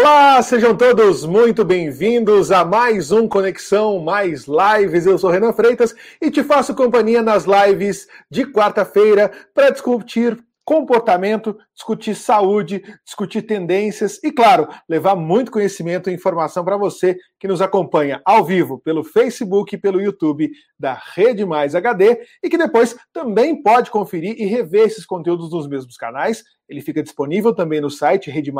Olá, 0.00 0.40
sejam 0.42 0.76
todos 0.76 1.26
muito 1.26 1.64
bem-vindos 1.64 2.52
a 2.52 2.64
mais 2.64 3.10
um 3.10 3.26
Conexão 3.26 3.98
Mais 3.98 4.46
Lives. 4.46 5.06
Eu 5.06 5.18
sou 5.18 5.28
Renan 5.28 5.52
Freitas 5.52 5.92
e 6.22 6.30
te 6.30 6.44
faço 6.44 6.72
companhia 6.72 7.20
nas 7.20 7.46
lives 7.46 8.06
de 8.30 8.46
quarta-feira 8.46 9.28
para 9.52 9.70
discutir 9.70 10.38
comportamento, 10.64 11.58
discutir 11.74 12.14
saúde, 12.14 12.80
discutir 13.04 13.42
tendências 13.42 14.22
e, 14.22 14.30
claro, 14.30 14.68
levar 14.88 15.16
muito 15.16 15.50
conhecimento 15.50 16.08
e 16.08 16.14
informação 16.14 16.64
para 16.64 16.76
você 16.76 17.16
que 17.40 17.48
nos 17.48 17.60
acompanha 17.60 18.22
ao 18.24 18.44
vivo 18.44 18.78
pelo 18.78 19.02
Facebook 19.02 19.74
e 19.74 19.78
pelo 19.78 20.00
YouTube 20.00 20.48
da 20.78 20.94
Rede 20.94 21.44
Mais 21.44 21.74
HD 21.74 22.20
e 22.40 22.48
que 22.48 22.56
depois 22.56 22.96
também 23.12 23.60
pode 23.60 23.90
conferir 23.90 24.36
e 24.38 24.46
rever 24.46 24.86
esses 24.86 25.04
conteúdos 25.04 25.50
nos 25.50 25.66
mesmos 25.66 25.96
canais. 25.96 26.44
Ele 26.68 26.82
fica 26.82 27.02
disponível 27.02 27.52
também 27.52 27.80
no 27.80 27.90
site 27.90 28.30
Rede 28.30 28.52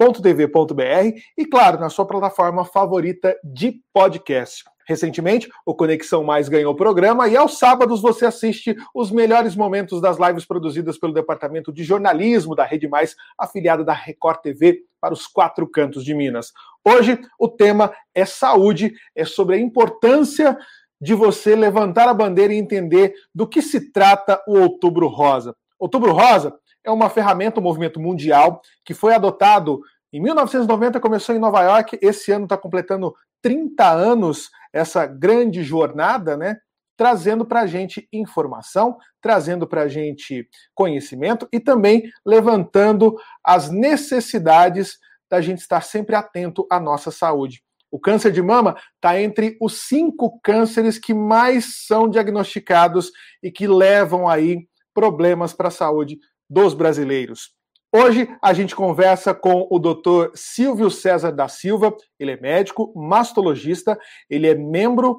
Mais 0.00 0.20
.tv.br 0.20 1.18
e, 1.36 1.46
claro, 1.46 1.78
na 1.78 1.88
sua 1.88 2.06
plataforma 2.06 2.64
favorita 2.64 3.36
de 3.44 3.80
podcast. 3.92 4.64
Recentemente, 4.86 5.48
o 5.64 5.74
Conexão 5.74 6.22
Mais 6.22 6.48
ganhou 6.48 6.72
o 6.72 6.76
programa 6.76 7.26
e 7.26 7.36
aos 7.36 7.58
sábados 7.58 8.02
você 8.02 8.26
assiste 8.26 8.76
os 8.94 9.10
melhores 9.10 9.56
momentos 9.56 10.00
das 10.00 10.18
lives 10.18 10.44
produzidas 10.44 10.98
pelo 10.98 11.14
Departamento 11.14 11.72
de 11.72 11.82
Jornalismo 11.82 12.54
da 12.54 12.64
Rede 12.64 12.86
Mais, 12.86 13.16
afiliada 13.38 13.82
da 13.82 13.94
Record 13.94 14.40
TV, 14.42 14.82
para 15.00 15.14
os 15.14 15.26
quatro 15.26 15.66
cantos 15.66 16.04
de 16.04 16.12
Minas. 16.12 16.52
Hoje, 16.84 17.18
o 17.38 17.48
tema 17.48 17.94
é 18.14 18.26
saúde, 18.26 18.92
é 19.14 19.24
sobre 19.24 19.56
a 19.56 19.58
importância 19.58 20.56
de 21.00 21.14
você 21.14 21.54
levantar 21.54 22.08
a 22.08 22.14
bandeira 22.14 22.52
e 22.52 22.58
entender 22.58 23.14
do 23.34 23.46
que 23.46 23.62
se 23.62 23.90
trata 23.90 24.42
o 24.46 24.58
Outubro 24.58 25.06
Rosa. 25.06 25.56
Outubro 25.78 26.12
Rosa 26.12 26.54
é 26.84 26.90
uma 26.90 27.08
ferramenta, 27.08 27.60
um 27.60 27.62
movimento 27.62 27.98
mundial 27.98 28.60
que 28.84 28.94
foi 28.94 29.14
adotado 29.14 29.80
em 30.14 30.20
1990, 30.20 31.00
começou 31.00 31.34
em 31.34 31.40
Nova 31.40 31.60
York, 31.62 31.98
esse 32.00 32.30
ano 32.30 32.44
está 32.44 32.56
completando 32.56 33.12
30 33.42 33.90
anos 33.90 34.48
essa 34.72 35.06
grande 35.06 35.64
jornada, 35.64 36.36
né? 36.36 36.56
Trazendo 36.96 37.44
para 37.44 37.62
a 37.62 37.66
gente 37.66 38.08
informação, 38.12 38.96
trazendo 39.20 39.66
para 39.66 39.82
a 39.82 39.88
gente 39.88 40.48
conhecimento 40.72 41.48
e 41.52 41.58
também 41.58 42.04
levantando 42.24 43.16
as 43.42 43.70
necessidades 43.70 44.98
da 45.28 45.40
gente 45.40 45.58
estar 45.58 45.80
sempre 45.80 46.14
atento 46.14 46.64
à 46.70 46.78
nossa 46.78 47.10
saúde. 47.10 47.64
O 47.90 47.98
câncer 47.98 48.30
de 48.30 48.40
mama 48.40 48.76
está 48.94 49.20
entre 49.20 49.56
os 49.60 49.80
cinco 49.80 50.38
cânceres 50.44 50.96
que 50.96 51.12
mais 51.12 51.86
são 51.88 52.08
diagnosticados 52.08 53.10
e 53.42 53.50
que 53.50 53.66
levam 53.66 54.28
aí 54.28 54.68
problemas 54.94 55.52
para 55.52 55.68
a 55.68 55.72
saúde 55.72 56.20
dos 56.54 56.72
brasileiros. 56.72 57.50
Hoje 57.92 58.28
a 58.40 58.52
gente 58.52 58.76
conversa 58.76 59.34
com 59.34 59.66
o 59.68 59.78
Dr. 59.78 60.30
Silvio 60.34 60.88
César 60.88 61.32
da 61.32 61.48
Silva. 61.48 61.92
Ele 62.18 62.30
é 62.30 62.40
médico, 62.40 62.92
mastologista, 62.96 63.98
ele 64.30 64.46
é 64.46 64.54
membro 64.54 65.18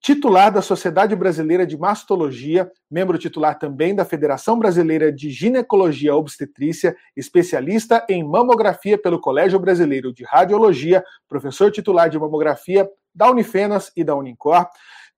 titular 0.00 0.50
da 0.50 0.60
Sociedade 0.60 1.14
Brasileira 1.14 1.64
de 1.64 1.78
Mastologia, 1.78 2.68
membro 2.90 3.16
titular 3.16 3.56
também 3.56 3.94
da 3.94 4.04
Federação 4.04 4.58
Brasileira 4.58 5.12
de 5.12 5.30
Ginecologia 5.30 6.16
Obstetrícia, 6.16 6.96
especialista 7.16 8.04
em 8.08 8.24
mamografia 8.24 8.98
pelo 8.98 9.20
Colégio 9.20 9.60
Brasileiro 9.60 10.12
de 10.12 10.24
Radiologia, 10.24 11.04
professor 11.28 11.70
titular 11.70 12.10
de 12.10 12.18
mamografia 12.18 12.88
da 13.14 13.30
Unifenas 13.30 13.92
e 13.96 14.02
da 14.02 14.16
Unicor. 14.16 14.66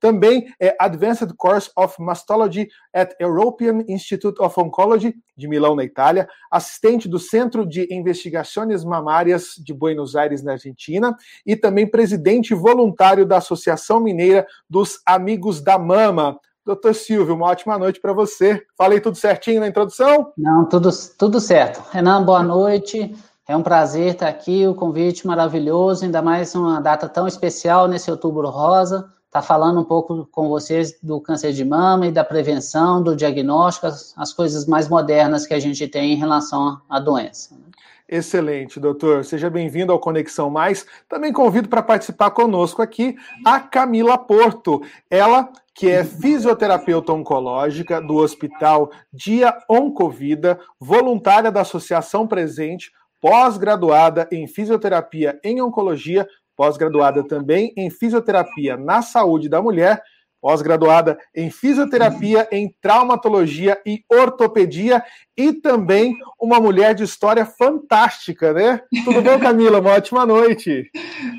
Também 0.01 0.47
é 0.61 0.77
Advanced 0.79 1.33
Course 1.37 1.71
of 1.77 2.01
Mastology 2.01 2.69
at 2.95 3.15
European 3.21 3.85
Institute 3.89 4.41
of 4.41 4.59
Oncology, 4.61 5.15
de 5.37 5.49
Milão, 5.49 5.75
na 5.75 5.85
Itália, 5.85 6.29
assistente 6.51 7.09
do 7.09 7.19
Centro 7.19 7.67
de 7.67 7.87
Investigações 7.91 8.85
Mamárias 8.85 9.55
de 9.59 9.75
Buenos 9.75 10.15
Aires, 10.15 10.43
na 10.43 10.53
Argentina, 10.53 11.17
e 11.45 11.57
também 11.57 11.87
presidente 11.87 12.55
voluntário 12.55 13.27
da 13.27 13.39
Associação 13.39 14.01
Mineira 14.01 14.47
dos 14.69 15.01
Amigos 15.05 15.61
da 15.61 15.79
Mama. 15.79 16.39
Doutor 16.65 16.95
Silvio, 16.95 17.35
uma 17.35 17.47
ótima 17.47 17.79
noite 17.79 18.01
para 18.01 18.13
você. 18.13 18.63
Falei 18.77 19.01
tudo 19.01 19.17
certinho 19.17 19.61
na 19.61 19.69
introdução? 19.69 20.33
Não, 20.37 20.65
tudo, 20.67 20.91
tudo 21.19 21.41
certo. 21.41 21.83
Renan, 21.91 22.23
boa 22.23 22.43
noite. 22.43 23.15
É 23.49 23.57
um 23.57 23.63
prazer 23.63 24.13
estar 24.13 24.29
aqui, 24.29 24.67
o 24.67 24.75
convite 24.75 25.27
maravilhoso, 25.27 26.05
ainda 26.05 26.21
mais 26.21 26.55
uma 26.55 26.81
data 26.81 27.09
tão 27.09 27.27
especial 27.27 27.89
nesse 27.89 28.11
Outubro 28.11 28.51
Rosa 28.51 29.09
tá 29.31 29.43
falando 29.43 29.81
um 29.81 29.85
pouco 29.85 30.27
com 30.33 30.49
vocês 30.49 30.99
do 31.03 31.21
câncer 31.21 31.53
de 31.53 31.65
mama 31.65 32.07
e 32.07 32.13
da 32.13 32.25
prevenção, 32.25 33.03
do 33.03 33.15
diagnóstico, 33.15 33.87
as, 33.87 34.15
as 34.17 34.33
coisas 34.33 34.67
mais 34.67 34.89
modernas 34.89 35.47
que 35.47 35.55
a 35.55 35.61
gente 35.61 35.87
tem 35.87 36.13
em 36.13 36.17
relação 36.17 36.81
à 36.89 36.99
doença. 36.99 37.55
Né? 37.55 37.69
Excelente, 38.09 38.81
doutor. 38.81 39.23
Seja 39.23 39.51
bem-vindo 39.51 39.93
ao 39.93 39.99
Conexão 39.99 40.49
Mais. 40.49 40.87
Também 41.07 41.31
convido 41.31 41.69
para 41.69 41.83
participar 41.83 42.31
conosco 42.31 42.81
aqui 42.81 43.17
a 43.45 43.61
Camila 43.61 44.17
Porto. 44.17 44.81
Ela 45.11 45.51
que 45.75 45.89
é 45.89 46.03
fisioterapeuta 46.03 47.13
oncológica 47.13 48.01
do 48.01 48.17
Hospital 48.17 48.91
Dia 49.13 49.57
Oncovida, 49.71 50.59
voluntária 50.81 51.53
da 51.53 51.61
Associação 51.61 52.27
Presente, 52.27 52.91
pós-graduada 53.21 54.27
em 54.33 54.49
fisioterapia 54.49 55.39
em 55.45 55.61
oncologia 55.61 56.27
pós-graduada 56.59 57.23
também 57.23 57.73
em 57.77 57.89
fisioterapia 57.89 58.77
na 58.77 59.01
saúde 59.01 59.49
da 59.49 59.63
mulher, 59.63 60.03
pós-graduada 60.43 61.17
em 61.33 61.51
fisioterapia 61.51 62.49
em 62.51 62.75
traumatologia 62.81 63.81
e 63.87 64.03
ortopedia 64.11 65.05
e 65.37 65.53
também 65.53 66.17
uma 66.41 66.61
mulher 66.61 66.97
de 66.97 67.05
história 67.05 67.47
fantástica, 67.47 68.53
né? 68.53 68.81
Tudo 69.05 69.23
bom, 69.23 69.39
Camila? 69.39 69.79
Uma 69.79 69.93
ótima 69.93 70.27
noite. 70.27 70.91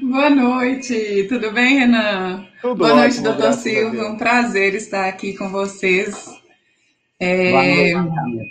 Boa 0.01 0.29
noite, 0.29 1.25
tudo 1.27 1.51
bem, 1.51 1.79
Renan? 1.79 2.45
Tudo 2.61 2.75
Boa 2.75 2.91
ótimo, 2.91 3.01
noite, 3.01 3.21
doutor 3.21 3.53
Silva. 3.53 4.07
Um 4.07 4.17
prazer 4.17 4.73
estar 4.73 5.05
aqui 5.05 5.37
com 5.37 5.49
vocês. 5.49 6.29
É... 7.19 7.51
Boa 7.51 7.63
noite, 7.63 8.15
Camila. 8.15 8.45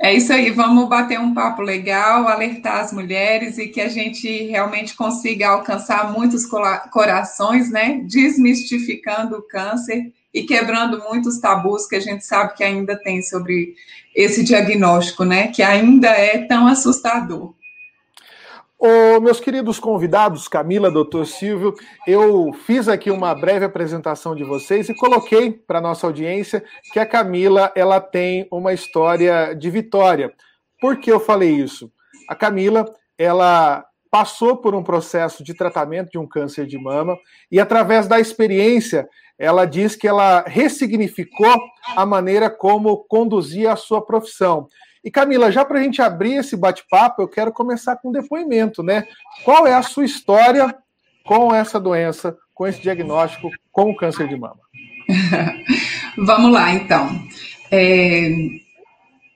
É 0.00 0.14
isso 0.14 0.32
aí, 0.32 0.50
vamos 0.50 0.88
bater 0.88 1.18
um 1.18 1.34
papo 1.34 1.60
legal, 1.60 2.28
alertar 2.28 2.84
as 2.84 2.92
mulheres 2.92 3.58
e 3.58 3.66
que 3.66 3.80
a 3.80 3.88
gente 3.88 4.44
realmente 4.44 4.94
consiga 4.94 5.48
alcançar 5.48 6.12
muitos 6.12 6.46
corações, 6.92 7.68
né? 7.68 8.00
Desmistificando 8.06 9.36
o 9.36 9.42
câncer 9.42 10.12
e 10.32 10.44
quebrando 10.44 11.02
muitos 11.08 11.40
tabus 11.40 11.88
que 11.88 11.96
a 11.96 12.00
gente 12.00 12.24
sabe 12.24 12.54
que 12.54 12.62
ainda 12.62 12.96
tem 12.96 13.20
sobre 13.22 13.74
esse 14.14 14.44
diagnóstico, 14.44 15.24
né? 15.24 15.48
Que 15.48 15.64
ainda 15.64 16.10
é 16.10 16.46
tão 16.46 16.68
assustador. 16.68 17.57
Ô, 18.80 19.18
meus 19.20 19.40
queridos 19.40 19.80
convidados, 19.80 20.46
Camila, 20.46 20.88
doutor 20.88 21.26
Silvio, 21.26 21.74
eu 22.06 22.52
fiz 22.52 22.86
aqui 22.86 23.10
uma 23.10 23.34
breve 23.34 23.64
apresentação 23.64 24.36
de 24.36 24.44
vocês 24.44 24.88
e 24.88 24.94
coloquei 24.94 25.50
para 25.50 25.80
nossa 25.80 26.06
audiência 26.06 26.62
que 26.92 27.00
a 27.00 27.04
Camila 27.04 27.72
ela 27.74 28.00
tem 28.00 28.46
uma 28.52 28.72
história 28.72 29.52
de 29.52 29.68
vitória. 29.68 30.32
Por 30.80 30.96
que 31.00 31.10
eu 31.10 31.18
falei 31.18 31.50
isso? 31.50 31.90
A 32.28 32.36
Camila 32.36 32.84
ela 33.18 33.84
passou 34.12 34.56
por 34.56 34.76
um 34.76 34.84
processo 34.84 35.42
de 35.42 35.54
tratamento 35.54 36.12
de 36.12 36.18
um 36.18 36.26
câncer 36.26 36.64
de 36.64 36.78
mama 36.78 37.16
e 37.50 37.58
através 37.58 38.06
da 38.06 38.20
experiência 38.20 39.08
ela 39.36 39.64
diz 39.64 39.96
que 39.96 40.06
ela 40.06 40.44
ressignificou 40.46 41.56
a 41.96 42.06
maneira 42.06 42.48
como 42.48 42.98
conduzia 43.08 43.72
a 43.72 43.76
sua 43.76 44.04
profissão. 44.04 44.68
E 45.04 45.10
Camila, 45.10 45.50
já 45.52 45.64
para 45.64 45.78
a 45.78 45.82
gente 45.82 46.02
abrir 46.02 46.34
esse 46.34 46.56
bate-papo, 46.56 47.22
eu 47.22 47.28
quero 47.28 47.52
começar 47.52 47.96
com 47.96 48.08
um 48.08 48.12
depoimento, 48.12 48.82
né? 48.82 49.04
Qual 49.44 49.66
é 49.66 49.74
a 49.74 49.82
sua 49.82 50.04
história 50.04 50.74
com 51.24 51.54
essa 51.54 51.78
doença, 51.78 52.36
com 52.54 52.66
esse 52.66 52.80
diagnóstico, 52.80 53.50
com 53.70 53.90
o 53.90 53.96
câncer 53.96 54.28
de 54.28 54.36
mama? 54.36 54.60
Vamos 56.18 56.52
lá, 56.52 56.72
então. 56.72 57.08
É, 57.70 58.28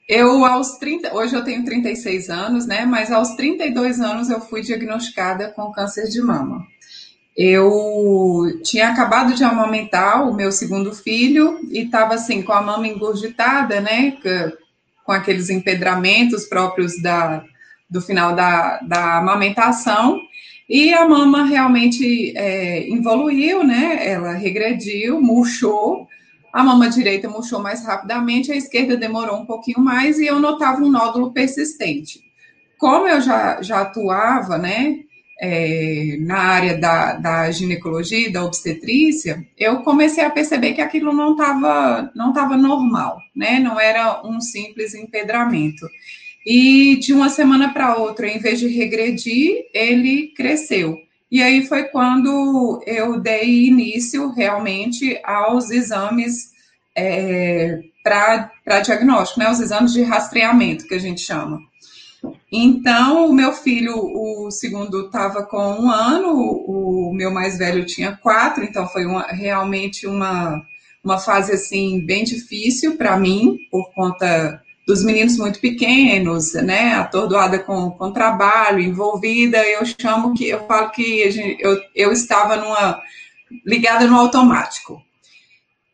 eu, 0.08 0.44
aos 0.44 0.78
30, 0.78 1.14
hoje 1.14 1.34
eu 1.34 1.44
tenho 1.44 1.64
36 1.64 2.28
anos, 2.28 2.66
né? 2.66 2.84
Mas 2.84 3.10
aos 3.10 3.30
32 3.30 4.00
anos 4.00 4.28
eu 4.28 4.40
fui 4.40 4.60
diagnosticada 4.60 5.50
com 5.50 5.72
câncer 5.72 6.08
de 6.08 6.20
mama. 6.20 6.66
Eu 7.34 8.60
tinha 8.62 8.88
acabado 8.88 9.34
de 9.34 9.42
amamentar 9.42 10.28
o 10.28 10.34
meu 10.34 10.52
segundo 10.52 10.92
filho 10.92 11.60
e 11.70 11.84
estava 11.84 12.14
assim 12.14 12.42
com 12.42 12.52
a 12.52 12.60
mama 12.60 12.86
engurgitada, 12.86 13.80
né? 13.80 14.18
Com 15.04 15.12
aqueles 15.12 15.50
empedramentos 15.50 16.44
próprios 16.44 17.00
da, 17.02 17.44
do 17.88 18.00
final 18.00 18.34
da, 18.34 18.78
da 18.80 19.18
amamentação, 19.18 20.20
e 20.68 20.92
a 20.94 21.06
mama 21.06 21.44
realmente 21.44 22.32
é, 22.36 22.88
evoluiu, 22.90 23.62
né? 23.62 24.08
Ela 24.08 24.32
regrediu, 24.32 25.20
murchou, 25.20 26.08
a 26.52 26.62
mama 26.62 26.88
direita 26.88 27.28
murchou 27.28 27.60
mais 27.60 27.84
rapidamente, 27.84 28.52
a 28.52 28.56
esquerda 28.56 28.96
demorou 28.96 29.36
um 29.36 29.46
pouquinho 29.46 29.80
mais 29.80 30.18
e 30.18 30.26
eu 30.26 30.38
notava 30.38 30.82
um 30.82 30.90
nódulo 30.90 31.32
persistente. 31.32 32.20
Como 32.78 33.06
eu 33.06 33.20
já, 33.20 33.62
já 33.62 33.82
atuava, 33.82 34.58
né? 34.58 35.00
É, 35.44 36.18
na 36.20 36.38
área 36.38 36.78
da, 36.78 37.14
da 37.14 37.50
ginecologia 37.50 38.28
e 38.28 38.32
da 38.32 38.44
obstetrícia, 38.44 39.44
eu 39.58 39.82
comecei 39.82 40.24
a 40.24 40.30
perceber 40.30 40.72
que 40.72 40.80
aquilo 40.80 41.12
não 41.12 41.32
estava 41.32 42.12
não 42.14 42.32
tava 42.32 42.56
normal, 42.56 43.18
né? 43.34 43.58
Não 43.58 43.78
era 43.80 44.24
um 44.24 44.40
simples 44.40 44.94
empedramento. 44.94 45.84
e 46.46 46.96
de 47.00 47.12
uma 47.12 47.28
semana 47.28 47.72
para 47.72 47.96
outra, 47.96 48.28
em 48.28 48.38
vez 48.38 48.60
de 48.60 48.68
regredir, 48.68 49.64
ele 49.74 50.28
cresceu. 50.36 50.96
E 51.30 51.42
aí 51.42 51.66
foi 51.66 51.84
quando 51.84 52.82
eu 52.86 53.20
dei 53.20 53.66
início 53.66 54.30
realmente 54.32 55.18
aos 55.24 55.70
exames 55.70 56.52
é, 56.96 57.80
para 58.04 58.80
diagnóstico, 58.84 59.40
né, 59.40 59.50
os 59.50 59.60
exames 59.60 59.92
de 59.92 60.02
rastreamento, 60.02 60.86
que 60.86 60.94
a 60.94 61.00
gente 61.00 61.20
chama. 61.20 61.58
Então, 62.52 63.30
o 63.30 63.32
meu 63.32 63.52
filho, 63.52 63.94
o 63.96 64.50
segundo, 64.50 65.06
estava 65.06 65.42
com 65.42 65.56
um 65.56 65.90
ano, 65.90 66.34
o 66.34 67.12
meu 67.14 67.30
mais 67.30 67.56
velho 67.56 67.86
tinha 67.86 68.16
quatro, 68.16 68.62
então 68.62 68.86
foi 68.88 69.06
uma, 69.06 69.22
realmente 69.22 70.06
uma, 70.06 70.62
uma 71.02 71.18
fase 71.18 71.52
assim 71.52 72.04
bem 72.04 72.24
difícil 72.24 72.96
para 72.96 73.16
mim, 73.16 73.56
por 73.70 73.90
conta 73.94 74.62
dos 74.86 75.02
meninos 75.02 75.38
muito 75.38 75.60
pequenos, 75.60 76.52
né, 76.54 76.94
atordoada 76.94 77.58
com, 77.58 77.90
com 77.92 78.12
trabalho, 78.12 78.80
envolvida, 78.80 79.58
eu 79.64 79.82
chamo 79.86 80.34
que, 80.34 80.48
eu 80.48 80.66
falo 80.66 80.90
que 80.90 81.30
gente, 81.30 81.56
eu, 81.62 81.80
eu 81.94 82.12
estava 82.12 82.56
numa, 82.56 83.00
ligada 83.64 84.06
no 84.06 84.18
automático. 84.18 85.00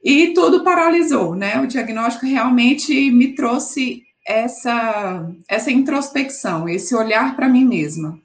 E 0.02 0.32
tudo 0.32 0.64
paralisou, 0.64 1.36
né, 1.36 1.60
o 1.60 1.66
diagnóstico 1.66 2.26
realmente 2.26 3.10
me 3.10 3.34
trouxe 3.34 4.07
essa, 4.28 5.26
essa 5.48 5.70
introspecção, 5.70 6.68
esse 6.68 6.94
olhar 6.94 7.34
para 7.34 7.48
mim 7.48 7.64
mesma. 7.64 8.20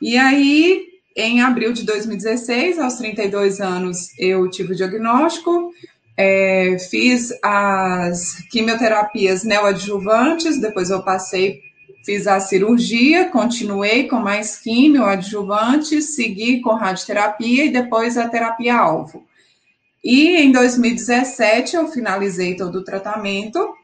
E 0.00 0.16
aí, 0.16 0.84
em 1.16 1.42
abril 1.42 1.72
de 1.72 1.82
2016, 1.82 2.78
aos 2.78 2.94
32 2.94 3.60
anos, 3.60 4.16
eu 4.16 4.48
tive 4.48 4.72
o 4.72 4.76
diagnóstico, 4.76 5.72
é, 6.16 6.76
fiz 6.88 7.32
as 7.42 8.36
quimioterapias 8.50 9.42
neoadjuvantes, 9.42 10.60
depois 10.60 10.90
eu 10.90 11.02
passei, 11.02 11.60
fiz 12.04 12.28
a 12.28 12.38
cirurgia, 12.38 13.28
continuei 13.28 14.06
com 14.06 14.20
mais 14.20 14.56
quimio 14.56 15.04
adjuvante, 15.04 16.00
segui 16.02 16.60
com 16.60 16.74
radioterapia 16.74 17.64
e 17.64 17.72
depois 17.72 18.16
a 18.16 18.28
terapia-alvo. 18.28 19.26
E 20.04 20.36
em 20.36 20.52
2017 20.52 21.74
eu 21.74 21.88
finalizei 21.88 22.54
todo 22.54 22.76
o 22.76 22.84
tratamento, 22.84 23.81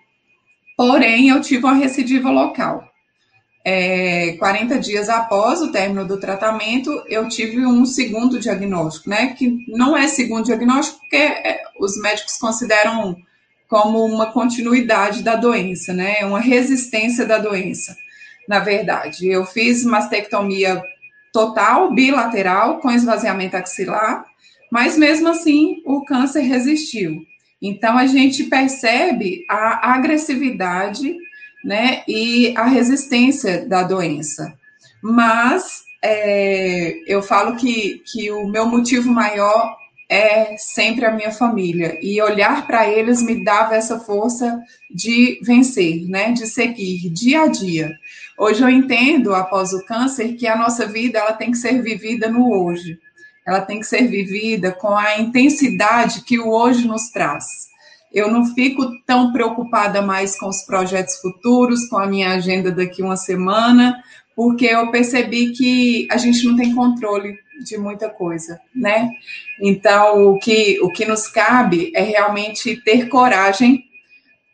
porém 0.79 1.29
eu 1.29 1.43
tive 1.43 1.65
uma 1.65 1.75
recidiva 1.75 2.31
local 2.31 2.89
é, 3.71 4.33
40 4.39 4.79
dias 4.79 5.11
após 5.11 5.61
o 5.61 5.71
término 5.71 6.07
do 6.07 6.19
tratamento, 6.19 6.91
eu 7.07 7.29
tive 7.29 7.67
um 7.67 7.85
segundo 7.85 8.41
diagnóstico, 8.41 9.11
né? 9.11 9.35
Que 9.35 9.63
não 9.69 9.95
é 9.95 10.09
segundo 10.09 10.47
diagnóstico, 10.47 10.99
porque 11.01 11.17
é, 11.17 11.61
os 11.79 12.01
médicos 12.01 12.39
consideram 12.39 13.15
como 13.69 14.03
uma 14.07 14.33
continuidade 14.33 15.23
da 15.23 15.37
doença, 15.37 15.93
né? 15.93 16.25
Uma 16.25 16.41
resistência 16.41 17.27
da 17.27 17.37
doença, 17.37 17.95
na 18.49 18.59
verdade. 18.59 19.29
Eu 19.29 19.45
fiz 19.45 19.85
mastectomia 19.85 20.83
total, 21.31 21.93
bilateral, 21.93 22.79
com 22.79 22.91
esvaziamento 22.91 23.55
axilar, 23.55 24.25
mas 24.73 24.97
mesmo 24.97 25.29
assim 25.29 25.83
o 25.85 26.07
câncer 26.07 26.41
resistiu. 26.41 27.21
Então 27.61 27.99
a 27.99 28.07
gente 28.07 28.45
percebe 28.45 29.45
a 29.49 29.95
agressividade 29.95 31.17
né, 31.65 32.03
e 32.07 32.55
a 32.57 32.65
resistência 32.65 33.67
da 33.67 33.83
doença. 33.83 34.55
Mas 35.03 35.83
é, 36.03 36.95
eu 37.07 37.21
falo 37.23 37.57
que, 37.57 38.03
que 38.07 38.31
o 38.31 38.47
meu 38.47 38.67
motivo 38.67 39.11
maior 39.11 39.77
é 40.09 40.57
sempre 40.57 41.05
a 41.05 41.13
minha 41.13 41.31
família 41.31 41.99
e 42.01 42.21
olhar 42.23 42.67
para 42.67 42.89
eles 42.89 43.23
me 43.23 43.45
dava 43.45 43.75
essa 43.75 44.01
força 44.01 44.59
de 44.91 45.39
vencer, 45.43 46.09
né, 46.09 46.33
de 46.33 46.47
seguir 46.47 47.11
dia 47.11 47.43
a 47.43 47.47
dia. 47.49 47.93
Hoje 48.39 48.63
eu 48.63 48.71
entendo 48.71 49.35
após 49.35 49.73
o 49.73 49.85
câncer 49.85 50.35
que 50.35 50.47
a 50.47 50.57
nossa 50.57 50.87
vida 50.87 51.19
ela 51.19 51.33
tem 51.33 51.51
que 51.51 51.59
ser 51.59 51.83
vivida 51.83 52.31
no 52.31 52.51
hoje. 52.51 52.99
Ela 53.49 53.63
tem 53.63 53.81
que 53.81 53.87
ser 53.87 54.07
vivida 54.07 54.71
com 54.73 54.95
a 54.95 55.19
intensidade 55.19 56.21
que 56.23 56.39
o 56.39 56.51
hoje 56.51 56.87
nos 56.87 57.09
traz 57.09 57.69
eu 58.13 58.31
não 58.31 58.45
fico 58.55 58.91
tão 59.05 59.33
preocupada 59.33 60.01
mais 60.01 60.39
com 60.39 60.49
os 60.49 60.63
projetos 60.63 61.17
futuros, 61.17 61.87
com 61.89 61.99
a 61.99 62.07
minha 62.07 62.31
agenda 62.31 62.71
daqui 62.71 63.03
uma 63.03 63.17
semana, 63.17 64.03
porque 64.35 64.67
eu 64.67 64.91
percebi 64.91 65.53
que 65.53 66.09
a 66.11 66.17
gente 66.17 66.45
não 66.47 66.57
tem 66.57 66.75
controle 66.75 67.39
de 67.63 67.77
muita 67.77 68.09
coisa, 68.09 68.61
né? 68.75 69.11
Então, 69.61 70.29
o 70.29 70.39
que, 70.39 70.79
o 70.81 70.91
que 70.91 71.05
nos 71.05 71.27
cabe 71.27 71.93
é 71.95 72.03
realmente 72.03 72.77
ter 72.83 73.09
coragem 73.09 73.85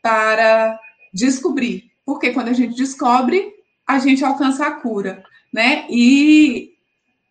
para 0.03 0.79
descobrir, 1.13 1.91
porque 2.05 2.31
quando 2.31 2.49
a 2.49 2.53
gente 2.53 2.75
descobre, 2.75 3.53
a 3.87 3.99
gente 3.99 4.25
alcança 4.25 4.67
a 4.67 4.73
cura, 4.73 5.23
né? 5.53 5.85
E 5.91 6.74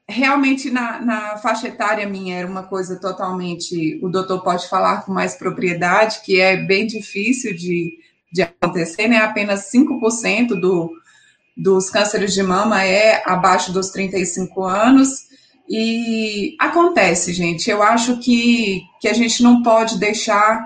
realmente 0.07 0.69
na, 0.69 0.99
na, 0.99 1.37
faixa 1.37 1.67
etária 1.67 2.07
minha 2.07 2.35
era 2.35 2.47
uma 2.47 2.63
coisa 2.63 2.99
totalmente, 2.99 3.99
o 4.03 4.09
doutor 4.09 4.43
pode 4.43 4.67
falar 4.67 5.05
com 5.05 5.13
mais 5.13 5.35
propriedade, 5.35 6.21
que 6.25 6.39
é 6.39 6.57
bem 6.57 6.85
difícil 6.85 7.55
de, 7.55 7.97
de 8.31 8.41
acontecer, 8.41 9.07
né? 9.07 9.17
Apenas 9.17 9.71
5% 9.71 10.59
do, 10.59 10.91
dos 11.55 11.89
cânceres 11.89 12.33
de 12.33 12.43
mama 12.43 12.83
é 12.83 13.23
abaixo 13.25 13.71
dos 13.71 13.89
35 13.91 14.63
anos. 14.63 15.31
E 15.69 16.55
acontece, 16.59 17.31
gente. 17.31 17.69
Eu 17.69 17.81
acho 17.81 18.19
que, 18.19 18.81
que 18.99 19.07
a 19.07 19.13
gente 19.13 19.41
não 19.41 19.63
pode 19.63 19.97
deixar 19.97 20.61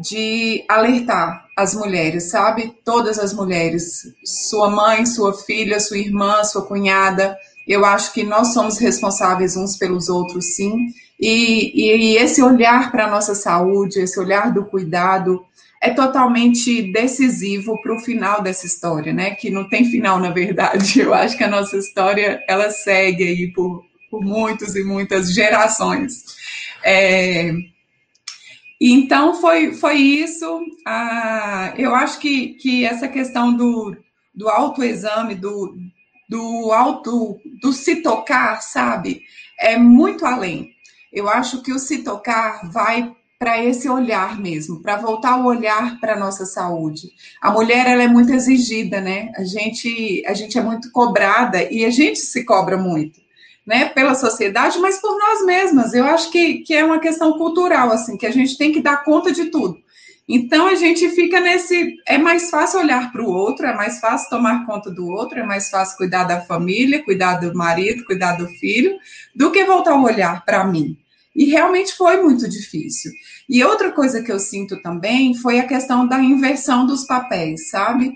de 0.00 0.64
alertar 0.68 1.46
as 1.56 1.74
mulheres, 1.74 2.30
sabe? 2.30 2.74
Todas 2.84 3.20
as 3.20 3.32
mulheres. 3.32 4.02
Sua 4.24 4.68
mãe, 4.68 5.06
sua 5.06 5.32
filha, 5.32 5.78
sua 5.78 5.98
irmã, 5.98 6.42
sua 6.42 6.66
cunhada 6.66 7.36
eu 7.66 7.84
acho 7.84 8.12
que 8.12 8.24
nós 8.24 8.52
somos 8.52 8.78
responsáveis 8.78 9.56
uns 9.56 9.76
pelos 9.76 10.08
outros, 10.08 10.54
sim. 10.56 10.88
E, 11.20 11.72
e, 11.74 11.96
e 11.96 12.16
esse 12.16 12.42
olhar 12.42 12.90
para 12.90 13.06
a 13.06 13.10
nossa 13.10 13.34
saúde, 13.34 14.00
esse 14.00 14.18
olhar 14.18 14.52
do 14.52 14.64
cuidado, 14.64 15.44
é 15.80 15.90
totalmente 15.90 16.92
decisivo 16.92 17.80
para 17.82 17.94
o 17.94 18.00
final 18.00 18.40
dessa 18.42 18.66
história, 18.66 19.12
né? 19.12 19.32
Que 19.32 19.50
não 19.50 19.68
tem 19.68 19.84
final, 19.84 20.18
na 20.18 20.30
verdade. 20.30 21.00
Eu 21.02 21.12
acho 21.12 21.36
que 21.36 21.44
a 21.44 21.50
nossa 21.50 21.76
história 21.76 22.42
ela 22.48 22.70
segue 22.70 23.24
aí 23.24 23.52
por, 23.52 23.84
por 24.10 24.24
muitas 24.24 24.76
e 24.76 24.84
muitas 24.84 25.32
gerações. 25.34 26.24
É, 26.84 27.52
então 28.80 29.40
foi, 29.40 29.74
foi 29.74 29.94
isso. 29.94 30.60
Ah, 30.84 31.72
eu 31.76 31.94
acho 31.94 32.18
que, 32.18 32.54
que 32.54 32.84
essa 32.84 33.06
questão 33.06 33.56
do, 33.56 33.96
do 34.34 34.48
autoexame, 34.48 35.36
do, 35.36 35.76
do 36.32 36.72
auto, 36.72 37.38
do 37.60 37.74
se 37.74 37.96
tocar, 37.96 38.62
sabe? 38.62 39.20
É 39.60 39.76
muito 39.76 40.24
além. 40.24 40.70
Eu 41.12 41.28
acho 41.28 41.62
que 41.62 41.70
o 41.70 41.78
se 41.78 41.98
tocar 41.98 42.70
vai 42.72 43.14
para 43.38 43.62
esse 43.62 43.86
olhar 43.86 44.40
mesmo, 44.40 44.80
para 44.80 44.96
voltar 44.96 45.36
o 45.36 45.44
olhar 45.44 46.00
para 46.00 46.14
a 46.14 46.18
nossa 46.18 46.46
saúde. 46.46 47.10
A 47.42 47.50
mulher 47.50 47.86
ela 47.86 48.02
é 48.02 48.08
muito 48.08 48.32
exigida, 48.32 48.98
né? 48.98 49.30
A 49.36 49.44
gente, 49.44 50.24
a 50.26 50.32
gente 50.32 50.56
é 50.56 50.62
muito 50.62 50.90
cobrada 50.90 51.62
e 51.70 51.84
a 51.84 51.90
gente 51.90 52.20
se 52.20 52.44
cobra 52.44 52.78
muito, 52.78 53.20
né? 53.66 53.90
Pela 53.90 54.14
sociedade, 54.14 54.78
mas 54.78 55.02
por 55.02 55.18
nós 55.18 55.44
mesmas. 55.44 55.92
Eu 55.92 56.06
acho 56.06 56.30
que, 56.30 56.60
que 56.60 56.72
é 56.72 56.82
uma 56.82 56.98
questão 56.98 57.36
cultural, 57.36 57.90
assim, 57.90 58.16
que 58.16 58.26
a 58.26 58.32
gente 58.32 58.56
tem 58.56 58.72
que 58.72 58.80
dar 58.80 59.04
conta 59.04 59.30
de 59.30 59.46
tudo. 59.46 59.76
Então 60.28 60.68
a 60.68 60.74
gente 60.74 61.08
fica 61.10 61.40
nesse. 61.40 61.96
É 62.06 62.16
mais 62.16 62.48
fácil 62.48 62.80
olhar 62.80 63.10
para 63.10 63.22
o 63.22 63.28
outro, 63.28 63.66
é 63.66 63.74
mais 63.74 63.98
fácil 63.98 64.30
tomar 64.30 64.64
conta 64.64 64.90
do 64.90 65.06
outro, 65.06 65.38
é 65.38 65.42
mais 65.42 65.68
fácil 65.68 65.96
cuidar 65.96 66.24
da 66.24 66.40
família, 66.40 67.04
cuidar 67.04 67.34
do 67.34 67.54
marido, 67.54 68.04
cuidar 68.04 68.36
do 68.36 68.46
filho, 68.46 68.96
do 69.34 69.50
que 69.50 69.64
voltar 69.64 69.94
o 69.94 70.04
olhar 70.04 70.44
para 70.44 70.64
mim. 70.64 70.96
E 71.34 71.46
realmente 71.46 71.94
foi 71.94 72.22
muito 72.22 72.48
difícil. 72.48 73.10
E 73.48 73.64
outra 73.64 73.90
coisa 73.90 74.22
que 74.22 74.30
eu 74.30 74.38
sinto 74.38 74.80
também 74.82 75.34
foi 75.34 75.58
a 75.58 75.66
questão 75.66 76.06
da 76.06 76.20
inversão 76.20 76.86
dos 76.86 77.04
papéis, 77.04 77.70
sabe? 77.70 78.12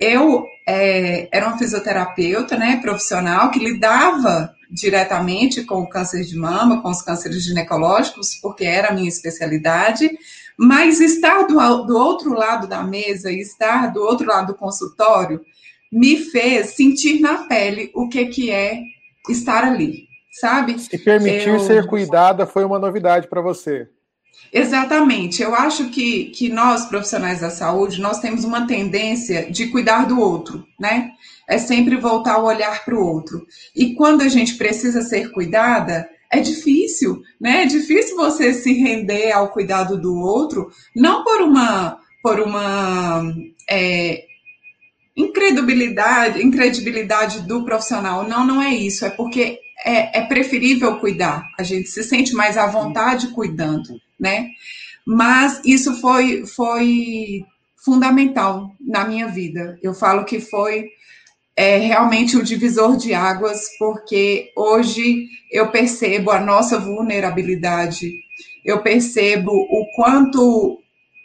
Eu 0.00 0.44
é, 0.66 1.28
era 1.32 1.48
uma 1.48 1.58
fisioterapeuta, 1.58 2.56
né, 2.56 2.76
profissional, 2.82 3.50
que 3.50 3.58
lidava 3.58 4.54
diretamente 4.70 5.64
com 5.64 5.80
o 5.80 5.88
câncer 5.88 6.22
de 6.24 6.36
mama, 6.36 6.82
com 6.82 6.90
os 6.90 7.00
cânceres 7.00 7.42
ginecológicos, 7.42 8.34
porque 8.42 8.64
era 8.64 8.88
a 8.88 8.92
minha 8.92 9.08
especialidade, 9.08 10.10
mas 10.58 11.00
estar 11.00 11.44
do, 11.44 11.54
do 11.84 11.96
outro 11.96 12.32
lado 12.34 12.66
da 12.66 12.82
mesa 12.82 13.30
estar 13.30 13.92
do 13.92 14.02
outro 14.02 14.26
lado 14.26 14.48
do 14.48 14.58
consultório 14.58 15.40
me 15.90 16.16
fez 16.16 16.74
sentir 16.74 17.20
na 17.20 17.46
pele 17.46 17.90
o 17.94 18.08
que, 18.08 18.26
que 18.26 18.50
é 18.50 18.80
estar 19.28 19.64
ali, 19.64 20.08
sabe? 20.40 20.78
Se 20.78 20.98
permitir 20.98 21.48
eu... 21.48 21.60
ser 21.60 21.86
cuidada 21.86 22.46
foi 22.46 22.64
uma 22.64 22.78
novidade 22.78 23.28
para 23.28 23.40
você. 23.40 23.88
Exatamente. 24.52 25.42
Eu 25.42 25.54
acho 25.54 25.88
que, 25.88 26.26
que 26.26 26.48
nós, 26.48 26.86
profissionais 26.86 27.40
da 27.40 27.50
saúde, 27.50 28.00
nós 28.00 28.20
temos 28.20 28.44
uma 28.44 28.66
tendência 28.66 29.50
de 29.50 29.66
cuidar 29.68 30.06
do 30.06 30.20
outro, 30.20 30.66
né? 30.78 31.10
É 31.46 31.58
sempre 31.58 31.96
voltar 31.96 32.38
o 32.38 32.44
olhar 32.44 32.84
para 32.84 32.94
o 32.94 33.04
outro. 33.04 33.46
E 33.74 33.94
quando 33.94 34.22
a 34.22 34.28
gente 34.28 34.54
precisa 34.54 35.02
ser 35.02 35.32
cuidada, 35.32 36.08
é 36.30 36.40
difícil, 36.40 36.77
né? 37.40 37.62
É 37.62 37.66
difícil 37.66 38.16
você 38.16 38.52
se 38.52 38.72
render 38.72 39.32
ao 39.32 39.48
cuidado 39.50 40.00
do 40.00 40.16
outro, 40.18 40.70
não 40.94 41.24
por 41.24 41.42
uma, 41.42 41.98
por 42.22 42.40
uma 42.40 43.34
é, 43.68 44.24
incredibilidade, 45.16 46.42
incredibilidade 46.42 47.40
do 47.46 47.64
profissional. 47.64 48.26
Não, 48.26 48.46
não 48.46 48.62
é 48.62 48.74
isso. 48.74 49.04
É 49.04 49.10
porque 49.10 49.58
é, 49.84 50.20
é 50.20 50.22
preferível 50.26 50.98
cuidar. 50.98 51.44
A 51.58 51.62
gente 51.62 51.88
se 51.88 52.02
sente 52.02 52.34
mais 52.34 52.56
à 52.56 52.66
vontade 52.66 53.28
cuidando, 53.28 54.00
né? 54.18 54.48
Mas 55.06 55.60
isso 55.64 56.00
foi, 56.00 56.46
foi 56.46 57.44
fundamental 57.84 58.74
na 58.80 59.06
minha 59.06 59.26
vida. 59.28 59.78
Eu 59.82 59.94
falo 59.94 60.24
que 60.24 60.40
foi 60.40 60.90
é, 61.58 61.76
realmente 61.78 62.36
o 62.36 62.44
divisor 62.44 62.96
de 62.96 63.12
águas, 63.12 63.62
porque 63.80 64.52
hoje 64.56 65.26
eu 65.50 65.72
percebo 65.72 66.30
a 66.30 66.38
nossa 66.38 66.78
vulnerabilidade, 66.78 68.12
eu 68.64 68.80
percebo 68.80 69.50
o 69.50 69.84
quanto 69.96 70.78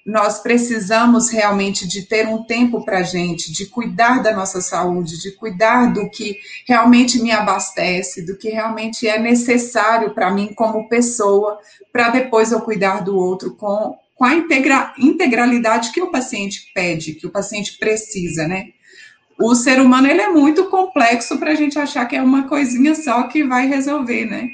nós 0.03 0.41
precisamos 0.41 1.29
realmente 1.29 1.87
de 1.87 2.07
ter 2.07 2.27
um 2.27 2.43
tempo 2.45 2.83
para 2.83 2.97
a 2.97 3.03
gente, 3.03 3.53
de 3.53 3.67
cuidar 3.67 4.23
da 4.23 4.33
nossa 4.33 4.59
saúde, 4.59 5.21
de 5.21 5.33
cuidar 5.33 5.93
do 5.93 6.09
que 6.09 6.39
realmente 6.67 7.21
me 7.21 7.31
abastece, 7.31 8.25
do 8.25 8.35
que 8.35 8.49
realmente 8.49 9.07
é 9.07 9.19
necessário 9.19 10.15
para 10.15 10.31
mim 10.31 10.51
como 10.55 10.89
pessoa, 10.89 11.59
para 11.91 12.09
depois 12.09 12.51
eu 12.51 12.59
cuidar 12.61 13.03
do 13.03 13.15
outro 13.15 13.55
com, 13.55 13.95
com 14.15 14.25
a 14.25 14.33
integra, 14.33 14.95
integralidade 14.97 15.91
que 15.91 16.01
o 16.01 16.09
paciente 16.09 16.71
pede, 16.73 17.13
que 17.13 17.27
o 17.27 17.31
paciente 17.31 17.77
precisa, 17.77 18.47
né? 18.47 18.69
O 19.39 19.55
ser 19.55 19.81
humano 19.81 20.07
ele 20.07 20.21
é 20.21 20.29
muito 20.29 20.65
complexo 20.65 21.37
para 21.37 21.51
a 21.51 21.55
gente 21.55 21.79
achar 21.79 22.05
que 22.05 22.15
é 22.15 22.21
uma 22.21 22.47
coisinha 22.47 22.95
só 22.95 23.23
que 23.23 23.43
vai 23.43 23.67
resolver, 23.67 24.25
né? 24.25 24.47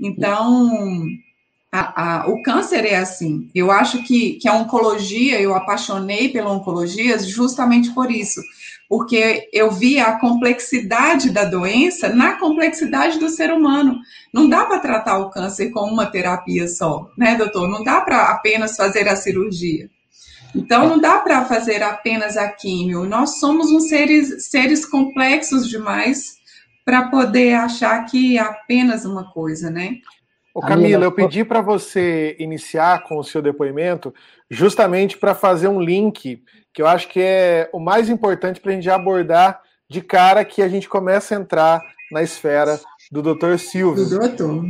Então, 0.00 1.06
a, 1.70 2.22
a, 2.22 2.28
o 2.28 2.42
câncer 2.42 2.84
é 2.84 2.96
assim. 2.96 3.50
Eu 3.54 3.70
acho 3.70 4.02
que, 4.02 4.34
que 4.34 4.48
a 4.48 4.54
oncologia, 4.54 5.40
eu 5.40 5.54
apaixonei 5.54 6.28
pela 6.28 6.52
oncologia 6.52 7.18
justamente 7.18 7.90
por 7.94 8.10
isso, 8.10 8.42
porque 8.88 9.48
eu 9.52 9.70
vi 9.70 9.98
a 9.98 10.18
complexidade 10.18 11.30
da 11.30 11.44
doença 11.44 12.10
na 12.10 12.32
complexidade 12.32 13.18
do 13.18 13.30
ser 13.30 13.50
humano. 13.50 13.98
Não 14.32 14.48
dá 14.48 14.66
para 14.66 14.80
tratar 14.80 15.18
o 15.18 15.30
câncer 15.30 15.70
com 15.70 15.80
uma 15.80 16.06
terapia 16.06 16.68
só, 16.68 17.10
né, 17.16 17.36
doutor? 17.36 17.68
Não 17.68 17.82
dá 17.82 18.02
para 18.02 18.30
apenas 18.30 18.76
fazer 18.76 19.08
a 19.08 19.16
cirurgia. 19.16 19.88
Então, 20.54 20.88
não 20.88 20.98
dá 20.98 21.18
para 21.18 21.44
fazer 21.44 21.82
apenas 21.82 22.36
a 22.36 22.48
químio. 22.48 23.04
Nós 23.04 23.40
somos 23.40 23.70
uns 23.70 23.88
seres, 23.88 24.48
seres 24.50 24.84
complexos 24.84 25.68
demais 25.68 26.36
para 26.84 27.08
poder 27.08 27.54
achar 27.54 28.04
que 28.04 28.36
é 28.36 28.40
apenas 28.40 29.04
uma 29.04 29.30
coisa, 29.32 29.70
né? 29.70 29.96
Ô 30.54 30.60
Camila, 30.60 31.04
eu 31.04 31.12
pedi 31.12 31.44
para 31.44 31.62
você 31.62 32.36
iniciar 32.38 33.04
com 33.04 33.18
o 33.18 33.24
seu 33.24 33.40
depoimento 33.40 34.12
justamente 34.50 35.16
para 35.16 35.34
fazer 35.34 35.68
um 35.68 35.80
link 35.80 36.42
que 36.74 36.82
eu 36.82 36.86
acho 36.86 37.08
que 37.08 37.20
é 37.20 37.70
o 37.72 37.80
mais 37.80 38.10
importante 38.10 38.60
para 38.60 38.72
a 38.72 38.74
gente 38.74 38.90
abordar 38.90 39.62
de 39.88 40.00
cara 40.00 40.44
que 40.44 40.62
a 40.62 40.68
gente 40.68 40.88
começa 40.88 41.34
a 41.34 41.40
entrar 41.40 41.80
na 42.10 42.22
esfera 42.22 42.78
do 43.12 43.20
Dr. 43.20 43.58
Silvio. 43.58 44.08
Do 44.08 44.18
doutor. 44.18 44.64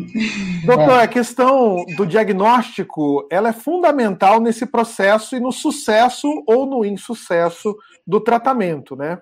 Doutor, 0.65 0.99
a 0.99 1.07
questão 1.07 1.85
do 1.97 2.05
diagnóstico, 2.05 3.25
ela 3.31 3.51
é 3.51 3.53
fundamental 3.53 4.41
nesse 4.41 4.67
processo 4.67 5.37
e 5.37 5.41
no 5.41 5.53
sucesso 5.53 6.43
ou 6.45 6.67
no 6.67 6.85
insucesso 6.85 7.77
do 8.05 8.19
tratamento, 8.21 8.97
né? 8.97 9.21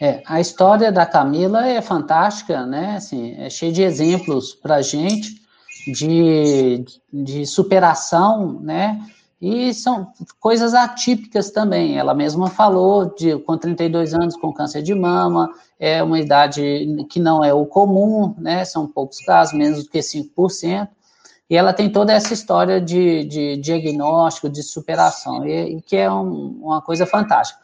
É, 0.00 0.22
a 0.24 0.40
história 0.40 0.90
da 0.90 1.04
Camila 1.04 1.66
é 1.66 1.82
fantástica, 1.82 2.64
né? 2.64 2.94
Assim, 2.96 3.34
é 3.36 3.50
cheia 3.50 3.70
de 3.70 3.82
exemplos 3.82 4.54
para 4.54 4.76
a 4.76 4.82
gente 4.82 5.42
de, 5.86 6.84
de 7.12 7.44
superação, 7.44 8.58
né? 8.62 8.98
E 9.40 9.72
são 9.72 10.12
coisas 10.40 10.74
atípicas 10.74 11.50
também. 11.50 11.96
Ela 11.96 12.12
mesma 12.12 12.48
falou 12.50 13.14
de 13.14 13.38
com 13.38 13.56
32 13.56 14.12
anos 14.12 14.36
com 14.36 14.52
câncer 14.52 14.82
de 14.82 14.94
mama, 14.94 15.48
é 15.78 16.02
uma 16.02 16.18
idade 16.18 17.06
que 17.08 17.20
não 17.20 17.44
é 17.44 17.54
o 17.54 17.64
comum, 17.64 18.34
né? 18.36 18.64
São 18.64 18.86
poucos 18.86 19.18
casos, 19.20 19.54
menos 19.54 19.84
do 19.84 19.90
que 19.90 20.00
5%. 20.00 20.88
E 21.48 21.56
ela 21.56 21.72
tem 21.72 21.90
toda 21.90 22.12
essa 22.12 22.34
história 22.34 22.80
de, 22.80 23.24
de 23.24 23.56
diagnóstico, 23.56 24.50
de 24.50 24.62
superação, 24.62 25.46
e, 25.46 25.76
e 25.76 25.82
que 25.82 25.96
é 25.96 26.10
um, 26.10 26.58
uma 26.62 26.82
coisa 26.82 27.06
fantástica. 27.06 27.60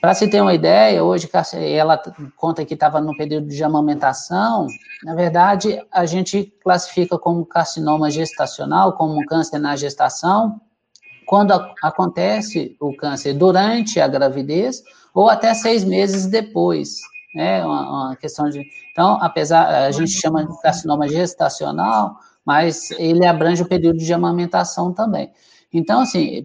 Para 0.00 0.14
se 0.14 0.26
ter 0.28 0.40
uma 0.40 0.54
ideia, 0.54 1.04
hoje 1.04 1.28
ela 1.52 2.00
conta 2.34 2.64
que 2.64 2.72
estava 2.72 3.02
no 3.02 3.14
período 3.14 3.48
de 3.48 3.62
amamentação. 3.62 4.66
Na 5.04 5.14
verdade, 5.14 5.78
a 5.92 6.06
gente 6.06 6.54
classifica 6.62 7.18
como 7.18 7.44
carcinoma 7.44 8.10
gestacional, 8.10 8.94
como 8.94 9.20
um 9.20 9.26
câncer 9.26 9.58
na 9.58 9.76
gestação, 9.76 10.58
quando 11.30 11.52
acontece 11.80 12.76
o 12.80 12.92
câncer 12.96 13.34
durante 13.34 14.00
a 14.00 14.08
gravidez 14.08 14.82
ou 15.14 15.30
até 15.30 15.54
seis 15.54 15.84
meses 15.84 16.26
depois. 16.26 16.98
É 17.36 17.64
uma, 17.64 18.08
uma 18.08 18.16
questão 18.16 18.50
de. 18.50 18.66
Então, 18.90 19.16
apesar, 19.22 19.84
a 19.86 19.92
gente 19.92 20.10
chama 20.10 20.44
de 20.44 20.60
carcinoma 20.60 21.06
gestacional, 21.06 22.16
mas 22.44 22.90
ele 22.98 23.24
abrange 23.24 23.62
o 23.62 23.68
período 23.68 23.98
de 23.98 24.12
amamentação 24.12 24.92
também. 24.92 25.30
Então, 25.72 26.00
assim, 26.00 26.44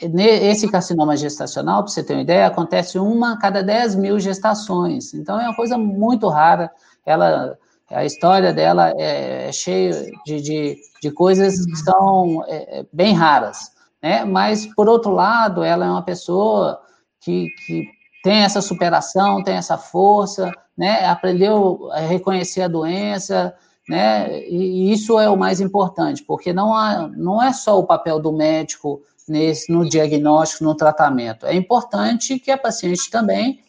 esse 0.00 0.68
carcinoma 0.68 1.16
gestacional, 1.16 1.84
para 1.84 1.92
você 1.92 2.02
ter 2.02 2.14
uma 2.14 2.22
ideia, 2.22 2.48
acontece 2.48 2.98
uma 2.98 3.34
a 3.34 3.38
cada 3.38 3.62
10 3.62 3.94
mil 3.94 4.18
gestações. 4.18 5.14
Então, 5.14 5.40
é 5.40 5.44
uma 5.44 5.54
coisa 5.54 5.78
muito 5.78 6.28
rara. 6.28 6.72
Ela, 7.06 7.56
a 7.88 8.04
história 8.04 8.52
dela 8.52 8.92
é, 8.98 9.46
é 9.46 9.52
cheia 9.52 9.92
de, 10.26 10.40
de, 10.40 10.76
de, 11.00 11.10
coisas 11.12 11.64
que 11.64 11.76
são 11.76 12.44
é, 12.48 12.80
é, 12.80 12.86
bem 12.92 13.14
raras. 13.14 13.72
Né? 14.04 14.22
Mas, 14.22 14.66
por 14.66 14.86
outro 14.86 15.12
lado, 15.12 15.64
ela 15.64 15.86
é 15.86 15.88
uma 15.88 16.02
pessoa 16.02 16.78
que, 17.22 17.48
que 17.66 17.88
tem 18.22 18.42
essa 18.42 18.60
superação, 18.60 19.42
tem 19.42 19.54
essa 19.54 19.78
força, 19.78 20.52
né? 20.76 21.06
aprendeu 21.06 21.90
a 21.90 22.00
reconhecer 22.00 22.60
a 22.60 22.68
doença, 22.68 23.54
né? 23.88 24.46
e 24.46 24.92
isso 24.92 25.18
é 25.18 25.26
o 25.30 25.38
mais 25.38 25.58
importante, 25.58 26.22
porque 26.22 26.52
não, 26.52 26.74
há, 26.74 27.08
não 27.16 27.42
é 27.42 27.50
só 27.54 27.78
o 27.78 27.86
papel 27.86 28.20
do 28.20 28.30
médico 28.30 29.00
nesse, 29.26 29.72
no 29.72 29.88
diagnóstico, 29.88 30.64
no 30.64 30.74
tratamento. 30.74 31.46
É 31.46 31.54
importante 31.54 32.38
que 32.38 32.50
a 32.50 32.58
paciente 32.58 33.10
também 33.10 33.64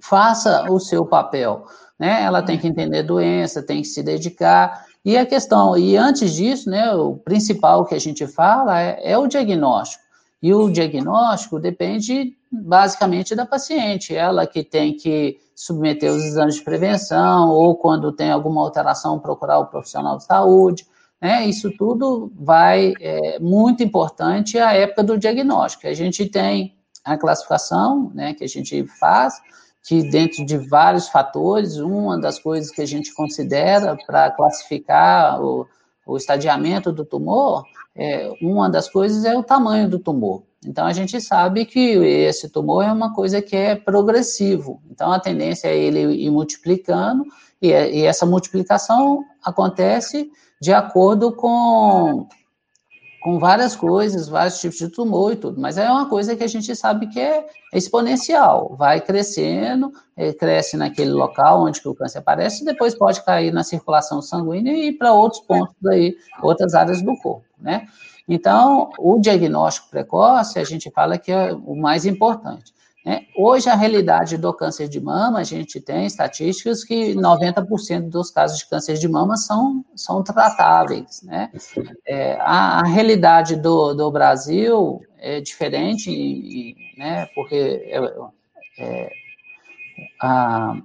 faça 0.00 0.70
o 0.70 0.80
seu 0.80 1.04
papel, 1.04 1.66
né? 1.98 2.22
Ela 2.22 2.42
tem 2.42 2.58
que 2.58 2.66
entender 2.66 3.00
a 3.00 3.06
doença, 3.06 3.62
tem 3.62 3.82
que 3.82 3.88
se 3.88 4.02
dedicar. 4.02 4.86
E 5.04 5.16
a 5.16 5.24
questão, 5.24 5.76
e 5.78 5.96
antes 5.96 6.34
disso, 6.34 6.68
né, 6.68 6.92
o 6.92 7.16
principal 7.16 7.86
que 7.86 7.94
a 7.94 7.98
gente 7.98 8.26
fala 8.26 8.80
é, 8.80 9.12
é 9.12 9.18
o 9.18 9.26
diagnóstico. 9.26 10.04
E 10.42 10.52
o 10.54 10.70
diagnóstico 10.70 11.58
depende 11.58 12.34
basicamente 12.50 13.34
da 13.34 13.46
paciente, 13.46 14.14
ela 14.14 14.46
que 14.46 14.64
tem 14.64 14.94
que 14.94 15.38
submeter 15.54 16.10
os 16.10 16.24
exames 16.24 16.56
de 16.56 16.62
prevenção, 16.62 17.50
ou 17.50 17.76
quando 17.76 18.12
tem 18.12 18.30
alguma 18.30 18.62
alteração, 18.62 19.18
procurar 19.18 19.58
o 19.58 19.66
profissional 19.66 20.16
de 20.16 20.24
saúde. 20.24 20.86
Né? 21.20 21.46
Isso 21.46 21.70
tudo 21.76 22.32
vai, 22.34 22.94
é 23.00 23.38
muito 23.38 23.82
importante 23.82 24.58
a 24.58 24.72
época 24.72 25.02
do 25.02 25.18
diagnóstico. 25.18 25.86
A 25.86 25.94
gente 25.94 26.26
tem 26.26 26.74
a 27.04 27.16
classificação, 27.16 28.10
né, 28.14 28.34
que 28.34 28.44
a 28.44 28.48
gente 28.48 28.86
faz, 28.98 29.34
que 29.86 30.02
dentro 30.10 30.44
de 30.44 30.56
vários 30.56 31.08
fatores, 31.08 31.76
uma 31.76 32.18
das 32.18 32.38
coisas 32.38 32.70
que 32.70 32.82
a 32.82 32.86
gente 32.86 33.14
considera 33.14 33.96
para 34.06 34.30
classificar 34.30 35.42
o, 35.42 35.66
o 36.06 36.16
estadiamento 36.16 36.92
do 36.92 37.04
tumor, 37.04 37.64
é, 37.94 38.30
uma 38.42 38.68
das 38.68 38.88
coisas 38.88 39.24
é 39.24 39.36
o 39.36 39.42
tamanho 39.42 39.88
do 39.88 39.98
tumor. 39.98 40.42
Então, 40.64 40.86
a 40.86 40.92
gente 40.92 41.18
sabe 41.20 41.64
que 41.64 41.80
esse 41.80 42.48
tumor 42.50 42.84
é 42.84 42.92
uma 42.92 43.14
coisa 43.14 43.40
que 43.40 43.56
é 43.56 43.74
progressivo. 43.74 44.82
Então, 44.90 45.10
a 45.10 45.18
tendência 45.18 45.68
é 45.68 45.76
ele 45.76 46.00
ir 46.00 46.30
multiplicando, 46.30 47.24
e, 47.62 47.68
e 47.68 48.04
essa 48.04 48.26
multiplicação 48.26 49.24
acontece 49.42 50.30
de 50.60 50.72
acordo 50.72 51.32
com, 51.32 52.28
com 53.20 53.38
várias 53.38 53.76
coisas, 53.76 54.28
vários 54.28 54.60
tipos 54.60 54.78
de 54.78 54.88
tumor 54.88 55.32
e 55.32 55.36
tudo, 55.36 55.60
mas 55.60 55.76
é 55.76 55.88
uma 55.90 56.08
coisa 56.08 56.34
que 56.34 56.42
a 56.42 56.48
gente 56.48 56.74
sabe 56.74 57.06
que 57.06 57.20
é 57.20 57.46
exponencial, 57.72 58.74
vai 58.78 59.00
crescendo, 59.00 59.92
é, 60.16 60.32
cresce 60.32 60.76
naquele 60.76 61.12
local 61.12 61.62
onde 61.62 61.80
o 61.84 61.94
câncer 61.94 62.18
aparece, 62.18 62.62
e 62.62 62.66
depois 62.66 62.94
pode 62.94 63.22
cair 63.22 63.52
na 63.52 63.62
circulação 63.62 64.22
sanguínea 64.22 64.72
e 64.72 64.92
para 64.92 65.12
outros 65.12 65.42
pontos 65.42 65.76
aí, 65.86 66.16
outras 66.42 66.74
áreas 66.74 67.02
do 67.02 67.14
corpo, 67.18 67.44
né? 67.58 67.86
Então, 68.26 68.90
o 68.98 69.18
diagnóstico 69.18 69.90
precoce, 69.90 70.58
a 70.58 70.64
gente 70.64 70.90
fala 70.90 71.18
que 71.18 71.32
é 71.32 71.52
o 71.52 71.74
mais 71.74 72.06
importante. 72.06 72.72
Né? 73.04 73.26
Hoje, 73.34 73.68
a 73.68 73.74
realidade 73.74 74.36
do 74.36 74.52
câncer 74.52 74.88
de 74.88 75.00
mama, 75.00 75.38
a 75.38 75.44
gente 75.44 75.80
tem 75.80 76.04
estatísticas 76.04 76.84
que 76.84 77.14
90% 77.14 78.10
dos 78.10 78.30
casos 78.30 78.58
de 78.58 78.68
câncer 78.68 78.98
de 78.98 79.08
mama 79.08 79.36
são, 79.36 79.84
são 79.96 80.22
tratáveis. 80.22 81.22
Né? 81.22 81.50
É, 82.06 82.34
a, 82.40 82.80
a, 82.80 82.84
realidade 82.84 83.56
do, 83.56 83.94
do 83.94 84.10
Brasil 84.10 85.00
é 85.18 85.40
diferente, 85.40 86.76
né? 86.98 87.26
porque 87.34 87.54
é, 87.86 87.98
é, 88.78 89.10
a, 90.20 90.76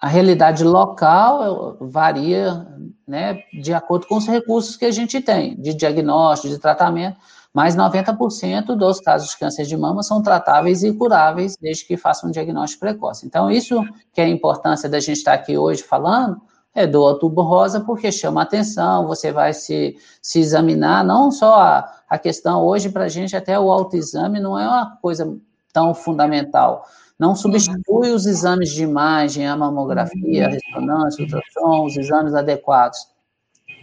a 0.00 0.08
realidade 0.08 0.64
local 0.64 1.76
varia 1.80 2.66
né, 3.06 3.42
de 3.52 3.72
acordo 3.72 4.06
com 4.06 4.16
os 4.16 4.26
recursos 4.26 4.76
que 4.76 4.84
a 4.84 4.90
gente 4.90 5.20
tem, 5.20 5.54
de 5.60 5.72
diagnóstico, 5.72 6.52
de 6.52 6.60
tratamento, 6.60 7.16
mas 7.54 7.76
90% 7.76 8.74
dos 8.74 8.98
casos 8.98 9.30
de 9.30 9.38
câncer 9.38 9.64
de 9.64 9.76
mama 9.76 10.02
são 10.02 10.20
tratáveis 10.20 10.82
e 10.82 10.92
curáveis 10.92 11.56
desde 11.56 11.86
que 11.86 11.96
façam 11.96 12.28
um 12.28 12.32
diagnóstico 12.32 12.80
precoce. 12.80 13.24
Então, 13.24 13.48
isso 13.48 13.80
que 14.12 14.20
é 14.20 14.24
a 14.24 14.28
importância 14.28 14.88
da 14.88 14.98
gente 14.98 15.18
estar 15.18 15.34
aqui 15.34 15.56
hoje 15.56 15.84
falando, 15.84 16.40
é 16.74 16.84
do 16.84 17.00
outubro 17.00 17.44
rosa 17.44 17.80
porque 17.80 18.10
chama 18.10 18.42
atenção, 18.42 19.06
você 19.06 19.30
vai 19.30 19.54
se, 19.54 19.96
se 20.20 20.40
examinar, 20.40 21.04
não 21.04 21.30
só 21.30 21.60
a, 21.60 21.92
a 22.10 22.18
questão, 22.18 22.64
hoje 22.64 22.90
para 22.90 23.04
a 23.04 23.08
gente 23.08 23.36
até 23.36 23.56
o 23.56 23.70
autoexame 23.70 24.40
não 24.40 24.58
é 24.58 24.66
uma 24.66 24.96
coisa 24.96 25.38
tão 25.72 25.94
fundamental, 25.94 26.84
não 27.16 27.36
substitui 27.36 28.10
os 28.10 28.26
exames 28.26 28.70
de 28.70 28.82
imagem, 28.82 29.46
a 29.46 29.56
mamografia, 29.56 30.46
a 30.46 30.50
ressonância, 30.50 31.20
o 31.20 31.24
ultrassom, 31.24 31.84
os 31.84 31.96
exames 31.96 32.34
adequados. 32.34 32.98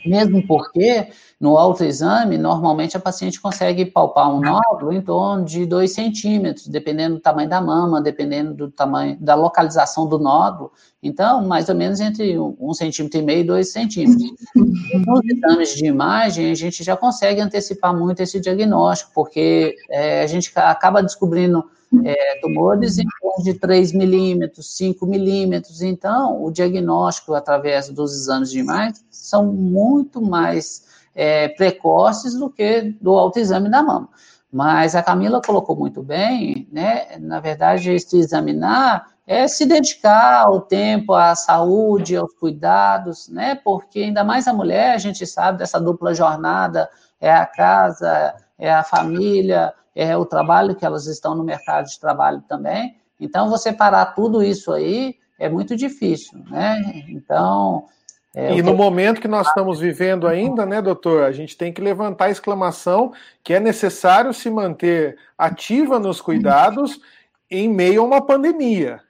Mesmo 0.06 0.46
porque, 0.48 1.08
no 1.40 1.58
autoexame, 1.58 2.38
normalmente 2.38 2.98
a 2.98 3.00
paciente 3.00 3.40
consegue 3.40 3.86
palpar 3.86 4.34
um 4.34 4.40
nódulo 4.40 4.92
em 4.92 5.02
torno 5.02 5.46
de 5.46 5.66
2 5.66 5.92
centímetros, 5.92 6.68
dependendo 6.68 7.16
do 7.16 7.22
tamanho 7.22 7.50
da 7.50 7.62
mama, 7.62 8.02
dependendo 8.02 8.54
do 8.54 8.72
tamanho, 8.72 9.18
da 9.20 9.36
localização 9.36 10.08
do 10.08 10.18
nódulo. 10.18 10.72
Então, 11.04 11.46
mais 11.46 11.70
ou 11.70 11.76
menos 11.76 12.00
entre 12.00 12.38
1 12.38 12.58
um 12.60 12.74
centímetro 12.74 13.20
e 13.20 13.24
meio 13.24 13.40
e 13.42 13.44
2 13.44 13.72
centímetros. 13.72 14.32
Nos 14.56 15.22
exames 15.26 15.76
de 15.76 15.86
imagem, 15.86 16.52
a 16.52 16.56
gente 16.56 16.84
já 16.84 16.96
consegue 16.96 17.42
antecipar 17.42 17.96
muito 17.96 18.22
esse 18.22 18.40
diagnóstico, 18.40 19.12
porque 19.14 19.76
é, 19.90 20.24
a 20.24 20.28
gente 20.28 20.52
acaba 20.56 21.02
descobrindo 21.02 21.64
é, 22.06 22.40
tumores 22.40 22.98
em 22.98 23.06
torno 23.22 23.44
de 23.44 23.54
3 23.56 23.92
milímetros, 23.94 24.78
5 24.78 25.06
milímetros. 25.06 25.82
Então, 25.82 26.42
o 26.42 26.52
diagnóstico 26.52 27.34
através 27.34 27.90
dos 27.90 28.14
exames 28.14 28.50
de 28.50 28.60
imagem 28.60 28.94
são 29.32 29.46
muito 29.46 30.22
mais 30.22 30.86
é, 31.16 31.48
precoces 31.48 32.36
do 32.36 32.50
que 32.50 32.96
do 33.02 33.12
autoexame 33.12 33.70
da 33.70 33.82
mama. 33.82 34.10
Mas 34.52 34.96
a 34.96 35.02
Camila 35.02 35.42
colocou 35.42 35.76
muito 35.76 36.04
bem, 36.04 36.68
né? 36.72 37.18
Na 37.20 37.40
verdade, 37.40 37.98
se 37.98 38.18
examinar 38.18 39.10
é 39.26 39.48
se 39.48 39.66
dedicar 39.66 40.42
ao 40.42 40.60
tempo, 40.60 41.14
à 41.14 41.34
saúde, 41.36 42.18
aos 42.18 42.34
cuidados, 42.34 43.30
né? 43.30 43.56
Porque 43.56 44.00
ainda 44.00 44.26
mais 44.26 44.48
a 44.48 44.54
mulher, 44.54 44.94
a 44.94 44.98
gente 44.98 45.26
sabe 45.26 45.60
dessa 45.60 45.80
dupla 45.80 46.14
jornada, 46.14 46.90
é 47.20 47.32
a 47.32 47.46
casa, 47.46 48.36
é 48.60 48.74
a 48.74 48.84
família, 48.84 49.74
é 49.96 50.18
o 50.18 50.26
trabalho 50.26 50.76
que 50.76 50.86
elas 50.86 51.08
estão 51.08 51.34
no 51.34 51.46
mercado 51.46 51.86
de 51.88 51.98
trabalho 51.98 52.44
também. 52.50 52.98
Então, 53.18 53.50
você 53.50 53.72
parar 53.72 54.08
tudo 54.08 54.44
isso 54.44 54.74
aí 54.74 55.16
é 55.40 55.48
muito 55.48 55.78
difícil, 55.78 56.44
né? 56.50 57.06
Então. 57.08 57.86
É, 58.34 58.56
e 58.56 58.62
no 58.62 58.74
momento 58.74 59.20
que 59.20 59.28
nós 59.28 59.48
estamos 59.48 59.80
vivendo 59.80 60.26
ainda, 60.26 60.66
né, 60.66 60.82
doutor, 60.82 61.24
a 61.24 61.32
gente 61.34 61.58
tem 61.58 61.74
que 61.74 61.82
levantar 61.82 62.26
a 62.26 62.32
exclamação 62.32 63.12
que 63.44 63.54
é 63.54 63.60
necessário 63.60 64.34
se 64.34 64.50
manter 64.50 65.18
ativa 65.38 66.00
nos 66.00 66.22
cuidados 66.22 67.02
em 67.50 67.68
meio 67.68 68.02
a 68.02 68.06
uma 68.06 68.26
pandemia. 68.26 69.02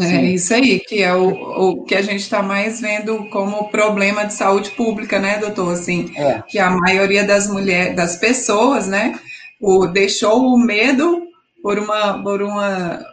É 0.00 0.22
isso 0.22 0.54
aí, 0.54 0.78
que 0.78 1.02
é 1.02 1.12
o, 1.12 1.30
o 1.30 1.84
que 1.84 1.96
a 1.96 2.02
gente 2.02 2.20
está 2.20 2.40
mais 2.40 2.80
vendo 2.80 3.28
como 3.30 3.68
problema 3.70 4.24
de 4.24 4.34
saúde 4.34 4.70
pública, 4.70 5.18
né, 5.18 5.38
doutor? 5.38 5.72
Assim, 5.72 6.12
é. 6.16 6.40
que 6.46 6.60
a 6.60 6.70
maioria 6.70 7.24
das 7.24 7.48
mulheres, 7.48 7.96
das 7.96 8.14
pessoas, 8.14 8.86
né, 8.86 9.18
o, 9.60 9.88
deixou 9.88 10.46
o 10.46 10.56
medo 10.56 11.26
por 11.60 11.76
uma, 11.76 12.22
por 12.22 12.40
uma 12.40 13.04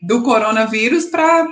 do 0.00 0.22
coronavírus 0.22 1.04
para 1.04 1.46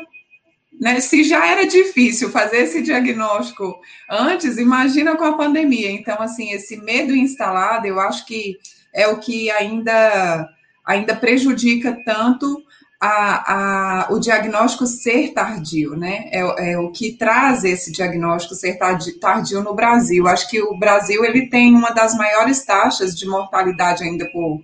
né, 0.82 0.98
se 0.98 1.22
já 1.22 1.46
era 1.46 1.64
difícil 1.64 2.28
fazer 2.28 2.62
esse 2.62 2.82
diagnóstico 2.82 3.80
antes, 4.10 4.58
imagina 4.58 5.16
com 5.16 5.22
a 5.22 5.36
pandemia. 5.36 5.92
Então, 5.92 6.20
assim, 6.20 6.50
esse 6.50 6.76
medo 6.76 7.14
instalado, 7.14 7.86
eu 7.86 8.00
acho 8.00 8.26
que 8.26 8.58
é 8.92 9.06
o 9.06 9.20
que 9.20 9.48
ainda, 9.52 10.48
ainda 10.84 11.14
prejudica 11.14 11.96
tanto 12.04 12.60
a, 13.00 14.06
a, 14.06 14.12
o 14.12 14.18
diagnóstico 14.18 14.84
ser 14.84 15.32
tardio, 15.32 15.94
né? 15.94 16.28
É, 16.32 16.72
é, 16.72 16.78
o 16.78 16.90
que 16.90 17.12
traz 17.12 17.62
esse 17.62 17.92
diagnóstico 17.92 18.56
ser 18.56 18.76
tardio, 18.76 19.20
tardio 19.20 19.62
no 19.62 19.76
Brasil. 19.76 20.26
Acho 20.26 20.50
que 20.50 20.60
o 20.60 20.76
Brasil 20.76 21.24
ele 21.24 21.48
tem 21.48 21.76
uma 21.76 21.90
das 21.90 22.16
maiores 22.16 22.64
taxas 22.64 23.16
de 23.16 23.24
mortalidade 23.24 24.02
ainda 24.02 24.28
por, 24.32 24.60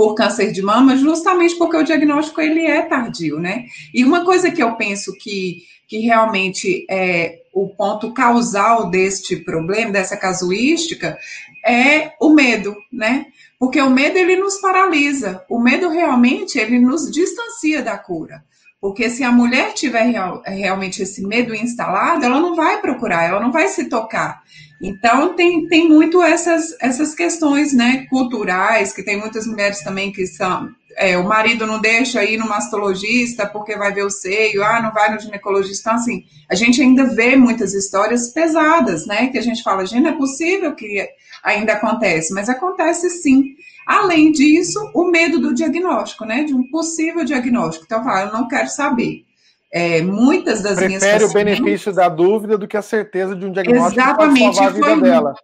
por 0.00 0.14
câncer 0.14 0.50
de 0.50 0.62
mama, 0.62 0.96
justamente 0.96 1.58
porque 1.58 1.76
o 1.76 1.82
diagnóstico 1.82 2.40
ele 2.40 2.64
é 2.64 2.80
tardio, 2.80 3.38
né? 3.38 3.66
E 3.92 4.02
uma 4.02 4.24
coisa 4.24 4.50
que 4.50 4.62
eu 4.62 4.74
penso 4.74 5.12
que, 5.12 5.58
que 5.86 5.98
realmente 5.98 6.86
é 6.88 7.42
o 7.52 7.68
ponto 7.68 8.10
causal 8.14 8.88
deste 8.88 9.36
problema, 9.36 9.92
dessa 9.92 10.16
casuística, 10.16 11.18
é 11.66 12.12
o 12.18 12.30
medo, 12.30 12.74
né? 12.90 13.26
Porque 13.58 13.78
o 13.78 13.90
medo 13.90 14.16
ele 14.16 14.36
nos 14.36 14.58
paralisa. 14.58 15.44
O 15.50 15.60
medo 15.60 15.90
realmente 15.90 16.58
ele 16.58 16.78
nos 16.78 17.10
distancia 17.10 17.82
da 17.82 17.98
cura. 17.98 18.42
Porque 18.80 19.10
se 19.10 19.22
a 19.22 19.30
mulher 19.30 19.74
tiver 19.74 20.04
real, 20.04 20.42
realmente 20.46 21.02
esse 21.02 21.22
medo 21.22 21.54
instalado, 21.54 22.24
ela 22.24 22.40
não 22.40 22.56
vai 22.56 22.80
procurar, 22.80 23.24
ela 23.24 23.38
não 23.38 23.52
vai 23.52 23.68
se 23.68 23.90
tocar. 23.90 24.42
Então 24.80 25.34
tem, 25.34 25.66
tem 25.66 25.86
muito 25.88 26.22
essas, 26.22 26.74
essas 26.80 27.14
questões 27.14 27.74
né, 27.74 28.06
culturais, 28.08 28.92
que 28.92 29.02
tem 29.02 29.18
muitas 29.18 29.46
mulheres 29.46 29.80
também 29.80 30.10
que 30.10 30.26
são. 30.26 30.70
É, 30.96 31.16
o 31.16 31.24
marido 31.26 31.66
não 31.66 31.80
deixa 31.80 32.24
ir 32.24 32.36
no 32.36 32.48
mastologista 32.48 33.46
porque 33.46 33.76
vai 33.76 33.92
ver 33.92 34.04
o 34.04 34.10
seio, 34.10 34.64
ah, 34.64 34.82
não 34.82 34.92
vai 34.92 35.12
no 35.12 35.20
ginecologista. 35.20 35.90
Então, 35.90 36.00
assim, 36.00 36.24
a 36.48 36.54
gente 36.54 36.80
ainda 36.82 37.04
vê 37.04 37.36
muitas 37.36 37.74
histórias 37.74 38.30
pesadas, 38.30 39.06
né? 39.06 39.28
Que 39.28 39.38
a 39.38 39.42
gente 39.42 39.62
fala, 39.62 39.86
gente, 39.86 40.02
não 40.02 40.10
é 40.10 40.16
possível 40.16 40.74
que 40.74 41.08
ainda 41.42 41.74
acontece, 41.74 42.34
mas 42.34 42.48
acontece 42.48 43.08
sim. 43.08 43.54
Além 43.86 44.32
disso, 44.32 44.78
o 44.94 45.10
medo 45.10 45.38
do 45.40 45.54
diagnóstico, 45.54 46.24
né? 46.24 46.42
De 46.42 46.54
um 46.54 46.68
possível 46.70 47.24
diagnóstico. 47.24 47.84
Então, 47.86 47.98
eu 47.98 48.04
falo, 48.04 48.28
eu 48.28 48.32
não 48.32 48.48
quero 48.48 48.68
saber. 48.68 49.24
É, 49.72 50.02
muitas 50.02 50.62
das 50.62 50.74
Prefere 50.74 50.88
minhas 50.88 51.04
pacientes... 51.04 51.30
o 51.30 51.32
benefício 51.32 51.92
da 51.92 52.08
dúvida 52.08 52.58
do 52.58 52.66
que 52.66 52.76
a 52.76 52.82
certeza 52.82 53.36
de 53.36 53.46
um 53.46 53.52
diagnóstico 53.52 54.00
Exatamente. 54.00 54.58
que 54.58 54.64
a 54.64 54.70
vida 54.70 54.96
dela. 54.96 55.34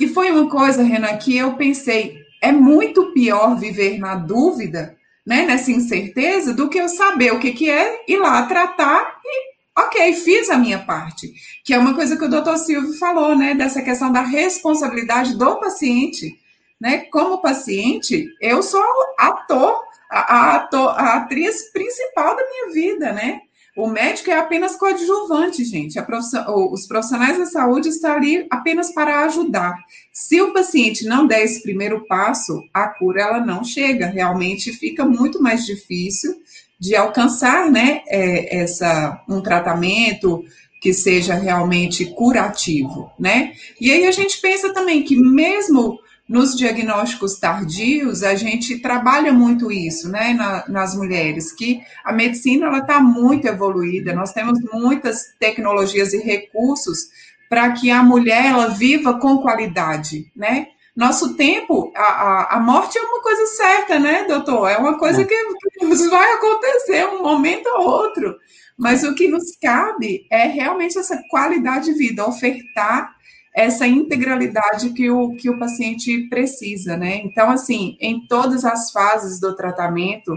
E 0.00 0.08
foi 0.08 0.30
uma 0.30 0.48
coisa, 0.48 0.82
Renan, 0.82 1.16
que 1.16 1.36
eu 1.36 1.54
pensei, 1.54 2.18
é 2.40 2.52
muito 2.52 3.12
pior 3.12 3.56
viver 3.56 3.98
na 3.98 4.14
dúvida, 4.14 4.96
né, 5.26 5.44
nessa 5.44 5.70
incerteza, 5.70 6.54
do 6.54 6.68
que 6.68 6.78
eu 6.78 6.88
saber 6.88 7.32
o 7.32 7.38
que, 7.38 7.52
que 7.52 7.68
é, 7.68 8.04
ir 8.08 8.16
lá 8.16 8.44
tratar 8.44 9.18
e 9.24 9.48
Ok, 9.78 10.12
fiz 10.14 10.50
a 10.50 10.58
minha 10.58 10.80
parte, 10.80 11.32
que 11.64 11.72
é 11.72 11.78
uma 11.78 11.94
coisa 11.94 12.16
que 12.16 12.24
o 12.24 12.28
doutor 12.28 12.56
Silvio 12.56 12.98
falou, 12.98 13.36
né, 13.36 13.54
dessa 13.54 13.80
questão 13.80 14.10
da 14.10 14.22
responsabilidade 14.22 15.38
do 15.38 15.60
paciente, 15.60 16.36
né, 16.80 16.98
como 17.12 17.40
paciente, 17.40 18.26
eu 18.40 18.60
sou 18.60 18.82
ator, 19.16 19.80
a, 20.10 20.34
a, 20.34 20.56
ator, 20.56 20.88
a 20.98 21.18
atriz 21.18 21.70
principal 21.70 22.34
da 22.34 22.42
minha 22.42 22.72
vida, 22.72 23.12
né, 23.12 23.42
o 23.78 23.86
médico 23.86 24.28
é 24.28 24.36
apenas 24.36 24.74
coadjuvante, 24.74 25.64
gente. 25.64 26.00
os 26.48 26.84
profissionais 26.88 27.38
da 27.38 27.46
saúde 27.46 27.88
estão 27.88 28.10
ali 28.10 28.44
apenas 28.50 28.92
para 28.92 29.24
ajudar. 29.26 29.72
Se 30.12 30.42
o 30.42 30.52
paciente 30.52 31.06
não 31.06 31.28
der 31.28 31.44
esse 31.44 31.62
primeiro 31.62 32.04
passo, 32.08 32.60
a 32.74 32.88
cura 32.88 33.22
ela 33.22 33.40
não 33.40 33.62
chega. 33.62 34.06
Realmente 34.06 34.72
fica 34.72 35.04
muito 35.04 35.40
mais 35.40 35.64
difícil 35.64 36.42
de 36.76 36.96
alcançar, 36.96 37.70
né, 37.70 38.02
é, 38.08 38.62
essa 38.62 39.22
um 39.28 39.40
tratamento 39.40 40.44
que 40.82 40.92
seja 40.92 41.34
realmente 41.34 42.04
curativo, 42.06 43.12
né? 43.16 43.52
E 43.80 43.92
aí 43.92 44.08
a 44.08 44.12
gente 44.12 44.40
pensa 44.40 44.72
também 44.72 45.04
que 45.04 45.14
mesmo 45.14 46.00
nos 46.28 46.54
diagnósticos 46.54 47.38
tardios, 47.38 48.22
a 48.22 48.34
gente 48.34 48.78
trabalha 48.80 49.32
muito 49.32 49.72
isso, 49.72 50.10
né, 50.10 50.34
na, 50.34 50.64
nas 50.68 50.94
mulheres, 50.94 51.52
que 51.52 51.80
a 52.04 52.12
medicina 52.12 52.66
ela 52.66 52.80
está 52.80 53.00
muito 53.00 53.46
evoluída, 53.46 54.12
nós 54.12 54.32
temos 54.32 54.58
muitas 54.72 55.34
tecnologias 55.40 56.12
e 56.12 56.18
recursos 56.18 57.08
para 57.48 57.72
que 57.72 57.90
a 57.90 58.02
mulher 58.02 58.46
ela 58.46 58.68
viva 58.68 59.18
com 59.18 59.38
qualidade, 59.38 60.30
né? 60.36 60.68
Nosso 60.94 61.34
tempo, 61.34 61.92
a, 61.96 62.02
a, 62.02 62.56
a, 62.56 62.60
morte 62.60 62.98
é 62.98 63.00
uma 63.00 63.22
coisa 63.22 63.46
certa, 63.46 64.00
né, 64.00 64.24
doutor? 64.24 64.68
É 64.68 64.76
uma 64.76 64.98
coisa 64.98 65.22
é. 65.22 65.24
que, 65.24 65.44
que 65.78 66.08
vai 66.08 66.32
acontecer 66.32 67.06
um 67.06 67.22
momento 67.22 67.68
ou 67.68 67.86
outro. 67.86 68.36
Mas 68.76 69.04
o 69.04 69.14
que 69.14 69.28
nos 69.28 69.56
cabe 69.62 70.26
é 70.28 70.48
realmente 70.48 70.98
essa 70.98 71.20
qualidade 71.30 71.86
de 71.86 71.92
vida, 71.92 72.26
ofertar 72.26 73.14
essa 73.54 73.86
integralidade 73.86 74.90
que 74.90 75.10
o, 75.10 75.34
que 75.34 75.50
o 75.50 75.58
paciente 75.58 76.28
precisa, 76.28 76.96
né? 76.96 77.16
Então, 77.24 77.50
assim, 77.50 77.96
em 78.00 78.26
todas 78.26 78.64
as 78.64 78.90
fases 78.90 79.40
do 79.40 79.56
tratamento, 79.56 80.32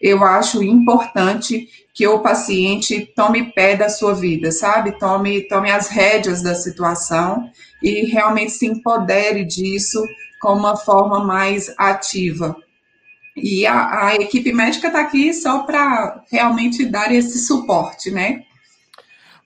eu 0.00 0.24
acho 0.24 0.62
importante 0.62 1.68
que 1.94 2.06
o 2.06 2.20
paciente 2.20 3.12
tome 3.14 3.52
pé 3.52 3.76
da 3.76 3.88
sua 3.88 4.14
vida, 4.14 4.50
sabe? 4.52 4.98
Tome, 4.98 5.42
tome 5.48 5.70
as 5.70 5.88
rédeas 5.88 6.42
da 6.42 6.54
situação 6.54 7.50
e 7.82 8.04
realmente 8.06 8.52
se 8.52 8.66
empodere 8.66 9.44
disso 9.44 10.02
com 10.40 10.52
uma 10.52 10.76
forma 10.76 11.24
mais 11.24 11.72
ativa. 11.78 12.56
E 13.34 13.66
a, 13.66 14.08
a 14.08 14.14
equipe 14.16 14.52
médica 14.52 14.88
está 14.88 15.00
aqui 15.00 15.32
só 15.32 15.60
para 15.60 16.22
realmente 16.30 16.84
dar 16.84 17.12
esse 17.12 17.38
suporte, 17.38 18.10
né? 18.10 18.42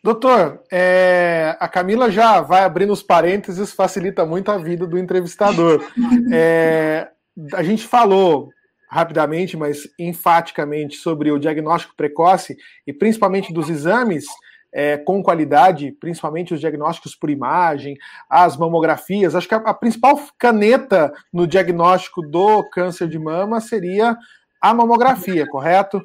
Doutor, 0.02 0.62
é, 0.72 1.56
a 1.60 1.68
Camila 1.68 2.10
já 2.10 2.40
vai 2.40 2.64
abrindo 2.64 2.92
os 2.92 3.02
parênteses, 3.02 3.72
facilita 3.72 4.24
muito 4.24 4.50
a 4.50 4.56
vida 4.56 4.86
do 4.86 4.98
entrevistador. 4.98 5.84
É, 6.32 7.08
a 7.54 7.62
gente 7.62 7.86
falou 7.86 8.50
rapidamente, 8.88 9.56
mas 9.56 9.88
enfaticamente, 9.98 10.96
sobre 10.96 11.30
o 11.30 11.38
diagnóstico 11.38 11.94
precoce 11.96 12.56
e 12.86 12.92
principalmente 12.92 13.52
dos 13.52 13.70
exames 13.70 14.26
é, 14.72 14.96
com 14.96 15.22
qualidade, 15.22 15.92
principalmente 15.92 16.54
os 16.54 16.60
diagnósticos 16.60 17.14
por 17.14 17.30
imagem, 17.30 17.96
as 18.28 18.56
mamografias. 18.56 19.34
Acho 19.34 19.48
que 19.48 19.54
a, 19.54 19.58
a 19.58 19.74
principal 19.74 20.20
caneta 20.38 21.12
no 21.32 21.46
diagnóstico 21.46 22.22
do 22.22 22.64
câncer 22.64 23.08
de 23.08 23.18
mama 23.18 23.60
seria 23.60 24.16
a 24.60 24.74
mamografia, 24.74 25.46
correto? 25.46 26.02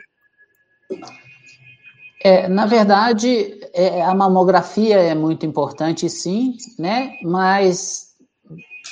É, 2.26 2.48
na 2.48 2.66
verdade, 2.66 3.56
é, 3.72 4.02
a 4.02 4.16
mamografia 4.16 4.98
é 4.98 5.14
muito 5.14 5.46
importante, 5.46 6.10
sim, 6.10 6.58
né? 6.80 7.12
Mas 7.22 8.16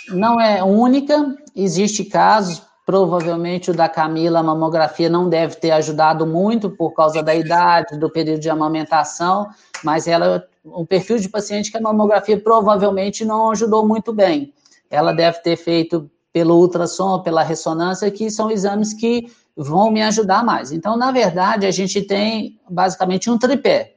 não 0.10 0.40
é 0.40 0.64
única. 0.64 1.36
Existe 1.56 2.06
casos, 2.06 2.62
provavelmente 2.86 3.72
o 3.72 3.74
da 3.74 3.90
Camila, 3.90 4.38
a 4.38 4.44
mamografia 4.44 5.10
não 5.10 5.28
deve 5.28 5.56
ter 5.56 5.72
ajudado 5.72 6.28
muito 6.28 6.70
por 6.70 6.92
causa 6.92 7.24
da 7.24 7.34
idade, 7.34 7.98
do 7.98 8.08
período 8.08 8.40
de 8.40 8.52
amamentação, 8.52 9.50
mas 9.84 10.08
ela, 10.08 10.46
um 10.64 10.86
perfil 10.86 11.18
de 11.18 11.28
paciente 11.28 11.72
que 11.72 11.78
a 11.80 11.82
mamografia 11.82 12.40
provavelmente 12.40 13.26
não 13.26 13.50
ajudou 13.50 13.84
muito 13.84 14.14
bem. 14.14 14.54
Ela 14.92 15.12
deve 15.12 15.40
ter 15.40 15.56
feito 15.56 16.08
pelo 16.32 16.60
ultrassom, 16.60 17.24
pela 17.24 17.42
ressonância, 17.42 18.12
que 18.12 18.30
são 18.30 18.52
exames 18.52 18.94
que 18.94 19.26
vão 19.56 19.92
me 19.92 20.02
ajudar 20.02 20.44
mais. 20.44 20.72
Então, 20.72 20.98
na 20.98 21.12
verdade, 21.12 21.66
a 21.66 21.72
gente 21.72 22.02
tem 22.02 22.60
basicamente 22.70 23.30
um 23.30 23.38
tripé 23.38 23.96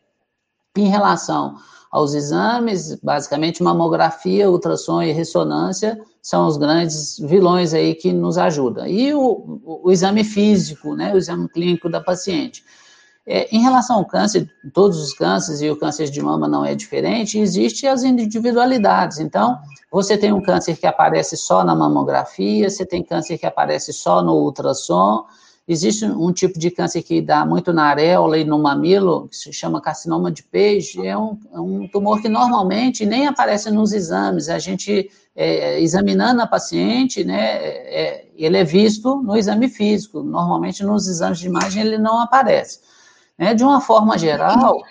em 0.76 0.88
relação 0.88 1.56
aos 1.90 2.14
exames, 2.14 2.94
basicamente 3.02 3.62
mamografia, 3.62 4.50
ultrassom 4.50 5.02
e 5.02 5.12
ressonância 5.12 5.98
são 6.26 6.48
os 6.48 6.56
grandes 6.56 7.18
vilões 7.20 7.72
aí 7.72 7.94
que 7.94 8.12
nos 8.12 8.36
ajudam. 8.36 8.84
E 8.84 9.14
o, 9.14 9.60
o, 9.84 9.92
exame 9.92 10.24
físico, 10.24 10.96
né, 10.96 11.14
o 11.14 11.16
exame 11.16 11.48
clínico 11.48 11.88
da 11.88 12.00
paciente. 12.00 12.64
É, 13.24 13.48
em 13.54 13.60
relação 13.60 13.98
ao 13.98 14.04
câncer, 14.04 14.50
todos 14.74 14.98
os 14.98 15.14
cânceres 15.14 15.60
e 15.60 15.70
o 15.70 15.76
câncer 15.76 16.10
de 16.10 16.20
mama 16.20 16.48
não 16.48 16.64
é 16.64 16.74
diferente, 16.74 17.38
existem 17.38 17.88
as 17.88 18.02
individualidades. 18.02 19.20
Então, 19.20 19.56
você 19.88 20.18
tem 20.18 20.32
um 20.32 20.42
câncer 20.42 20.76
que 20.76 20.86
aparece 20.86 21.36
só 21.36 21.62
na 21.62 21.76
mamografia, 21.76 22.68
você 22.68 22.84
tem 22.84 23.04
câncer 23.04 23.38
que 23.38 23.46
aparece 23.46 23.92
só 23.92 24.20
no 24.20 24.34
ultrassom, 24.34 25.24
Existe 25.68 26.04
um 26.04 26.32
tipo 26.32 26.60
de 26.60 26.70
câncer 26.70 27.02
que 27.02 27.20
dá 27.20 27.44
muito 27.44 27.72
na 27.72 27.86
areola 27.86 28.38
e 28.38 28.44
no 28.44 28.56
mamilo, 28.56 29.26
que 29.28 29.36
se 29.36 29.52
chama 29.52 29.80
carcinoma 29.80 30.30
de 30.30 30.44
peixe. 30.44 31.04
É 31.04 31.18
um, 31.18 31.36
é 31.52 31.58
um 31.58 31.88
tumor 31.88 32.22
que 32.22 32.28
normalmente 32.28 33.04
nem 33.04 33.26
aparece 33.26 33.68
nos 33.70 33.92
exames. 33.92 34.48
A 34.48 34.60
gente, 34.60 35.10
é, 35.34 35.80
examinando 35.80 36.40
a 36.40 36.46
paciente, 36.46 37.24
né, 37.24 37.56
é, 37.56 38.26
ele 38.36 38.58
é 38.58 38.62
visto 38.62 39.16
no 39.22 39.36
exame 39.36 39.68
físico. 39.68 40.22
Normalmente, 40.22 40.84
nos 40.84 41.08
exames 41.08 41.40
de 41.40 41.48
imagem, 41.48 41.82
ele 41.82 41.98
não 41.98 42.20
aparece. 42.20 42.78
Né? 43.36 43.52
De 43.52 43.64
uma 43.64 43.80
forma 43.80 44.16
geral, 44.16 44.84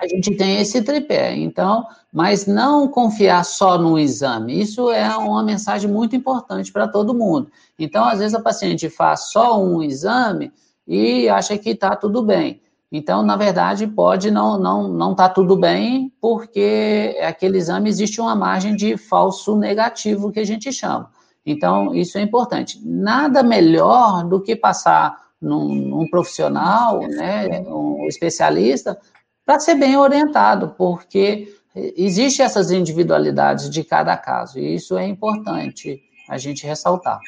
a 0.00 0.06
gente 0.06 0.34
tem 0.36 0.60
esse 0.60 0.82
tripé. 0.82 1.34
Então, 1.36 1.86
mas 2.12 2.46
não 2.46 2.88
confiar 2.88 3.44
só 3.44 3.78
no 3.78 3.98
exame. 3.98 4.60
Isso 4.60 4.90
é 4.90 5.16
uma 5.16 5.42
mensagem 5.42 5.90
muito 5.90 6.14
importante 6.14 6.72
para 6.72 6.88
todo 6.88 7.14
mundo. 7.14 7.50
Então, 7.78 8.04
às 8.04 8.18
vezes 8.18 8.34
a 8.34 8.40
paciente 8.40 8.88
faz 8.88 9.32
só 9.32 9.60
um 9.62 9.82
exame 9.82 10.52
e 10.86 11.28
acha 11.28 11.56
que 11.58 11.70
está 11.70 11.96
tudo 11.96 12.22
bem. 12.22 12.60
Então, 12.92 13.24
na 13.24 13.36
verdade, 13.36 13.88
pode 13.88 14.30
não 14.30 14.56
não 14.56 14.88
não 14.88 15.14
tá 15.14 15.28
tudo 15.28 15.56
bem, 15.56 16.12
porque 16.20 17.18
aquele 17.22 17.58
exame 17.58 17.88
existe 17.88 18.20
uma 18.20 18.36
margem 18.36 18.76
de 18.76 18.96
falso 18.96 19.56
negativo 19.56 20.30
que 20.30 20.38
a 20.38 20.44
gente 20.44 20.72
chama. 20.72 21.10
Então, 21.44 21.94
isso 21.94 22.16
é 22.16 22.22
importante. 22.22 22.80
Nada 22.84 23.42
melhor 23.42 24.24
do 24.24 24.40
que 24.40 24.54
passar 24.54 25.24
num, 25.40 25.74
num 25.74 26.08
profissional, 26.08 27.00
né, 27.00 27.60
um 27.66 28.06
especialista, 28.06 28.98
para 29.44 29.60
ser 29.60 29.74
bem 29.74 29.96
orientado, 29.96 30.74
porque 30.76 31.54
existe 31.74 32.40
essas 32.40 32.70
individualidades 32.70 33.68
de 33.68 33.84
cada 33.84 34.16
caso, 34.16 34.58
e 34.58 34.74
isso 34.74 34.96
é 34.96 35.06
importante 35.06 36.02
a 36.28 36.38
gente 36.38 36.66
ressaltar. 36.66 37.20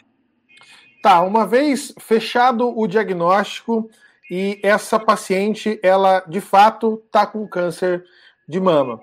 Tá, 1.02 1.20
uma 1.20 1.46
vez 1.46 1.92
fechado 1.98 2.76
o 2.76 2.87
diagnóstico 2.87 3.88
e 4.31 4.59
essa 4.62 4.98
paciente, 4.98 5.79
ela 5.83 6.20
de 6.20 6.40
fato 6.40 7.02
está 7.07 7.26
com 7.26 7.46
câncer 7.46 8.05
de 8.48 8.59
mama. 8.59 8.98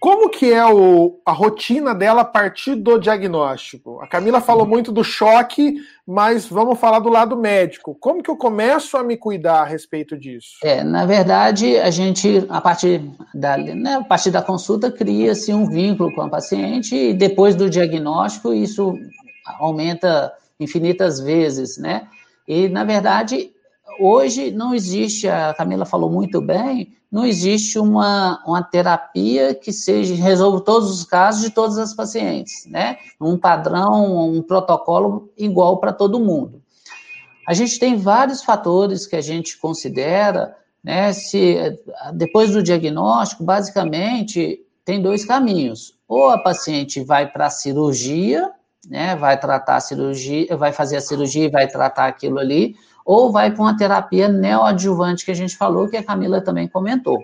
Como 0.00 0.30
que 0.30 0.50
é 0.50 0.64
o, 0.64 1.20
a 1.26 1.32
rotina 1.32 1.94
dela 1.94 2.22
a 2.22 2.24
partir 2.24 2.74
do 2.74 2.98
diagnóstico? 2.98 4.00
A 4.00 4.06
Camila 4.06 4.40
falou 4.40 4.66
muito 4.66 4.90
do 4.90 5.04
choque, 5.04 5.76
mas 6.06 6.46
vamos 6.46 6.80
falar 6.80 7.00
do 7.00 7.10
lado 7.10 7.36
médico. 7.36 7.94
Como 8.00 8.22
que 8.22 8.30
eu 8.30 8.36
começo 8.36 8.96
a 8.96 9.04
me 9.04 9.18
cuidar 9.18 9.60
a 9.60 9.64
respeito 9.66 10.16
disso? 10.16 10.52
É, 10.64 10.82
na 10.82 11.04
verdade, 11.04 11.76
a 11.76 11.90
gente, 11.90 12.46
a 12.48 12.62
partir 12.62 13.02
da, 13.34 13.58
né, 13.58 13.96
a 13.96 14.04
partir 14.04 14.30
da 14.30 14.40
consulta, 14.40 14.90
cria-se 14.90 15.52
um 15.52 15.68
vínculo 15.68 16.14
com 16.14 16.22
a 16.22 16.30
paciente 16.30 16.96
e 16.96 17.12
depois 17.12 17.54
do 17.54 17.68
diagnóstico, 17.68 18.54
isso 18.54 18.94
aumenta 19.58 20.32
infinitas 20.58 21.20
vezes, 21.20 21.76
né? 21.76 22.08
E, 22.48 22.70
na 22.70 22.84
verdade, 22.84 23.52
hoje 24.00 24.50
não 24.50 24.74
existe, 24.74 25.28
a 25.28 25.52
Camila 25.54 25.84
falou 25.84 26.10
muito 26.10 26.40
bem, 26.40 26.96
não 27.10 27.26
existe 27.26 27.78
uma, 27.78 28.42
uma 28.46 28.62
terapia 28.62 29.54
que 29.54 29.72
seja 29.72 30.14
resolva 30.14 30.60
todos 30.60 30.90
os 30.90 31.04
casos 31.04 31.42
de 31.42 31.50
todas 31.50 31.76
as 31.76 31.92
pacientes, 31.92 32.66
né? 32.66 32.98
Um 33.20 33.36
padrão, 33.36 34.28
um 34.28 34.40
protocolo 34.42 35.30
igual 35.36 35.78
para 35.78 35.92
todo 35.92 36.20
mundo. 36.20 36.62
A 37.48 37.52
gente 37.52 37.80
tem 37.80 37.96
vários 37.96 38.44
fatores 38.44 39.06
que 39.08 39.16
a 39.16 39.20
gente 39.20 39.58
considera, 39.58 40.56
né? 40.84 41.12
Se 41.12 41.56
depois 42.14 42.52
do 42.52 42.62
diagnóstico, 42.62 43.42
basicamente 43.42 44.60
tem 44.84 45.02
dois 45.02 45.24
caminhos. 45.24 45.94
Ou 46.06 46.28
a 46.28 46.38
paciente 46.38 47.02
vai 47.02 47.28
para 47.28 47.46
a 47.46 47.50
cirurgia, 47.50 48.50
né? 48.88 49.16
Vai 49.16 49.38
tratar 49.38 49.76
a 49.76 49.80
cirurgia, 49.80 50.56
vai 50.56 50.72
fazer 50.72 50.96
a 50.96 51.00
cirurgia 51.00 51.46
e 51.46 51.50
vai 51.50 51.66
tratar 51.66 52.06
aquilo 52.06 52.38
ali, 52.38 52.76
ou 53.04 53.30
vai 53.30 53.50
para 53.50 53.62
uma 53.62 53.76
terapia 53.76 54.28
neoadjuvante 54.28 55.24
que 55.24 55.30
a 55.30 55.34
gente 55.34 55.56
falou, 55.56 55.88
que 55.88 55.96
a 55.96 56.02
Camila 56.02 56.40
também 56.40 56.68
comentou. 56.68 57.20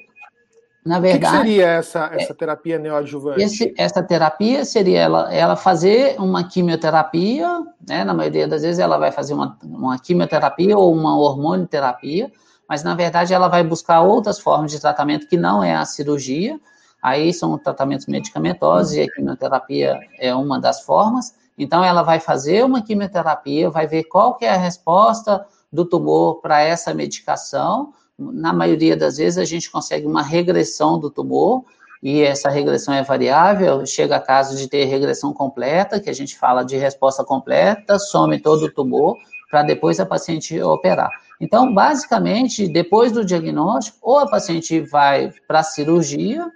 Na 0.87 1.01
verdade. 1.01 1.35
O 1.35 1.40
que, 1.40 1.47
seria 1.49 1.66
essa, 1.66 2.11
essa 2.12 2.33
terapia 2.33 2.79
neoadjuvante? 2.79 3.42
Esse, 3.42 3.75
essa 3.77 4.01
terapia 4.01 4.64
seria 4.64 5.01
ela, 5.01 5.35
ela 5.35 5.57
fazer 5.57 6.14
uma 6.16 6.45
quimioterapia, 6.45 7.49
né? 7.87 8.05
Na 8.05 8.14
maioria 8.14 8.47
das 8.47 8.62
vezes 8.62 8.79
ela 8.79 8.97
vai 8.97 9.11
fazer 9.11 9.35
uma, 9.35 9.59
uma 9.64 9.99
quimioterapia 9.99 10.79
ou 10.79 10.95
uma 10.95 11.19
hormonioterapia, 11.19 12.31
mas 12.69 12.85
na 12.85 12.95
verdade 12.95 13.35
ela 13.35 13.49
vai 13.49 13.64
buscar 13.64 14.03
outras 14.03 14.38
formas 14.38 14.71
de 14.71 14.81
tratamento 14.81 15.27
que 15.27 15.37
não 15.37 15.62
é 15.62 15.75
a 15.75 15.85
cirurgia. 15.85 16.57
Aí 17.03 17.33
são 17.33 17.59
tratamentos 17.59 18.07
medicamentosos 18.07 18.95
e 18.95 19.01
a 19.01 19.11
quimioterapia 19.11 19.99
é 20.21 20.33
uma 20.35 20.61
das 20.61 20.83
formas. 20.83 21.35
Então 21.59 21.83
ela 21.83 22.03
vai 22.03 22.21
fazer 22.21 22.64
uma 22.64 22.83
quimioterapia, 22.83 23.71
vai 23.71 23.87
ver 23.87 24.05
qual 24.05 24.35
que 24.37 24.45
é 24.45 24.51
a 24.51 24.59
resposta 24.59 25.47
do 25.73 25.85
tumor 25.85 26.40
para 26.40 26.61
essa 26.61 26.92
medicação. 26.92 27.92
Na 28.19 28.53
maioria 28.53 28.97
das 28.97 29.16
vezes, 29.19 29.38
a 29.38 29.45
gente 29.45 29.71
consegue 29.71 30.07
uma 30.07 30.23
regressão 30.23 30.99
do 30.99 31.11
tumor, 31.11 31.64
e 32.03 32.23
essa 32.23 32.49
regressão 32.49 32.95
é 32.95 33.03
variável, 33.03 33.85
chega 33.87 34.16
a 34.16 34.21
caso 34.21 34.57
de 34.57 34.69
ter 34.69 34.85
regressão 34.85 35.33
completa, 35.33 35.99
que 35.99 36.11
a 36.11 36.12
gente 36.12 36.38
fala 36.38 36.62
de 36.62 36.77
resposta 36.77 37.25
completa, 37.25 37.99
some 37.99 38.38
todo 38.38 38.66
o 38.66 38.73
tumor, 38.73 39.16
para 39.51 39.62
depois 39.62 39.99
a 39.99 40.07
paciente 40.07 40.61
operar. 40.62 41.11
Então, 41.40 41.73
basicamente, 41.73 42.69
depois 42.69 43.12
do 43.12 43.25
diagnóstico, 43.25 43.99
ou 44.03 44.19
a 44.19 44.29
paciente 44.29 44.81
vai 44.81 45.33
para 45.47 45.61
a 45.61 45.64
cirurgia, 45.64 46.47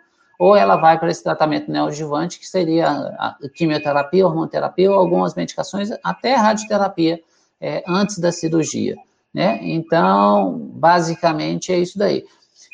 ou 0.40 0.57
ela 0.57 0.76
vai 0.76 0.98
para 0.98 1.11
esse 1.11 1.22
tratamento 1.22 1.70
neoadjuvante, 1.70 2.38
que 2.38 2.48
seria 2.48 2.88
a 2.88 3.37
quimioterapia, 3.55 4.26
hormonoterapia, 4.26 4.90
ou 4.90 4.98
algumas 4.98 5.35
medicações, 5.35 5.90
até 6.03 6.35
radioterapia, 6.35 7.20
é, 7.61 7.85
antes 7.87 8.18
da 8.18 8.33
cirurgia. 8.33 8.96
Né? 9.35 9.59
Então, 9.61 10.57
basicamente 10.72 11.70
é 11.70 11.79
isso 11.79 11.98
daí. 11.98 12.24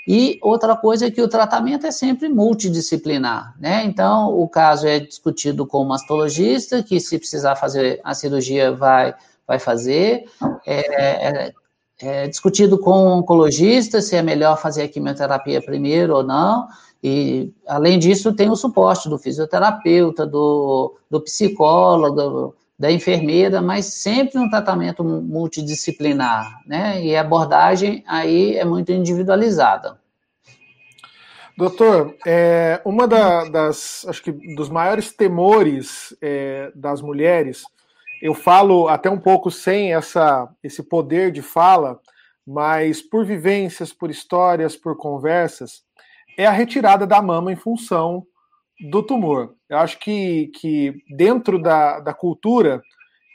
E 0.07 0.38
outra 0.42 0.76
coisa 0.76 1.07
é 1.07 1.11
que 1.11 1.20
o 1.20 1.26
tratamento 1.26 1.85
é 1.85 1.90
sempre 1.90 2.29
multidisciplinar, 2.29 3.52
né? 3.59 3.83
Então, 3.85 4.29
o 4.38 4.48
caso 4.48 4.87
é 4.87 5.00
discutido 5.00 5.66
com 5.66 5.79
o 5.79 5.88
mastologista, 5.88 6.85
que 6.85 7.00
se 7.00 7.18
precisar 7.18 7.57
fazer 7.57 8.00
a 8.05 8.14
cirurgia 8.14 8.70
vai, 8.70 9.12
vai 9.44 9.59
fazer. 9.59 10.26
É, 10.64 11.48
é, 11.48 11.52
é 11.98 12.29
discutido 12.29 12.79
com 12.79 12.92
o 12.92 13.18
oncologista 13.18 14.00
se 14.00 14.14
é 14.14 14.22
melhor 14.22 14.57
fazer 14.57 14.85
a 14.85 14.88
quimioterapia 14.88 15.61
primeiro 15.61 16.14
ou 16.14 16.22
não. 16.22 16.68
E, 17.02 17.52
além 17.66 17.98
disso, 17.98 18.35
tem 18.35 18.50
o 18.50 18.56
suporte 18.56 19.09
do 19.09 19.18
fisioterapeuta, 19.18 20.26
do, 20.26 20.96
do 21.11 21.20
psicólogo, 21.20 22.54
da 22.78 22.90
enfermeira, 22.90 23.62
mas 23.62 23.87
sempre 23.87 24.38
um 24.38 24.50
tratamento 24.50 25.02
multidisciplinar, 25.02 26.61
né? 26.66 27.02
E 27.02 27.16
a 27.16 27.22
abordagem 27.22 28.04
aí 28.06 28.56
é 28.56 28.64
muito 28.64 28.92
individualizada. 28.92 29.98
Doutor, 31.56 32.14
é, 32.26 32.82
uma 32.85 33.09
da, 33.09 33.44
das, 33.48 34.04
acho 34.06 34.22
que 34.22 34.30
dos 34.30 34.68
maiores 34.68 35.11
temores 35.11 36.14
é, 36.20 36.70
das 36.74 37.00
mulheres, 37.00 37.62
eu 38.20 38.35
falo 38.35 38.88
até 38.88 39.09
um 39.09 39.18
pouco 39.18 39.50
sem 39.50 39.94
essa, 39.94 40.46
esse 40.62 40.82
poder 40.82 41.32
de 41.32 41.40
fala, 41.40 41.98
mas 42.46 43.00
por 43.00 43.24
vivências, 43.24 43.90
por 43.90 44.11
histórias, 44.11 44.76
por 44.76 44.98
conversas, 44.98 45.82
é 46.37 46.46
a 46.46 46.53
retirada 46.53 47.07
da 47.07 47.20
mama 47.22 47.53
em 47.53 47.57
função 47.57 48.27
do 48.90 49.03
tumor. 49.03 49.55
Eu 49.68 49.79
acho 49.79 49.99
que, 49.99 50.49
que 50.55 50.94
dentro 51.09 51.61
da, 51.61 52.01
da 52.01 52.12
cultura 52.12 52.83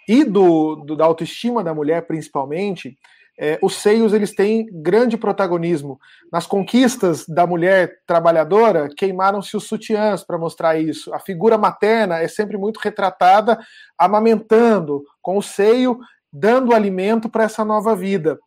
e 0.07 0.23
do, 0.23 0.75
do, 0.75 0.95
da 0.95 1.05
autoestima 1.05 1.63
da 1.63 1.73
mulher, 1.73 2.05
principalmente, 2.05 2.97
é, 3.39 3.57
os 3.61 3.75
seios 3.75 4.13
eles 4.13 4.35
têm 4.35 4.67
grande 4.71 5.17
protagonismo. 5.17 5.99
Nas 6.31 6.45
conquistas 6.45 7.25
da 7.27 7.47
mulher 7.47 7.99
trabalhadora, 8.05 8.89
queimaram-se 8.95 9.57
os 9.57 9.63
sutiãs 9.63 10.23
para 10.23 10.37
mostrar 10.37 10.79
isso. 10.79 11.13
A 11.13 11.19
figura 11.19 11.57
materna 11.57 12.19
é 12.19 12.27
sempre 12.27 12.57
muito 12.57 12.77
retratada 12.77 13.59
amamentando, 13.97 15.03
com 15.21 15.37
o 15.37 15.41
seio, 15.41 15.99
dando 16.31 16.73
alimento 16.73 17.29
para 17.29 17.45
essa 17.45 17.65
nova 17.65 17.95
vida. 17.95 18.39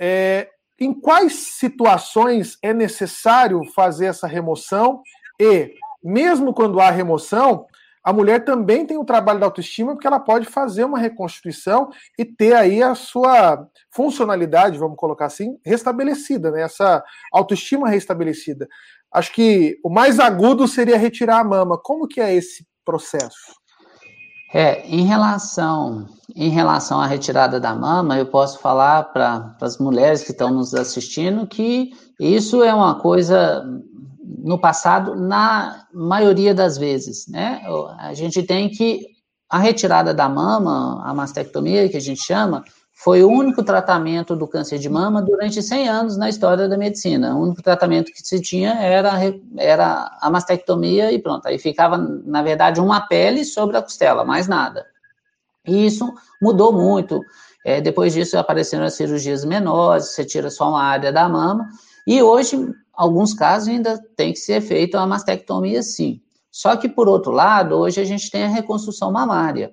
É, 0.00 0.48
em 0.80 0.94
quais 0.94 1.34
situações 1.58 2.56
é 2.62 2.72
necessário 2.72 3.62
fazer 3.74 4.06
essa 4.06 4.26
remoção 4.26 5.02
e, 5.38 5.74
mesmo 6.02 6.54
quando 6.54 6.80
há 6.80 6.90
remoção, 6.90 7.66
a 8.02 8.12
mulher 8.14 8.44
também 8.44 8.86
tem 8.86 8.96
o 8.96 9.04
trabalho 9.04 9.38
da 9.38 9.46
autoestima, 9.46 9.92
porque 9.92 10.06
ela 10.06 10.18
pode 10.18 10.46
fazer 10.46 10.84
uma 10.84 10.98
reconstituição 10.98 11.90
e 12.18 12.24
ter 12.24 12.54
aí 12.54 12.82
a 12.82 12.94
sua 12.94 13.68
funcionalidade, 13.90 14.78
vamos 14.78 14.96
colocar 14.96 15.26
assim, 15.26 15.58
restabelecida, 15.62 16.50
né? 16.50 16.62
essa 16.62 17.04
autoestima 17.30 17.88
restabelecida. 17.88 18.66
Acho 19.12 19.32
que 19.32 19.78
o 19.84 19.90
mais 19.90 20.18
agudo 20.18 20.66
seria 20.66 20.96
retirar 20.96 21.40
a 21.40 21.44
mama. 21.44 21.76
Como 21.76 22.08
que 22.08 22.20
é 22.20 22.34
esse 22.34 22.66
processo? 22.84 23.60
É, 24.52 24.84
em 24.88 25.04
relação, 25.04 26.08
em 26.34 26.50
relação 26.50 27.00
à 27.00 27.06
retirada 27.06 27.60
da 27.60 27.74
mama, 27.74 28.18
eu 28.18 28.26
posso 28.26 28.58
falar 28.58 29.04
para 29.04 29.56
as 29.60 29.78
mulheres 29.78 30.24
que 30.24 30.32
estão 30.32 30.50
nos 30.50 30.74
assistindo 30.74 31.46
que 31.46 31.92
isso 32.18 32.62
é 32.62 32.74
uma 32.74 32.96
coisa 32.96 33.64
no 34.42 34.58
passado, 34.58 35.14
na 35.14 35.84
maioria 35.92 36.52
das 36.54 36.76
vezes, 36.76 37.28
né? 37.28 37.62
A 37.98 38.12
gente 38.12 38.42
tem 38.42 38.68
que 38.68 39.06
a 39.48 39.58
retirada 39.58 40.14
da 40.14 40.28
mama, 40.28 41.02
a 41.04 41.12
mastectomia 41.12 41.88
que 41.88 41.96
a 41.96 42.00
gente 42.00 42.24
chama, 42.24 42.64
foi 43.02 43.24
o 43.24 43.30
único 43.30 43.62
tratamento 43.64 44.36
do 44.36 44.46
câncer 44.46 44.78
de 44.78 44.86
mama 44.86 45.22
durante 45.22 45.62
100 45.62 45.88
anos 45.88 46.16
na 46.18 46.28
história 46.28 46.68
da 46.68 46.76
medicina. 46.76 47.34
O 47.34 47.44
único 47.44 47.62
tratamento 47.62 48.12
que 48.12 48.20
se 48.20 48.38
tinha 48.42 48.74
era, 48.74 49.12
era 49.56 50.18
a 50.20 50.28
mastectomia 50.30 51.10
e 51.10 51.18
pronto. 51.18 51.46
Aí 51.46 51.58
ficava, 51.58 51.96
na 51.96 52.42
verdade, 52.42 52.78
uma 52.78 53.00
pele 53.00 53.42
sobre 53.42 53.78
a 53.78 53.82
costela, 53.82 54.22
mais 54.22 54.46
nada. 54.46 54.84
E 55.66 55.86
isso 55.86 56.12
mudou 56.42 56.74
muito. 56.74 57.22
É, 57.64 57.80
depois 57.80 58.12
disso 58.12 58.36
apareceram 58.36 58.84
as 58.84 58.92
cirurgias 58.92 59.46
menores, 59.46 60.08
você 60.08 60.22
tira 60.22 60.50
só 60.50 60.68
uma 60.68 60.82
área 60.82 61.10
da 61.10 61.26
mama. 61.26 61.70
E 62.06 62.22
hoje, 62.22 62.70
alguns 62.92 63.32
casos 63.32 63.68
ainda 63.68 63.98
tem 64.14 64.34
que 64.34 64.38
ser 64.38 64.60
feita 64.60 65.00
a 65.00 65.06
mastectomia, 65.06 65.82
sim. 65.82 66.20
Só 66.52 66.76
que, 66.76 66.86
por 66.86 67.08
outro 67.08 67.32
lado, 67.32 67.76
hoje 67.76 67.98
a 67.98 68.04
gente 68.04 68.30
tem 68.30 68.42
a 68.42 68.48
reconstrução 68.48 69.10
mamária. 69.10 69.72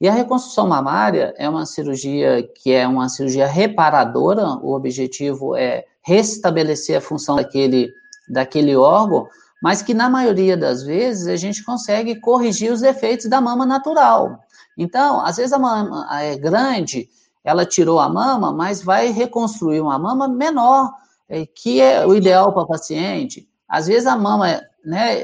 E 0.00 0.08
a 0.08 0.12
reconstrução 0.12 0.66
mamária 0.66 1.34
é 1.38 1.48
uma 1.48 1.64
cirurgia 1.64 2.42
que 2.54 2.72
é 2.72 2.86
uma 2.86 3.08
cirurgia 3.08 3.46
reparadora, 3.46 4.46
o 4.62 4.74
objetivo 4.74 5.56
é 5.56 5.86
restabelecer 6.02 6.98
a 6.98 7.00
função 7.00 7.36
daquele, 7.36 7.90
daquele 8.28 8.76
órgão, 8.76 9.26
mas 9.62 9.80
que 9.80 9.94
na 9.94 10.08
maioria 10.08 10.56
das 10.56 10.82
vezes 10.82 11.26
a 11.26 11.36
gente 11.36 11.64
consegue 11.64 12.20
corrigir 12.20 12.70
os 12.70 12.82
efeitos 12.82 13.26
da 13.26 13.40
mama 13.40 13.64
natural. 13.64 14.38
Então, 14.76 15.24
às 15.24 15.38
vezes 15.38 15.52
a 15.52 15.58
mama 15.58 16.06
é 16.20 16.36
grande, 16.36 17.08
ela 17.42 17.64
tirou 17.64 17.98
a 17.98 18.08
mama, 18.08 18.52
mas 18.52 18.82
vai 18.82 19.08
reconstruir 19.08 19.80
uma 19.80 19.98
mama 19.98 20.28
menor, 20.28 20.92
é, 21.28 21.46
que 21.46 21.80
é 21.80 22.06
o 22.06 22.14
ideal 22.14 22.52
para 22.52 22.64
o 22.64 22.68
paciente. 22.68 23.48
Às 23.66 23.86
vezes 23.86 24.06
a 24.06 24.16
mama, 24.16 24.60
né, 24.84 25.18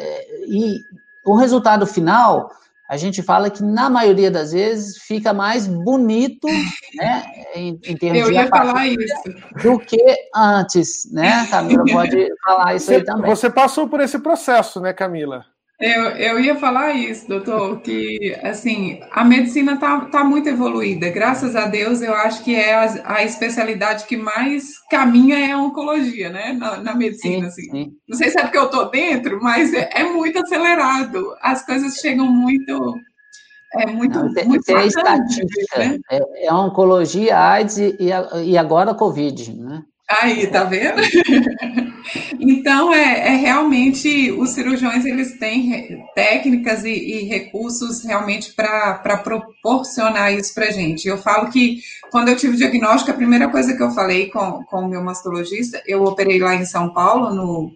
e 0.49 0.81
o 1.27 1.37
resultado 1.37 1.87
final 1.87 2.51
a 2.93 2.97
gente 2.99 3.23
fala 3.23 3.49
que 3.49 3.63
na 3.63 3.89
maioria 3.89 4.31
das 4.31 4.53
vezes 4.53 4.99
fica 4.99 5.33
mais 5.33 5.67
bonito, 5.67 6.47
né, 6.95 7.25
em, 7.55 7.81
em 7.87 7.97
termos 7.97 8.21
Eu 8.21 8.27
de 8.27 8.35
ia 8.35 8.47
falar 8.49 8.87
isso. 8.87 9.23
do 9.63 9.79
que 9.79 10.15
antes, 10.37 11.11
né? 11.11 11.47
Camila 11.51 11.85
pode 11.91 12.29
falar 12.45 12.75
isso 12.75 12.85
você, 12.85 12.97
aí 12.97 13.05
também. 13.05 13.31
Você 13.31 13.49
passou 13.49 13.89
por 13.89 13.99
esse 14.01 14.19
processo, 14.19 14.79
né, 14.79 14.93
Camila? 14.93 15.47
Eu, 15.83 16.03
eu 16.11 16.39
ia 16.39 16.55
falar 16.55 16.93
isso, 16.93 17.27
doutor, 17.29 17.81
que 17.81 18.39
assim, 18.41 19.01
a 19.11 19.25
medicina 19.25 19.73
está 19.73 20.03
tá 20.03 20.23
muito 20.23 20.49
evoluída. 20.49 21.11
Graças 21.11 21.57
a 21.57 21.67
Deus, 21.67 22.01
eu 22.01 22.15
acho 22.15 22.45
que 22.45 22.55
é 22.55 22.73
a, 22.73 23.17
a 23.17 23.25
especialidade 23.25 24.07
que 24.07 24.17
mais 24.17 24.79
caminha 24.89 25.37
é 25.37 25.51
a 25.51 25.59
oncologia, 25.59 26.31
né? 26.31 26.53
Na, 26.53 26.77
na 26.77 26.95
medicina, 26.95 27.51
sim, 27.51 27.63
assim. 27.63 27.71
Sim. 27.73 27.93
Não 28.09 28.17
sei 28.17 28.31
se 28.31 28.39
é 28.39 28.43
porque 28.43 28.59
eu 28.59 28.67
estou 28.67 28.93
dentro, 28.93 29.43
mas 29.43 29.75
é, 29.75 29.91
é, 29.93 30.05
muito 30.05 30.39
acelerado. 30.39 31.35
As 31.43 31.67
coisas 31.67 31.95
chegam 31.97 32.31
muito. 32.31 32.95
É 33.75 33.87
muito, 33.87 34.17
Não, 34.17 34.33
tem, 34.33 34.47
muito 34.47 34.65
tem 34.65 34.87
estatística. 34.87 35.79
Né? 35.79 35.99
É, 36.13 36.47
é 36.47 36.55
oncologia, 36.55 37.37
AIDS 37.37 37.79
e, 37.79 37.97
e 38.45 38.57
agora 38.57 38.95
Covid, 38.95 39.53
né? 39.59 39.83
Aí, 40.21 40.47
tá 40.47 40.65
vendo? 40.65 41.01
então, 42.39 42.93
é, 42.93 43.29
é, 43.29 43.37
realmente, 43.37 44.31
os 44.33 44.51
cirurgiões, 44.51 45.07
eles 45.07 45.39
têm 45.39 46.05
técnicas 46.15 46.85
e, 46.85 46.91
e 46.91 47.25
recursos 47.25 48.05
realmente 48.05 48.53
para 48.53 49.17
proporcionar 49.19 50.35
isso 50.35 50.53
para 50.55 50.71
gente. 50.71 51.09
Eu 51.09 51.17
falo 51.17 51.51
que, 51.51 51.81
quando 52.11 52.29
eu 52.29 52.37
tive 52.37 52.55
o 52.55 52.59
diagnóstico, 52.59 53.11
a 53.11 53.15
primeira 53.15 53.49
coisa 53.49 53.75
que 53.75 53.83
eu 53.83 53.91
falei 53.93 54.29
com, 54.29 54.63
com 54.65 54.81
o 54.81 54.89
meu 54.89 55.03
mastologista, 55.03 55.83
eu 55.87 56.05
operei 56.05 56.39
lá 56.39 56.55
em 56.55 56.67
São 56.67 56.93
Paulo, 56.93 57.35
no, 57.35 57.73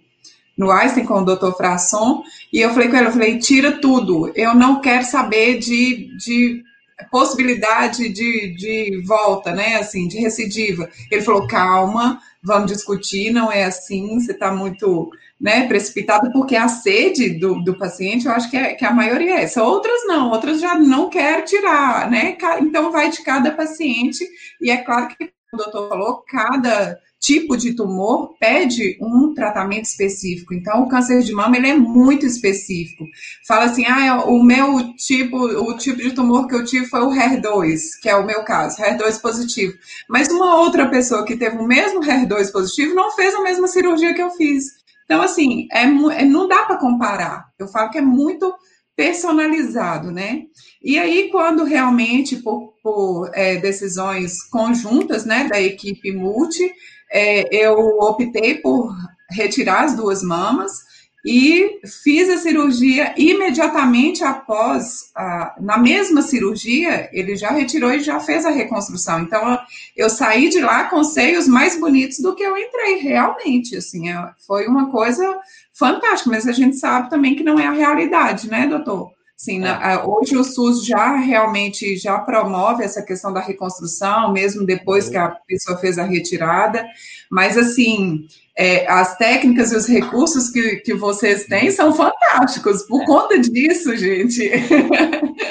no 0.58 0.70
Einstein, 0.70 1.06
com 1.06 1.20
o 1.20 1.24
Dr. 1.24 1.52
Frasson, 1.56 2.22
e 2.52 2.60
eu 2.60 2.70
falei 2.70 2.88
com 2.88 2.96
ele, 2.96 3.06
eu 3.06 3.12
falei, 3.12 3.38
tira 3.38 3.72
tudo, 3.80 4.30
eu 4.34 4.54
não 4.54 4.80
quero 4.80 5.04
saber 5.04 5.58
de, 5.58 6.14
de 6.18 6.62
possibilidade 7.10 8.08
de, 8.08 8.54
de 8.54 9.02
volta, 9.06 9.52
né, 9.52 9.76
assim, 9.76 10.08
de 10.08 10.18
recidiva. 10.18 10.88
Ele 11.10 11.22
falou, 11.22 11.46
calma, 11.46 12.20
vamos 12.42 12.72
discutir, 12.72 13.30
não 13.30 13.50
é 13.50 13.64
assim, 13.64 14.18
você 14.18 14.32
está 14.32 14.52
muito 14.52 15.10
né, 15.38 15.66
precipitado, 15.66 16.32
porque 16.32 16.56
a 16.56 16.68
sede 16.68 17.38
do, 17.38 17.62
do 17.62 17.76
paciente, 17.76 18.26
eu 18.26 18.32
acho 18.32 18.50
que, 18.50 18.56
é, 18.56 18.74
que 18.74 18.84
a 18.84 18.92
maioria 18.92 19.36
é 19.36 19.42
essa. 19.42 19.62
Outras 19.62 20.06
não, 20.06 20.30
outras 20.30 20.60
já 20.60 20.74
não 20.74 21.10
quer 21.10 21.42
tirar, 21.42 22.10
né? 22.10 22.36
Então 22.60 22.90
vai 22.90 23.10
de 23.10 23.22
cada 23.22 23.50
paciente, 23.50 24.26
e 24.60 24.70
é 24.70 24.78
claro 24.78 25.08
que 25.08 25.30
o 25.52 25.56
doutor 25.56 25.88
falou, 25.88 26.24
cada 26.26 26.98
tipo 27.26 27.56
de 27.56 27.74
tumor 27.74 28.36
pede 28.38 28.96
um 29.00 29.34
tratamento 29.34 29.84
específico. 29.84 30.54
Então, 30.54 30.82
o 30.82 30.88
câncer 30.88 31.22
de 31.22 31.32
mama 31.32 31.56
ele 31.56 31.70
é 31.70 31.76
muito 31.76 32.24
específico. 32.24 33.04
Fala 33.48 33.64
assim, 33.64 33.84
ah, 33.84 34.24
o 34.26 34.44
meu 34.44 34.94
tipo, 34.94 35.36
o 35.36 35.76
tipo 35.76 36.00
de 36.00 36.12
tumor 36.12 36.46
que 36.46 36.54
eu 36.54 36.64
tive 36.64 36.86
foi 36.86 37.00
o 37.00 37.10
HER2, 37.10 37.80
que 38.00 38.08
é 38.08 38.14
o 38.14 38.24
meu 38.24 38.44
caso, 38.44 38.80
HER2 38.80 39.20
positivo. 39.20 39.74
Mas 40.08 40.28
uma 40.28 40.60
outra 40.60 40.88
pessoa 40.88 41.24
que 41.24 41.36
teve 41.36 41.56
o 41.56 41.66
mesmo 41.66 42.00
HER2 42.00 42.52
positivo 42.52 42.94
não 42.94 43.10
fez 43.10 43.34
a 43.34 43.42
mesma 43.42 43.66
cirurgia 43.66 44.14
que 44.14 44.22
eu 44.22 44.30
fiz. 44.30 44.64
Então, 45.04 45.20
assim, 45.20 45.66
é, 45.72 45.82
é 45.82 46.24
não 46.24 46.46
dá 46.46 46.64
para 46.64 46.78
comparar. 46.78 47.48
Eu 47.58 47.66
falo 47.66 47.90
que 47.90 47.98
é 47.98 48.02
muito 48.02 48.54
personalizado, 48.94 50.10
né? 50.10 50.44
E 50.82 50.98
aí, 50.98 51.28
quando 51.30 51.64
realmente, 51.64 52.36
por, 52.36 52.72
por 52.82 53.30
é, 53.34 53.56
decisões 53.56 54.42
conjuntas, 54.44 55.24
né, 55.26 55.48
da 55.48 55.60
equipe 55.60 56.12
multi, 56.12 56.72
é, 57.10 57.48
eu 57.54 57.78
optei 58.00 58.56
por 58.56 58.94
retirar 59.30 59.84
as 59.84 59.94
duas 59.94 60.22
mamas 60.22 60.86
e 61.26 61.80
fiz 62.04 62.30
a 62.30 62.38
cirurgia 62.38 63.12
imediatamente 63.16 64.22
após, 64.22 65.10
a, 65.12 65.56
na 65.60 65.76
mesma 65.76 66.22
cirurgia, 66.22 67.10
ele 67.12 67.34
já 67.34 67.50
retirou 67.50 67.92
e 67.92 67.98
já 67.98 68.20
fez 68.20 68.46
a 68.46 68.50
reconstrução. 68.50 69.20
Então, 69.20 69.58
eu 69.96 70.08
saí 70.08 70.48
de 70.48 70.60
lá 70.60 70.84
com 70.84 71.02
seios 71.02 71.48
mais 71.48 71.78
bonitos 71.80 72.20
do 72.20 72.34
que 72.36 72.44
eu 72.44 72.56
entrei, 72.56 72.98
realmente, 72.98 73.76
assim, 73.76 74.08
é, 74.08 74.30
foi 74.46 74.68
uma 74.68 74.88
coisa 74.88 75.36
fantástica, 75.74 76.30
mas 76.30 76.46
a 76.46 76.52
gente 76.52 76.76
sabe 76.76 77.10
também 77.10 77.34
que 77.34 77.42
não 77.42 77.58
é 77.58 77.66
a 77.66 77.72
realidade, 77.72 78.48
né, 78.48 78.68
doutor? 78.68 79.15
Sim, 79.36 79.62
é. 79.66 80.02
hoje 80.02 80.34
o 80.34 80.42
SUS 80.42 80.84
já 80.84 81.16
realmente 81.16 81.96
já 81.96 82.18
promove 82.18 82.82
essa 82.82 83.02
questão 83.02 83.32
da 83.32 83.40
reconstrução, 83.40 84.32
mesmo 84.32 84.64
depois 84.64 85.10
que 85.10 85.16
a 85.16 85.28
pessoa 85.46 85.76
fez 85.76 85.98
a 85.98 86.04
retirada, 86.04 86.86
mas 87.30 87.58
assim, 87.58 88.26
é, 88.56 88.90
as 88.90 89.18
técnicas 89.18 89.72
e 89.72 89.76
os 89.76 89.86
recursos 89.86 90.48
que, 90.48 90.76
que 90.76 90.94
vocês 90.94 91.44
têm 91.44 91.70
são 91.70 91.92
fantásticos, 91.92 92.82
por 92.84 93.02
é. 93.02 93.04
conta 93.04 93.38
disso, 93.38 93.94
gente. 93.94 94.48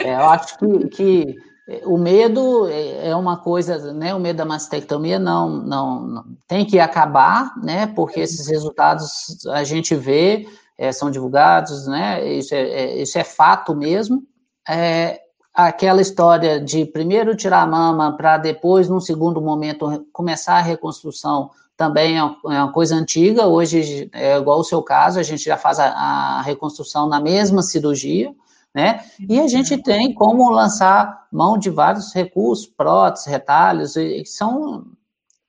É, 0.04 0.16
eu 0.16 0.30
acho 0.30 0.58
que, 0.58 0.88
que 0.90 1.36
o 1.84 1.98
medo 1.98 2.68
é, 2.68 3.10
é 3.10 3.16
uma 3.16 3.38
coisa, 3.38 3.94
né? 3.94 4.14
O 4.14 4.20
medo 4.20 4.38
da 4.38 4.46
mastectomia 4.46 5.20
não, 5.20 5.50
não, 5.50 6.08
não 6.08 6.26
tem 6.48 6.66
que 6.66 6.80
acabar, 6.80 7.52
né? 7.62 7.88
Porque 7.88 8.20
esses 8.20 8.48
resultados 8.48 9.46
a 9.48 9.64
gente 9.64 9.96
vê, 9.96 10.48
é, 10.78 10.92
são 10.92 11.10
divulgados, 11.12 11.88
né? 11.88 12.26
Isso 12.34 12.54
é, 12.54 12.62
é, 12.62 13.02
isso 13.02 13.18
é 13.18 13.24
fato 13.24 13.76
mesmo. 13.76 14.24
É, 14.68 15.20
aquela 15.54 16.02
história 16.02 16.60
de 16.60 16.86
primeiro 16.86 17.36
tirar 17.36 17.62
a 17.62 17.68
mama 17.68 18.16
para 18.16 18.38
depois, 18.38 18.90
num 18.90 19.00
segundo 19.00 19.42
momento, 19.42 20.06
começar 20.12 20.56
a 20.56 20.62
reconstrução 20.62 21.50
também 21.78 22.18
é 22.18 22.24
uma 22.24 22.72
coisa 22.72 22.96
antiga. 22.96 23.48
Hoje 23.48 24.10
é 24.14 24.38
igual 24.38 24.60
o 24.60 24.64
seu 24.64 24.82
caso, 24.82 25.20
a 25.20 25.24
gente 25.24 25.44
já 25.44 25.58
faz 25.58 25.80
a, 25.80 25.88
a 25.88 26.42
reconstrução 26.42 27.08
na 27.08 27.20
mesma 27.20 27.62
cirurgia 27.62 28.34
né? 28.76 29.06
E 29.30 29.40
a 29.40 29.48
gente 29.48 29.78
tem 29.78 30.14
como 30.14 30.50
lançar 30.50 31.28
mão 31.32 31.58
de 31.58 31.70
vários 31.70 32.14
recursos, 32.14 32.68
próteses, 32.68 33.26
retalhos, 33.26 33.94
que 33.94 34.26
são, 34.26 34.86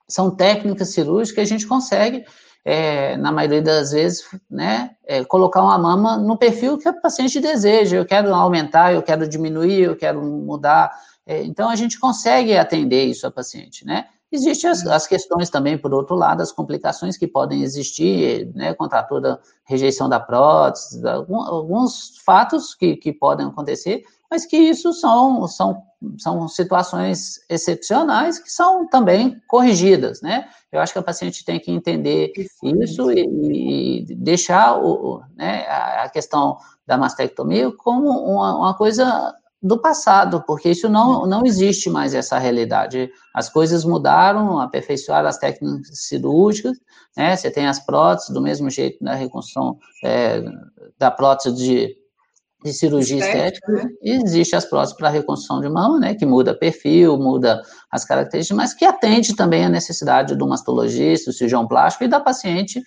são 0.09 0.31
técnicas 0.31 0.91
cirúrgicas 0.91 1.35
que 1.35 1.41
a 1.41 1.45
gente 1.45 1.67
consegue, 1.67 2.25
é, 2.69 3.17
na 3.17 3.31
maioria 3.31 3.63
das 3.63 3.93
vezes, 3.93 4.25
né, 4.51 4.91
é, 5.07 5.25
colocar 5.25 5.63
uma 5.63 5.79
mama 5.79 6.17
no 6.17 6.37
perfil 6.37 6.77
que 6.77 6.89
a 6.89 6.93
paciente 6.93 7.39
deseja. 7.39 7.97
Eu 7.97 8.05
quero 8.05 8.35
aumentar, 8.35 8.93
eu 8.93 9.05
quero 9.05 9.29
diminuir, 9.29 9.83
eu 9.83 9.95
quero 9.95 10.21
mudar. 10.21 10.91
É, 11.25 11.45
então, 11.45 11.69
a 11.69 11.77
gente 11.77 11.97
consegue 12.01 12.57
atender 12.57 13.05
isso 13.05 13.25
a 13.25 13.31
paciente, 13.31 13.87
né? 13.87 14.07
Existem 14.33 14.69
as, 14.69 14.85
as, 14.85 15.07
questões 15.07 15.49
também, 15.49 15.79
por 15.79 15.95
outro 15.95 16.17
lado, 16.17 16.43
as 16.43 16.51
complicações 16.51 17.17
que 17.17 17.29
podem 17.29 17.63
existir, 17.63 18.51
né, 18.53 18.75
toda 19.09 19.41
rejeição 19.65 20.09
da 20.09 20.19
prótese, 20.19 21.01
alguns 21.07 22.19
fatos 22.25 22.75
que, 22.75 22.97
que 22.97 23.13
podem 23.13 23.47
acontecer, 23.47 24.03
mas 24.31 24.47
que 24.47 24.57
isso 24.57 24.93
são, 24.93 25.47
são, 25.47 25.83
são 26.19 26.49
situações 26.49 27.41
excepcionais 27.49 28.39
que 28.39 28.51
são 28.51 28.87
também 28.89 29.41
corrigidas, 29.47 30.21
né? 30.23 30.49
Eu 30.71 30.81
acho 30.81 30.93
que 30.93 30.99
a 30.99 31.03
paciente 31.03 31.45
tem 31.45 31.59
que 31.59 31.71
entender 31.71 32.33
isso 32.62 33.11
e, 33.11 34.03
e 34.03 34.15
deixar 34.15 34.79
o, 34.79 35.23
né, 35.37 35.65
a 35.69 36.09
questão 36.09 36.59
da 36.87 36.99
mastectomia 36.99 37.73
como 37.73 38.11
uma, 38.11 38.57
uma 38.57 38.75
coisa 38.75 39.35
do 39.62 39.81
passado, 39.81 40.45
porque 40.47 40.71
isso 40.71 40.89
não, 40.89 41.27
não 41.27 41.45
existe 41.45 41.91
mais 41.91 42.15
essa 42.15 42.39
realidade. 42.39 43.11
As 43.35 43.49
coisas 43.49 43.85
mudaram, 43.85 44.61
aperfeiçoaram 44.61 45.29
as 45.29 45.39
técnicas 45.39 46.07
cirúrgicas, 46.07 46.79
né? 47.17 47.35
Você 47.35 47.51
tem 47.51 47.67
as 47.67 47.81
próteses, 47.81 48.33
do 48.33 48.41
mesmo 48.41 48.71
jeito 48.71 49.03
na 49.03 49.15
reconstrução 49.15 49.79
é, 50.05 50.45
da 50.99 51.11
prótese 51.11 51.57
de, 51.57 51.97
de 52.64 52.73
cirurgia 52.73 53.19
estética, 53.19 53.73
estética 53.73 53.73
né? 53.73 53.90
existe 54.03 54.57
as 54.57 54.64
próteses 54.64 54.97
para 54.97 55.09
reconstrução 55.09 55.61
de 55.61 55.69
mama, 55.69 55.99
né? 55.99 56.14
Que 56.14 56.27
muda 56.27 56.55
perfil, 56.55 57.16
muda 57.16 57.62
as 57.90 58.05
características, 58.05 58.57
mas 58.57 58.75
que 58.75 58.85
atende 58.85 59.37
também 59.37 59.64
a 59.64 59.69
necessidade 59.69 60.35
do 60.35 60.49
mastologista, 60.49 61.31
do 61.31 61.35
cirurgião 61.35 61.66
plástico 61.69 62.05
e 62.05 62.09
da 62.09 62.21
paciente 62.21 62.83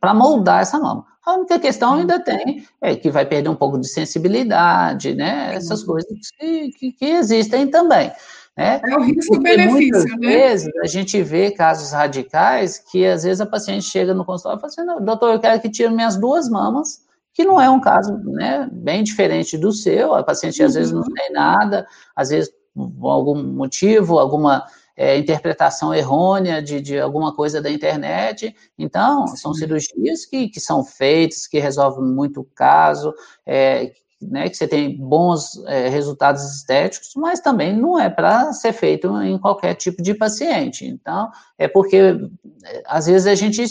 para 0.00 0.14
moldar 0.14 0.62
essa 0.62 0.78
mama. 0.78 1.04
A 1.24 1.34
única 1.34 1.58
questão 1.58 1.94
ainda 1.94 2.20
tem 2.20 2.66
é 2.82 2.94
que 2.94 3.10
vai 3.10 3.24
perder 3.24 3.48
um 3.48 3.56
pouco 3.56 3.78
de 3.78 3.88
sensibilidade, 3.88 5.14
né? 5.14 5.54
Essas 5.54 5.82
coisas 5.82 6.10
que, 6.38 6.70
que, 6.72 6.92
que 6.92 7.04
existem 7.06 7.66
também. 7.68 8.12
Né? 8.56 8.80
É 8.84 8.96
o 8.96 9.02
risco-benefício, 9.02 10.18
né? 10.18 10.28
vezes 10.28 10.72
a 10.82 10.86
gente 10.86 11.20
vê 11.22 11.50
casos 11.50 11.92
radicais 11.92 12.78
que 12.78 13.04
às 13.04 13.24
vezes 13.24 13.40
a 13.40 13.46
paciente 13.46 13.84
chega 13.84 14.14
no 14.14 14.24
consultório 14.24 14.58
e 14.58 14.60
fala 14.60 14.94
assim, 14.94 15.04
doutor, 15.04 15.32
eu 15.32 15.40
quero 15.40 15.60
que 15.60 15.70
tire 15.70 15.90
minhas 15.90 16.16
duas 16.16 16.48
mamas, 16.48 17.00
que 17.34 17.44
não 17.44 17.60
é 17.60 17.68
um 17.68 17.80
caso 17.80 18.16
né, 18.24 18.68
bem 18.72 19.02
diferente 19.02 19.58
do 19.58 19.72
seu, 19.72 20.14
a 20.14 20.22
paciente 20.22 20.62
às 20.62 20.74
vezes 20.74 20.92
não 20.92 21.02
uhum. 21.02 21.12
tem 21.12 21.32
nada, 21.32 21.86
às 22.14 22.30
vezes 22.30 22.50
por 22.74 23.10
algum 23.10 23.42
motivo, 23.42 24.18
alguma 24.18 24.64
é, 24.96 25.18
interpretação 25.18 25.92
errônea 25.92 26.62
de, 26.62 26.80
de 26.80 26.98
alguma 26.98 27.34
coisa 27.34 27.60
da 27.60 27.70
internet. 27.70 28.54
Então, 28.78 29.26
são 29.28 29.52
cirurgias 29.52 30.24
que, 30.24 30.48
que 30.48 30.60
são 30.60 30.84
feitas, 30.84 31.46
que 31.46 31.58
resolvem 31.58 32.04
muito 32.04 32.40
o 32.40 32.44
caso, 32.44 33.12
é, 33.44 33.92
né, 34.30 34.48
que 34.48 34.56
você 34.56 34.66
tem 34.66 34.96
bons 34.96 35.62
é, 35.66 35.88
resultados 35.88 36.42
estéticos, 36.56 37.12
mas 37.16 37.40
também 37.40 37.76
não 37.76 37.98
é 37.98 38.08
para 38.08 38.52
ser 38.52 38.72
feito 38.72 39.08
em 39.22 39.38
qualquer 39.38 39.74
tipo 39.74 40.02
de 40.02 40.14
paciente. 40.14 40.86
Então, 40.86 41.30
é 41.58 41.68
porque 41.68 42.16
é, 42.64 42.82
às 42.86 43.06
vezes 43.06 43.26
a 43.26 43.34
gente 43.34 43.64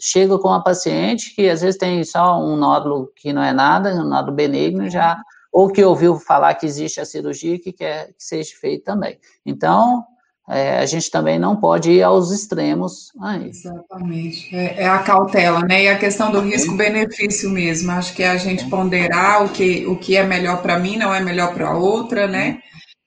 chega 0.00 0.38
com 0.38 0.48
uma 0.48 0.62
paciente 0.62 1.34
que 1.34 1.48
às 1.48 1.60
vezes 1.60 1.78
tem 1.78 2.02
só 2.04 2.40
um 2.40 2.56
nódulo 2.56 3.12
que 3.16 3.32
não 3.32 3.42
é 3.42 3.52
nada, 3.52 3.94
um 3.94 4.08
nódulo 4.08 4.34
benigno, 4.34 4.88
já 4.88 5.20
ou 5.52 5.68
que 5.68 5.84
ouviu 5.84 6.18
falar 6.18 6.54
que 6.54 6.66
existe 6.66 7.00
a 7.00 7.04
cirurgia 7.04 7.60
que 7.60 7.72
quer 7.72 8.08
que 8.08 8.24
seja 8.24 8.50
feita 8.60 8.92
também. 8.92 9.18
Então, 9.46 10.04
é, 10.48 10.78
a 10.78 10.86
gente 10.86 11.10
também 11.10 11.38
não 11.38 11.56
pode 11.56 11.90
ir 11.90 12.02
aos 12.02 12.30
extremos 12.30 13.10
aí. 13.20 13.48
Exatamente. 13.48 14.54
É, 14.54 14.82
é, 14.82 14.88
a 14.88 14.98
cautela, 14.98 15.60
né? 15.60 15.84
E 15.84 15.88
a 15.88 15.98
questão 15.98 16.30
do 16.30 16.40
risco-benefício 16.40 17.48
mesmo. 17.50 17.90
Acho 17.92 18.14
que 18.14 18.22
é 18.22 18.28
a 18.28 18.36
gente 18.36 18.68
ponderar 18.68 19.44
o 19.44 19.48
que, 19.48 19.86
o 19.86 19.96
que 19.96 20.16
é 20.16 20.22
melhor 20.22 20.60
para 20.60 20.78
mim, 20.78 20.98
não 20.98 21.14
é 21.14 21.20
melhor 21.20 21.54
para 21.54 21.74
outra, 21.74 22.26
né? 22.26 22.58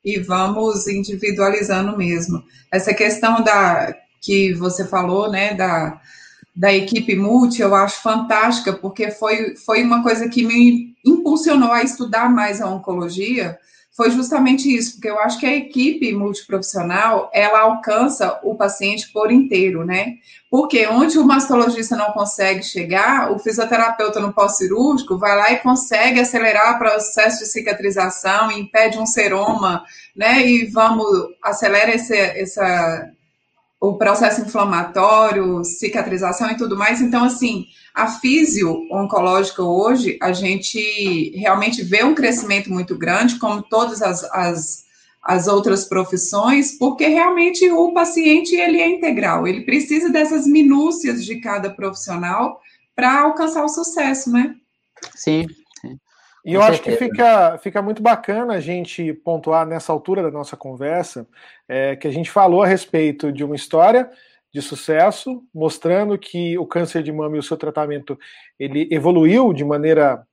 E 0.04 0.20
vamos 0.20 0.88
individualizando 0.88 1.96
mesmo. 1.96 2.42
Essa 2.72 2.94
questão 2.94 3.44
da 3.44 3.94
que 4.20 4.54
você 4.54 4.86
falou, 4.86 5.30
né, 5.30 5.54
da, 5.54 6.02
da 6.56 6.74
equipe 6.74 7.16
multi, 7.16 7.62
eu 7.62 7.76
acho 7.76 8.02
fantástica, 8.02 8.74
porque 8.74 9.12
foi, 9.12 9.56
foi 9.56 9.84
uma 9.84 10.02
coisa 10.02 10.28
que 10.28 10.44
me 10.44 10.96
impulsionou 11.06 11.72
a 11.72 11.84
estudar 11.84 12.30
mais 12.30 12.62
a 12.62 12.68
oncologia, 12.68 13.58
foi 13.98 14.12
justamente 14.12 14.74
isso, 14.74 14.94
porque 14.94 15.10
eu 15.10 15.20
acho 15.20 15.40
que 15.40 15.46
a 15.48 15.56
equipe 15.56 16.14
multiprofissional, 16.14 17.32
ela 17.34 17.62
alcança 17.62 18.40
o 18.44 18.54
paciente 18.54 19.12
por 19.12 19.32
inteiro, 19.32 19.84
né? 19.84 20.18
Porque 20.52 20.86
onde 20.86 21.18
o 21.18 21.26
mastologista 21.26 21.96
não 21.96 22.12
consegue 22.12 22.62
chegar, 22.62 23.32
o 23.32 23.40
fisioterapeuta 23.40 24.20
no 24.20 24.32
pós-cirúrgico 24.32 25.18
vai 25.18 25.36
lá 25.36 25.52
e 25.52 25.58
consegue 25.58 26.20
acelerar 26.20 26.76
o 26.76 26.78
processo 26.78 27.40
de 27.40 27.48
cicatrização, 27.48 28.52
impede 28.52 29.00
um 29.00 29.06
seroma, 29.08 29.84
né? 30.16 30.46
E 30.46 30.66
vamos, 30.68 31.08
acelera 31.44 31.96
esse, 31.96 32.16
essa, 32.16 33.12
o 33.80 33.98
processo 33.98 34.42
inflamatório, 34.42 35.64
cicatrização 35.64 36.50
e 36.50 36.58
tudo 36.58 36.76
mais. 36.76 37.00
Então, 37.00 37.24
assim, 37.24 37.68
a 37.94 38.08
físio 38.08 38.88
oncológica 38.92 39.62
hoje, 39.62 40.18
a 40.22 40.34
gente 40.34 41.32
realmente 41.36 41.84
vê 41.84 42.04
um 42.04 42.16
crescimento 42.16 42.72
muito 42.72 42.98
grande, 42.98 43.38
como 43.38 43.62
todas 43.62 44.02
as, 44.02 44.24
as, 44.26 44.86
as 45.22 45.48
outras 45.48 45.86
profissões, 45.86 46.78
porque 46.78 47.08
realmente 47.08 47.70
o 47.70 47.94
paciente 47.94 48.56
ele 48.56 48.82
é 48.82 48.90
integral, 48.90 49.48
ele 49.48 49.62
precisa 49.62 50.10
dessas 50.10 50.48
minúcias 50.48 51.24
de 51.24 51.40
cada 51.40 51.70
profissional 51.70 52.60
para 52.96 53.22
alcançar 53.22 53.64
o 53.64 53.70
sucesso, 53.70 54.32
né? 54.32 54.56
Sim, 55.14 55.46
e 56.46 56.54
eu 56.54 56.62
acho 56.62 56.82
que 56.82 56.92
fica, 56.92 57.58
fica 57.58 57.82
muito 57.82 58.02
bacana 58.02 58.54
a 58.54 58.60
gente 58.60 59.14
pontuar 59.14 59.66
nessa 59.66 59.92
altura 59.92 60.22
da 60.22 60.32
nossa 60.32 60.56
conversa 60.56 61.28
é, 61.68 61.96
que 61.96 62.08
a 62.08 62.12
gente 62.12 62.32
falou 62.32 62.64
a 62.64 62.68
respeito 62.68 63.32
de 63.32 63.44
uma 63.44 63.56
história 63.56 64.10
de 64.54 64.62
sucesso, 64.62 65.44
mostrando 65.54 66.18
que 66.18 66.58
o 66.58 66.66
câncer 66.66 67.04
de 67.04 67.12
mama 67.12 67.36
e 67.36 67.40
o 67.40 67.44
seu 67.44 67.58
tratamento 67.58 68.18
ele 68.58 68.88
evoluiu 68.92 69.52
de 69.52 69.66
maneira 69.66 70.26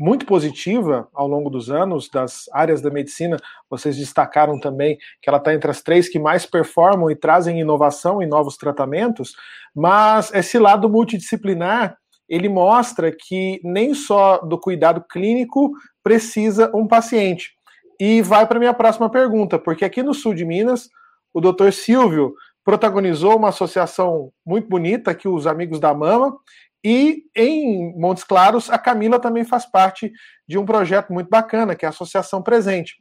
muito 0.00 0.24
positiva 0.24 1.06
ao 1.12 1.28
longo 1.28 1.50
dos 1.50 1.70
anos 1.70 2.08
das 2.08 2.48
áreas 2.52 2.80
da 2.80 2.90
medicina. 2.90 3.36
Vocês 3.68 3.98
destacaram 3.98 4.58
também 4.58 4.96
que 5.20 5.28
ela 5.28 5.36
está 5.36 5.52
entre 5.54 5.70
as 5.70 5.82
três 5.82 6.08
que 6.08 6.18
mais 6.18 6.46
performam 6.46 7.10
e 7.10 7.14
trazem 7.14 7.60
inovação 7.60 8.22
e 8.22 8.26
novos 8.26 8.56
tratamentos, 8.56 9.34
mas 9.74 10.32
esse 10.32 10.58
lado 10.58 10.88
multidisciplinar 10.88 11.99
ele 12.30 12.48
mostra 12.48 13.10
que 13.10 13.60
nem 13.64 13.92
só 13.92 14.38
do 14.38 14.58
cuidado 14.58 15.04
clínico 15.10 15.72
precisa 16.00 16.70
um 16.72 16.86
paciente. 16.86 17.50
E 17.98 18.22
vai 18.22 18.46
para 18.46 18.60
minha 18.60 18.72
próxima 18.72 19.10
pergunta, 19.10 19.58
porque 19.58 19.84
aqui 19.84 20.02
no 20.02 20.14
sul 20.14 20.32
de 20.32 20.44
Minas, 20.44 20.88
o 21.34 21.40
doutor 21.40 21.72
Silvio 21.72 22.32
protagonizou 22.64 23.36
uma 23.36 23.48
associação 23.48 24.30
muito 24.46 24.68
bonita, 24.68 25.14
que 25.14 25.26
os 25.26 25.46
Amigos 25.46 25.80
da 25.80 25.92
Mama, 25.92 26.36
e 26.84 27.24
em 27.36 27.92
Montes 27.98 28.24
Claros, 28.24 28.70
a 28.70 28.78
Camila 28.78 29.18
também 29.18 29.44
faz 29.44 29.66
parte 29.66 30.12
de 30.48 30.56
um 30.56 30.64
projeto 30.64 31.12
muito 31.12 31.28
bacana, 31.28 31.74
que 31.74 31.84
é 31.84 31.88
a 31.88 31.90
Associação 31.90 32.42
Presente. 32.42 32.94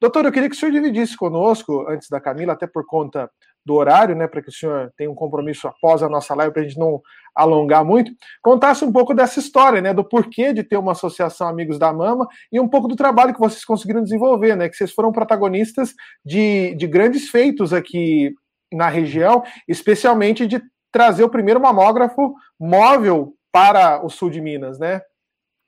Doutor, 0.00 0.24
eu 0.24 0.32
queria 0.32 0.48
que 0.48 0.54
o 0.54 0.58
senhor 0.58 0.72
dividisse 0.72 1.16
conosco, 1.16 1.86
antes 1.88 2.08
da 2.08 2.20
Camila, 2.20 2.52
até 2.52 2.66
por 2.66 2.86
conta 2.86 3.30
do 3.64 3.74
horário, 3.74 4.14
né, 4.14 4.28
para 4.28 4.40
que 4.40 4.48
o 4.48 4.52
senhor 4.52 4.92
tenha 4.96 5.10
um 5.10 5.14
compromisso 5.14 5.66
após 5.66 6.02
a 6.02 6.08
nossa 6.08 6.34
live, 6.34 6.52
para 6.52 6.62
a 6.62 6.64
gente 6.64 6.78
não 6.78 7.00
alongar 7.36 7.84
muito, 7.84 8.10
contasse 8.42 8.84
um 8.84 8.90
pouco 8.90 9.12
dessa 9.12 9.38
história, 9.38 9.80
né, 9.80 9.92
do 9.92 10.02
porquê 10.02 10.52
de 10.52 10.64
ter 10.64 10.78
uma 10.78 10.92
associação 10.92 11.46
Amigos 11.46 11.78
da 11.78 11.92
Mama 11.92 12.26
e 12.50 12.58
um 12.58 12.66
pouco 12.66 12.88
do 12.88 12.96
trabalho 12.96 13.34
que 13.34 13.40
vocês 13.40 13.64
conseguiram 13.64 14.02
desenvolver, 14.02 14.56
né, 14.56 14.68
que 14.68 14.74
vocês 14.74 14.92
foram 14.92 15.12
protagonistas 15.12 15.92
de, 16.24 16.74
de 16.74 16.86
grandes 16.86 17.28
feitos 17.28 17.72
aqui 17.74 18.34
na 18.72 18.88
região, 18.88 19.42
especialmente 19.68 20.46
de 20.46 20.60
trazer 20.90 21.22
o 21.22 21.30
primeiro 21.30 21.60
mamógrafo 21.60 22.34
móvel 22.58 23.34
para 23.52 24.04
o 24.04 24.08
sul 24.08 24.30
de 24.30 24.40
Minas, 24.40 24.78
né? 24.78 25.02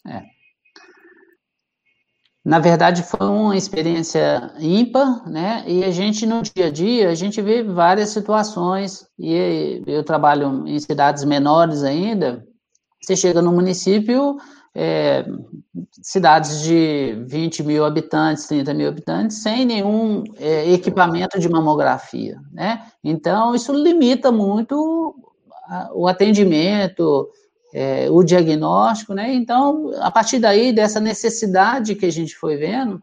É. 0.07 0.38
Na 2.45 2.59
verdade, 2.59 3.03
foi 3.03 3.27
uma 3.27 3.57
experiência 3.57 4.53
ímpar, 4.59 5.29
né? 5.29 5.65
E 5.67 5.85
a 5.85 5.91
gente, 5.91 6.25
no 6.25 6.43
dia 6.43 6.67
a 6.67 6.71
dia, 6.71 7.11
a 7.11 7.15
gente 7.15 7.43
vê 7.43 7.63
várias 7.63 8.11
situações, 8.11 9.07
e 9.19 9.83
eu 9.87 10.03
trabalho 10.05 10.67
em 10.67 10.79
cidades 10.79 11.25
menores 11.25 11.83
ainda, 11.83 12.47
você 13.03 13.17
chega 13.17 13.43
no 13.43 13.53
município, 13.53 14.37
é, 14.75 15.25
cidades 16.03 16.63
de 16.63 17.17
20 17.27 17.63
mil 17.65 17.85
habitantes, 17.85 18.47
30 18.47 18.75
mil 18.75 18.89
habitantes, 18.89 19.43
sem 19.43 19.65
nenhum 19.65 20.23
é, 20.39 20.71
equipamento 20.73 21.39
de 21.39 21.49
mamografia, 21.49 22.39
né? 22.53 22.87
Então, 23.03 23.55
isso 23.55 23.73
limita 23.73 24.31
muito 24.31 25.15
o 25.93 26.07
atendimento, 26.09 27.29
é, 27.73 28.09
o 28.11 28.23
diagnóstico, 28.23 29.15
né? 29.15 29.33
Então, 29.35 29.91
a 30.01 30.11
partir 30.11 30.39
daí, 30.39 30.73
dessa 30.73 31.01
necessidade 31.01 31.95
que 31.95 32.07
a 32.07 32.13
gente 32.13 32.35
foi 32.37 32.57
vendo, 32.57 33.01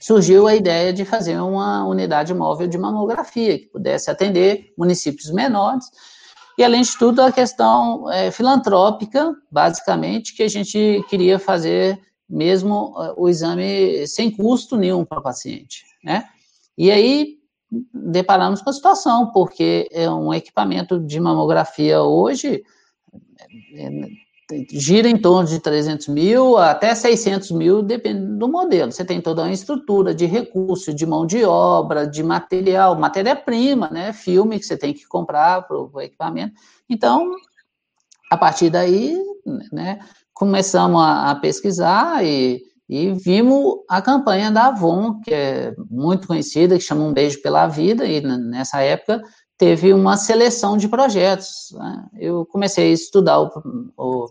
surgiu 0.00 0.46
a 0.46 0.54
ideia 0.54 0.92
de 0.92 1.04
fazer 1.04 1.38
uma 1.40 1.84
unidade 1.84 2.32
móvel 2.32 2.66
de 2.66 2.78
mamografia, 2.78 3.58
que 3.58 3.66
pudesse 3.66 4.10
atender 4.10 4.72
municípios 4.76 5.30
menores, 5.30 5.86
e 6.58 6.64
além 6.64 6.82
de 6.82 6.98
tudo, 6.98 7.22
a 7.22 7.32
questão 7.32 8.10
é, 8.10 8.30
filantrópica, 8.30 9.34
basicamente, 9.50 10.34
que 10.34 10.42
a 10.42 10.48
gente 10.48 11.02
queria 11.08 11.38
fazer 11.38 11.98
mesmo 12.28 12.94
é, 12.98 13.14
o 13.16 13.28
exame 13.28 14.06
sem 14.06 14.30
custo 14.30 14.76
nenhum 14.76 15.04
para 15.04 15.20
o 15.20 15.22
paciente, 15.22 15.84
né? 16.04 16.24
E 16.76 16.90
aí, 16.90 17.38
deparamos 17.92 18.60
com 18.60 18.70
a 18.70 18.72
situação, 18.72 19.30
porque 19.32 19.88
é 19.92 20.10
um 20.10 20.34
equipamento 20.34 20.98
de 20.98 21.20
mamografia 21.20 22.02
hoje 22.02 22.62
gira 24.72 25.08
em 25.08 25.16
torno 25.16 25.48
de 25.48 25.60
300 25.60 26.08
mil 26.08 26.56
até 26.56 26.94
600 26.94 27.50
mil, 27.52 27.82
dependendo 27.82 28.38
do 28.38 28.48
modelo. 28.48 28.90
Você 28.90 29.04
tem 29.04 29.20
toda 29.20 29.42
uma 29.42 29.52
estrutura 29.52 30.14
de 30.14 30.26
recurso, 30.26 30.92
de 30.92 31.06
mão 31.06 31.26
de 31.26 31.44
obra, 31.44 32.06
de 32.06 32.22
material, 32.22 32.98
matéria-prima, 32.98 33.88
né? 33.90 34.12
Filme 34.12 34.58
que 34.58 34.66
você 34.66 34.76
tem 34.76 34.92
que 34.92 35.06
comprar 35.06 35.62
para 35.66 35.76
o 35.76 36.00
equipamento. 36.00 36.54
Então, 36.88 37.30
a 38.30 38.36
partir 38.36 38.70
daí, 38.70 39.16
né, 39.72 40.00
começamos 40.32 41.00
a, 41.02 41.30
a 41.30 41.34
pesquisar 41.34 42.24
e, 42.24 42.62
e, 42.88 43.12
vimos 43.12 43.78
a 43.88 44.00
campanha 44.00 44.50
da 44.50 44.66
Avon, 44.66 45.20
que 45.20 45.32
é 45.32 45.74
muito 45.90 46.26
conhecida, 46.26 46.76
que 46.76 46.84
chama 46.84 47.04
Um 47.04 47.12
Beijo 47.12 47.42
pela 47.42 47.66
Vida, 47.66 48.06
e 48.06 48.20
nessa 48.20 48.80
época 48.80 49.22
teve 49.60 49.92
uma 49.92 50.16
seleção 50.16 50.78
de 50.78 50.88
projetos. 50.88 51.74
Né? 51.76 52.06
Eu 52.18 52.46
comecei 52.46 52.88
a 52.88 52.94
estudar 52.94 53.42
o, 53.42 53.92
o, 53.94 54.26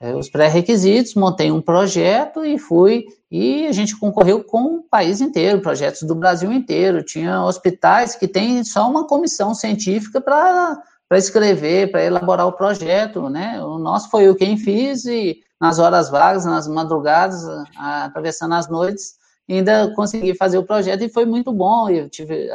é, 0.00 0.16
os 0.16 0.30
pré-requisitos, 0.30 1.14
montei 1.14 1.52
um 1.52 1.60
projeto 1.60 2.42
e 2.42 2.58
fui, 2.58 3.04
e 3.30 3.66
a 3.66 3.72
gente 3.72 3.94
concorreu 3.94 4.42
com 4.42 4.76
o 4.76 4.82
país 4.82 5.20
inteiro, 5.20 5.60
projetos 5.60 6.04
do 6.04 6.14
Brasil 6.14 6.50
inteiro. 6.50 7.04
Tinha 7.04 7.44
hospitais 7.44 8.16
que 8.16 8.26
têm 8.26 8.64
só 8.64 8.88
uma 8.88 9.06
comissão 9.06 9.54
científica 9.54 10.18
para 10.18 10.82
escrever, 11.12 11.90
para 11.90 12.02
elaborar 12.02 12.46
o 12.46 12.52
projeto, 12.52 13.28
né? 13.28 13.62
O 13.62 13.78
nosso 13.78 14.08
foi 14.08 14.24
eu 14.24 14.34
quem 14.34 14.56
fiz 14.56 15.04
e 15.04 15.40
nas 15.60 15.78
horas 15.78 16.08
vagas, 16.08 16.46
nas 16.46 16.66
madrugadas, 16.66 17.44
atravessando 17.76 18.54
as 18.54 18.66
noites, 18.66 19.16
ainda 19.46 19.92
consegui 19.94 20.34
fazer 20.34 20.56
o 20.56 20.64
projeto 20.64 21.02
e 21.02 21.10
foi 21.10 21.26
muito 21.26 21.52
bom. 21.52 21.90
Eu 21.90 22.08
tive, 22.08 22.48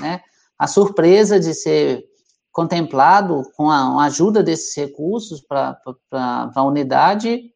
né? 0.00 0.20
A 0.64 0.66
surpresa 0.66 1.38
de 1.38 1.52
ser 1.52 2.04
contemplado 2.50 3.42
com 3.54 3.70
a, 3.70 4.02
a 4.02 4.04
ajuda 4.04 4.42
desses 4.42 4.74
recursos 4.74 5.42
para 5.42 5.78
a 6.10 6.62
unidade 6.62 7.52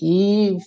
e 0.00 0.58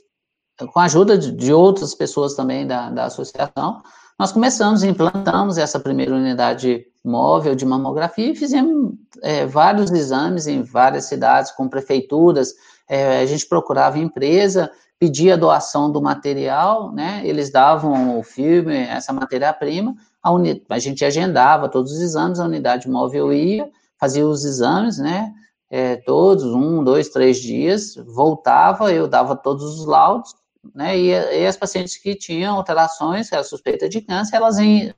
com 0.71 0.79
a 0.79 0.85
ajuda 0.85 1.17
de, 1.17 1.33
de 1.33 1.51
outras 1.51 1.93
pessoas 1.93 2.33
também 2.33 2.65
da, 2.65 2.89
da 2.89 3.05
associação, 3.05 3.81
nós 4.17 4.31
começamos, 4.31 4.83
implantamos 4.83 5.57
essa 5.57 5.79
primeira 5.79 6.15
unidade 6.15 6.85
móvel 7.03 7.55
de 7.55 7.65
mamografia 7.65 8.31
e 8.31 8.35
fizemos 8.35 8.93
é, 9.21 9.45
vários 9.45 9.91
exames 9.91 10.47
em 10.47 10.61
várias 10.61 11.05
cidades, 11.05 11.51
com 11.51 11.67
prefeituras, 11.67 12.53
é, 12.87 13.19
a 13.19 13.25
gente 13.25 13.45
procurava 13.47 13.99
empresa, 13.99 14.71
pedia 14.97 15.37
doação 15.37 15.91
do 15.91 16.01
material, 16.01 16.91
né, 16.93 17.21
eles 17.25 17.51
davam 17.51 18.17
o 18.17 18.23
filme, 18.23 18.77
essa 18.77 19.11
matéria-prima, 19.11 19.95
a, 20.21 20.31
uni, 20.31 20.63
a 20.69 20.79
gente 20.79 21.03
agendava 21.03 21.69
todos 21.69 21.91
os 21.93 21.99
exames, 21.99 22.39
a 22.39 22.45
unidade 22.45 22.89
móvel 22.89 23.33
ia, 23.33 23.69
fazia 23.99 24.27
os 24.27 24.43
exames, 24.43 24.97
né? 24.97 25.33
É, 25.71 25.97
todos, 25.97 26.43
um, 26.45 26.83
dois, 26.83 27.09
três 27.09 27.39
dias, 27.39 27.95
voltava, 27.95 28.91
eu 28.91 29.07
dava 29.07 29.35
todos 29.35 29.79
os 29.79 29.85
laudos, 29.85 30.33
né? 30.73 30.97
E, 30.97 31.09
e 31.09 31.45
as 31.45 31.55
pacientes 31.55 31.97
que 31.97 32.15
tinham 32.15 32.55
alterações, 32.55 33.31
a 33.31 33.43
suspeita 33.43 33.87
de 33.87 34.01
câncer, 34.01 34.35
elas 34.35 34.57
em, 34.57 34.93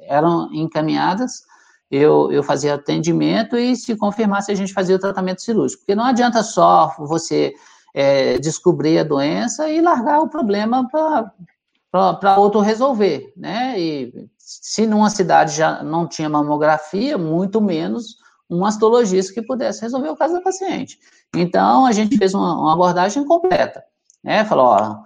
eram 0.00 0.52
encaminhadas, 0.52 1.42
eu, 1.90 2.32
eu 2.32 2.42
fazia 2.42 2.74
atendimento 2.74 3.56
e 3.56 3.76
se 3.76 3.94
confirmasse 3.96 4.50
a 4.50 4.54
gente 4.54 4.72
fazia 4.72 4.96
o 4.96 4.98
tratamento 4.98 5.42
cirúrgico. 5.42 5.82
Porque 5.82 5.94
não 5.94 6.04
adianta 6.04 6.42
só 6.42 6.94
você 6.98 7.54
é, 7.94 8.38
descobrir 8.38 8.98
a 8.98 9.04
doença 9.04 9.68
e 9.68 9.80
largar 9.80 10.20
o 10.20 10.28
problema 10.28 10.88
para 10.90 12.36
outro 12.38 12.60
resolver, 12.60 13.32
né? 13.36 13.78
E 13.78 14.28
se 14.44 14.86
numa 14.86 15.08
cidade 15.08 15.56
já 15.56 15.82
não 15.82 16.06
tinha 16.06 16.28
mamografia, 16.28 17.16
muito 17.16 17.62
menos 17.62 18.16
um 18.48 18.58
mastologista 18.58 19.32
que 19.32 19.40
pudesse 19.40 19.80
resolver 19.80 20.10
o 20.10 20.16
caso 20.16 20.34
da 20.34 20.42
paciente. 20.42 20.98
Então, 21.34 21.86
a 21.86 21.92
gente 21.92 22.18
fez 22.18 22.34
uma, 22.34 22.54
uma 22.60 22.74
abordagem 22.74 23.24
completa, 23.24 23.82
né? 24.22 24.44
Falou, 24.44 24.66
ó, 24.66 24.98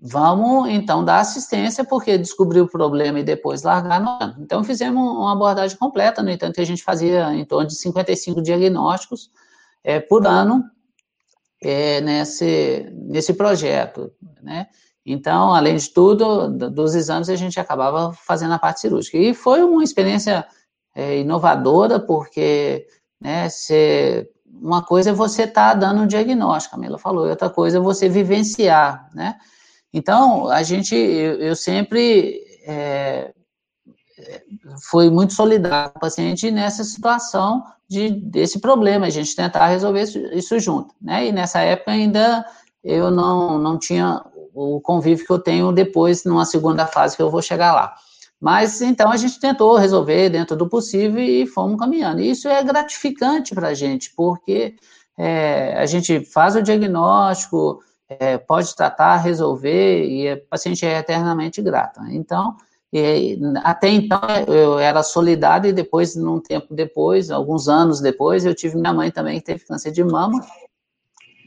vamos 0.00 0.70
então 0.70 1.04
dar 1.04 1.20
assistência, 1.20 1.84
porque 1.84 2.16
descobrir 2.16 2.62
o 2.62 2.68
problema 2.68 3.20
e 3.20 3.24
depois 3.24 3.62
largar, 3.62 4.00
não. 4.00 4.36
Então, 4.40 4.64
fizemos 4.64 5.02
uma 5.02 5.32
abordagem 5.32 5.76
completa, 5.76 6.22
no 6.22 6.30
entanto, 6.30 6.58
a 6.58 6.64
gente 6.64 6.82
fazia 6.82 7.34
em 7.34 7.44
torno 7.44 7.68
de 7.68 7.76
55 7.76 8.40
diagnósticos 8.40 9.30
é, 9.84 10.00
por 10.00 10.26
ano 10.26 10.64
é, 11.62 12.00
nesse, 12.00 12.90
nesse 12.94 13.34
projeto, 13.34 14.10
né? 14.42 14.68
Então, 15.12 15.54
além 15.54 15.76
de 15.76 15.90
tudo, 15.90 16.48
dos 16.48 16.94
exames, 16.94 17.28
a 17.28 17.36
gente 17.36 17.58
acabava 17.58 18.12
fazendo 18.12 18.54
a 18.54 18.58
parte 18.58 18.80
cirúrgica. 18.80 19.16
E 19.16 19.32
foi 19.32 19.62
uma 19.62 19.82
experiência 19.82 20.46
é, 20.94 21.18
inovadora, 21.18 21.98
porque 21.98 22.86
né, 23.20 23.48
cê, 23.48 24.28
uma 24.60 24.82
coisa 24.82 25.10
é 25.10 25.12
você 25.12 25.44
estar 25.44 25.72
tá 25.72 25.74
dando 25.74 26.02
um 26.02 26.06
diagnóstico, 26.06 26.76
a 26.76 26.98
falou, 26.98 27.26
e 27.26 27.30
outra 27.30 27.48
coisa 27.48 27.78
é 27.78 27.80
você 27.80 28.08
vivenciar, 28.08 29.08
né? 29.14 29.36
Então, 29.92 30.48
a 30.48 30.62
gente, 30.62 30.94
eu, 30.94 31.40
eu 31.40 31.56
sempre 31.56 32.42
é, 32.66 33.32
foi 34.90 35.10
muito 35.10 35.32
solidário 35.32 35.92
com 35.92 35.98
o 35.98 36.00
paciente 36.00 36.50
nessa 36.50 36.84
situação 36.84 37.64
de, 37.88 38.10
desse 38.10 38.60
problema, 38.60 39.06
a 39.06 39.10
gente 39.10 39.34
tentar 39.34 39.68
resolver 39.68 40.02
isso, 40.02 40.18
isso 40.18 40.58
junto, 40.58 40.94
né? 41.00 41.26
E 41.26 41.32
nessa 41.32 41.60
época 41.60 41.92
ainda 41.92 42.44
eu 42.84 43.10
não, 43.10 43.58
não 43.58 43.78
tinha 43.78 44.22
o 44.58 44.80
convívio 44.80 45.24
que 45.24 45.32
eu 45.32 45.38
tenho 45.38 45.70
depois, 45.70 46.24
numa 46.24 46.44
segunda 46.44 46.86
fase 46.86 47.16
que 47.16 47.22
eu 47.22 47.30
vou 47.30 47.40
chegar 47.40 47.72
lá. 47.72 47.94
Mas 48.40 48.80
então 48.80 49.10
a 49.10 49.16
gente 49.16 49.38
tentou 49.38 49.76
resolver 49.76 50.30
dentro 50.30 50.56
do 50.56 50.68
possível 50.68 51.22
e 51.22 51.46
fomos 51.46 51.78
caminhando. 51.78 52.20
E 52.20 52.30
isso 52.30 52.48
é 52.48 52.62
gratificante 52.62 53.54
para 53.54 53.68
a 53.68 53.74
gente, 53.74 54.12
porque 54.16 54.74
é, 55.16 55.74
a 55.76 55.86
gente 55.86 56.24
faz 56.24 56.56
o 56.56 56.62
diagnóstico, 56.62 57.80
é, 58.08 58.38
pode 58.38 58.74
tratar, 58.74 59.16
resolver, 59.16 60.04
e 60.04 60.30
a 60.30 60.36
paciente 60.50 60.84
é 60.84 60.98
eternamente 60.98 61.60
grata. 61.62 62.00
Então, 62.10 62.56
até 63.62 63.88
então 63.88 64.20
eu 64.46 64.78
era 64.78 65.02
solidário 65.02 65.68
e 65.68 65.72
depois, 65.72 66.16
num 66.16 66.40
tempo 66.40 66.74
depois, 66.74 67.30
alguns 67.30 67.68
anos 67.68 68.00
depois, 68.00 68.44
eu 68.44 68.54
tive 68.54 68.76
minha 68.76 68.94
mãe 68.94 69.10
também 69.10 69.38
que 69.38 69.46
teve 69.46 69.64
câncer 69.64 69.90
de 69.90 70.02
mama 70.02 70.40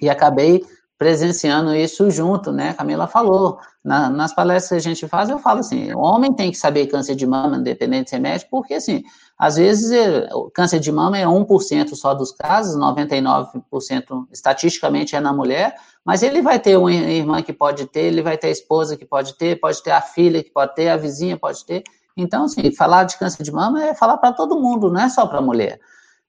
e 0.02 0.10
acabei 0.10 0.64
presenciando 1.02 1.74
isso 1.74 2.12
junto, 2.12 2.52
né? 2.52 2.76
Camila 2.76 3.08
falou. 3.08 3.58
Na, 3.84 4.08
nas 4.08 4.36
palestras 4.36 4.70
que 4.70 4.88
a 4.88 4.94
gente 4.94 5.08
faz, 5.08 5.32
eu 5.32 5.40
falo 5.40 5.62
assim: 5.62 5.92
o 5.94 5.98
homem 5.98 6.32
tem 6.32 6.52
que 6.52 6.58
saber 6.58 6.86
câncer 6.86 7.16
de 7.16 7.26
mama, 7.26 7.58
independente 7.58 8.04
de 8.04 8.10
ser 8.12 8.20
médico, 8.20 8.52
porque, 8.52 8.76
assim, 8.76 9.02
às 9.36 9.56
vezes 9.56 9.92
é, 9.92 10.30
o 10.32 10.52
câncer 10.52 10.80
de 10.80 10.92
mama 10.92 11.18
é 11.18 11.26
1% 11.26 11.96
só 11.96 12.14
dos 12.14 12.32
casos, 12.32 12.80
99% 12.80 14.28
estatisticamente 14.32 15.16
é 15.16 15.20
na 15.20 15.34
mulher, 15.34 15.74
mas 16.06 16.22
ele 16.22 16.40
vai 16.40 16.60
ter 16.60 16.78
uma 16.78 16.94
irmã 16.94 17.42
que 17.42 17.52
pode 17.52 17.88
ter, 17.88 18.02
ele 18.02 18.22
vai 18.22 18.38
ter 18.38 18.50
a 18.50 18.52
esposa 18.52 18.96
que 18.96 19.04
pode 19.04 19.34
ter, 19.34 19.60
pode 19.60 19.82
ter 19.82 19.90
a 19.90 20.02
filha 20.02 20.44
que 20.44 20.52
pode 20.52 20.76
ter, 20.76 20.90
a 20.90 20.98
vizinha 20.98 21.36
pode 21.36 21.66
ter. 21.66 21.82
Então, 22.16 22.44
assim, 22.44 22.72
falar 22.76 23.06
de 23.06 23.18
câncer 23.18 23.42
de 23.42 23.52
mama 23.52 23.84
é 23.84 23.96
falar 23.96 24.18
para 24.18 24.34
todo 24.34 24.60
mundo, 24.60 24.92
não 24.92 25.02
é 25.02 25.10
só 25.10 25.26
para 25.26 25.40
a 25.40 25.42
mulher. 25.42 25.80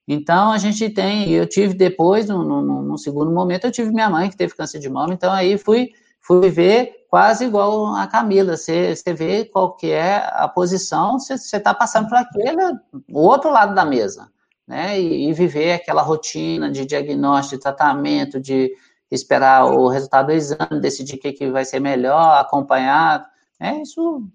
Então, 0.07 0.51
a 0.51 0.59
gente 0.59 0.91
tem, 0.91 1.31
eu 1.31 1.47
tive 1.47 1.75
depois, 1.75 2.29
no, 2.29 2.43
no, 2.43 2.83
no, 2.83 2.99
segundo 2.99 3.31
momento, 3.31 3.67
eu 3.67 3.71
tive 3.71 3.93
minha 3.93 4.11
mãe 4.11 4.29
que 4.29 4.37
teve 4.37 4.55
câncer 4.55 4.79
de 4.81 4.89
mama, 4.89 5.15
então 5.15 5.33
aí 5.33 5.57
fui, 5.57 5.91
fui 6.21 6.51
ver 6.51 7.07
quase 7.09 7.45
igual 7.45 7.95
a 7.95 8.07
Camila, 8.07 8.57
você, 8.57 8.95
vê 9.17 9.45
qual 9.45 9.77
que 9.77 9.91
é 9.91 10.29
a 10.33 10.49
posição, 10.49 11.19
você 11.19 11.35
está 11.35 11.73
passando 11.73 12.09
por 12.09 12.17
aquele, 12.17 12.79
outro 13.13 13.51
lado 13.51 13.75
da 13.75 13.85
mesa, 13.85 14.29
né, 14.67 14.99
e, 15.01 15.29
e, 15.29 15.33
viver 15.33 15.75
aquela 15.75 16.03
rotina 16.03 16.71
de 16.71 16.85
diagnóstico, 16.85 17.57
de 17.57 17.63
tratamento, 17.63 18.41
de 18.41 18.73
esperar 19.11 19.67
o 19.67 19.89
resultado 19.89 20.27
do 20.27 20.33
exame, 20.33 20.81
decidir 20.81 21.17
o 21.17 21.19
que, 21.19 21.33
que 21.33 21.51
vai 21.51 21.65
ser 21.65 21.81
melhor, 21.81 22.39
acompanhar. 22.39 23.29
É, 23.61 23.83
isso 23.83 24.27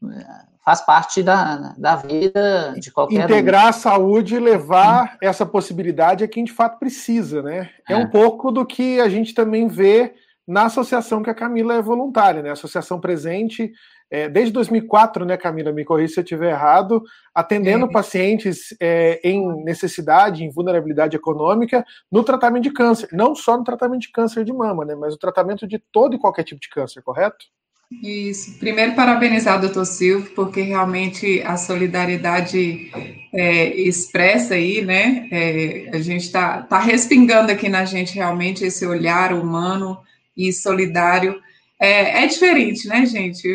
faz 0.67 0.81
parte 0.81 1.23
da, 1.23 1.73
da 1.77 1.95
vida 1.95 2.75
de 2.77 2.91
qualquer 2.91 3.23
Integrar 3.23 3.67
um. 3.67 3.69
a 3.69 3.71
saúde 3.71 4.35
e 4.35 4.39
levar 4.39 5.17
essa 5.21 5.45
possibilidade 5.45 6.25
a 6.25 6.27
quem 6.27 6.43
de 6.43 6.51
fato 6.51 6.77
precisa, 6.77 7.41
né? 7.41 7.69
É. 7.87 7.93
é 7.93 7.95
um 7.95 8.09
pouco 8.09 8.51
do 8.51 8.65
que 8.65 8.99
a 8.99 9.07
gente 9.07 9.33
também 9.33 9.69
vê 9.69 10.13
na 10.45 10.65
associação 10.65 11.23
que 11.23 11.29
a 11.29 11.33
Camila 11.33 11.75
é 11.75 11.81
voluntária, 11.81 12.41
né? 12.41 12.51
Associação 12.51 12.99
presente 12.99 13.71
é, 14.11 14.27
desde 14.27 14.51
2004, 14.51 15.23
né, 15.23 15.37
Camila, 15.37 15.71
me 15.71 15.85
corrija 15.85 16.15
se 16.15 16.19
eu 16.19 16.23
estiver 16.23 16.51
errado, 16.51 17.01
atendendo 17.33 17.85
é. 17.85 17.89
pacientes 17.89 18.75
é, 18.81 19.21
em 19.23 19.63
necessidade, 19.63 20.43
em 20.43 20.49
vulnerabilidade 20.49 21.15
econômica, 21.15 21.85
no 22.11 22.25
tratamento 22.25 22.63
de 22.63 22.73
câncer. 22.73 23.07
Não 23.13 23.33
só 23.35 23.57
no 23.57 23.63
tratamento 23.63 24.01
de 24.01 24.11
câncer 24.11 24.43
de 24.43 24.51
mama, 24.51 24.83
né, 24.83 24.95
mas 24.95 25.13
no 25.13 25.17
tratamento 25.17 25.65
de 25.65 25.81
todo 25.93 26.13
e 26.13 26.19
qualquer 26.19 26.43
tipo 26.43 26.59
de 26.59 26.69
câncer, 26.69 27.01
correto? 27.01 27.45
Isso. 27.91 28.57
Primeiro, 28.59 28.95
parabenizar 28.95 29.57
o 29.57 29.61
doutor 29.61 29.85
Silvio, 29.85 30.29
porque 30.35 30.61
realmente 30.61 31.41
a 31.43 31.55
solidariedade 31.55 32.91
é, 33.33 33.75
expressa 33.77 34.55
aí, 34.55 34.83
né? 34.83 35.27
É, 35.31 35.89
a 35.93 35.99
gente 35.99 36.23
está 36.25 36.61
tá 36.63 36.79
respingando 36.79 37.51
aqui 37.51 37.69
na 37.69 37.85
gente 37.85 38.13
realmente 38.13 38.65
esse 38.65 38.85
olhar 38.85 39.33
humano 39.33 39.97
e 40.35 40.51
solidário. 40.51 41.39
É, 41.79 42.23
é 42.23 42.27
diferente, 42.27 42.87
né, 42.87 43.05
gente? 43.05 43.47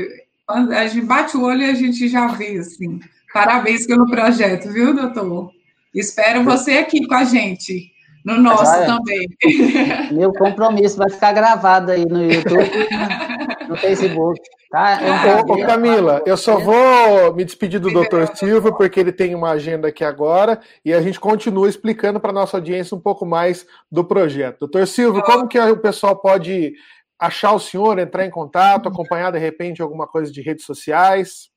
A 0.48 0.86
gente 0.86 1.04
bate 1.04 1.36
o 1.36 1.42
olho 1.42 1.62
e 1.62 1.70
a 1.70 1.74
gente 1.74 2.08
já 2.08 2.26
vê, 2.28 2.56
assim. 2.56 3.00
Parabéns 3.32 3.86
pelo 3.86 4.06
projeto, 4.06 4.70
viu, 4.72 4.94
doutor? 4.94 5.50
Espero 5.94 6.42
você 6.42 6.78
aqui 6.78 7.06
com 7.06 7.14
a 7.14 7.24
gente, 7.24 7.90
no 8.24 8.40
nosso 8.40 8.72
é. 8.72 8.86
também. 8.86 9.28
Meu 10.12 10.32
compromisso 10.32 10.96
vai 10.96 11.10
ficar 11.10 11.32
gravado 11.32 11.92
aí 11.92 12.04
no 12.04 12.30
YouTube, 12.30 12.70
no 13.72 13.78
Facebook. 13.78 14.40
Tá? 14.70 15.02
É 15.02 15.36
ô, 15.36 15.52
ô, 15.52 15.66
Camila, 15.66 16.22
eu 16.24 16.36
só 16.36 16.58
vou 16.58 17.34
me 17.34 17.44
despedir 17.44 17.78
do 17.78 17.92
doutor 17.92 18.34
Silva, 18.36 18.72
porque 18.72 18.98
ele 18.98 19.12
tem 19.12 19.34
uma 19.34 19.50
agenda 19.50 19.88
aqui 19.88 20.02
agora, 20.02 20.60
e 20.84 20.94
a 20.94 21.02
gente 21.02 21.20
continua 21.20 21.68
explicando 21.68 22.18
para 22.18 22.30
a 22.30 22.34
nossa 22.34 22.56
audiência 22.56 22.96
um 22.96 23.00
pouco 23.00 23.26
mais 23.26 23.66
do 23.90 24.02
projeto. 24.02 24.60
Doutor 24.60 24.86
Silva, 24.86 25.22
como 25.22 25.46
que 25.46 25.58
o 25.58 25.76
pessoal 25.76 26.16
pode 26.16 26.72
achar 27.18 27.52
o 27.52 27.60
senhor, 27.60 27.98
entrar 27.98 28.24
em 28.24 28.30
contato, 28.30 28.88
acompanhar 28.88 29.30
de 29.30 29.38
repente 29.38 29.82
alguma 29.82 30.06
coisa 30.06 30.32
de 30.32 30.40
redes 30.40 30.64
sociais? 30.64 31.50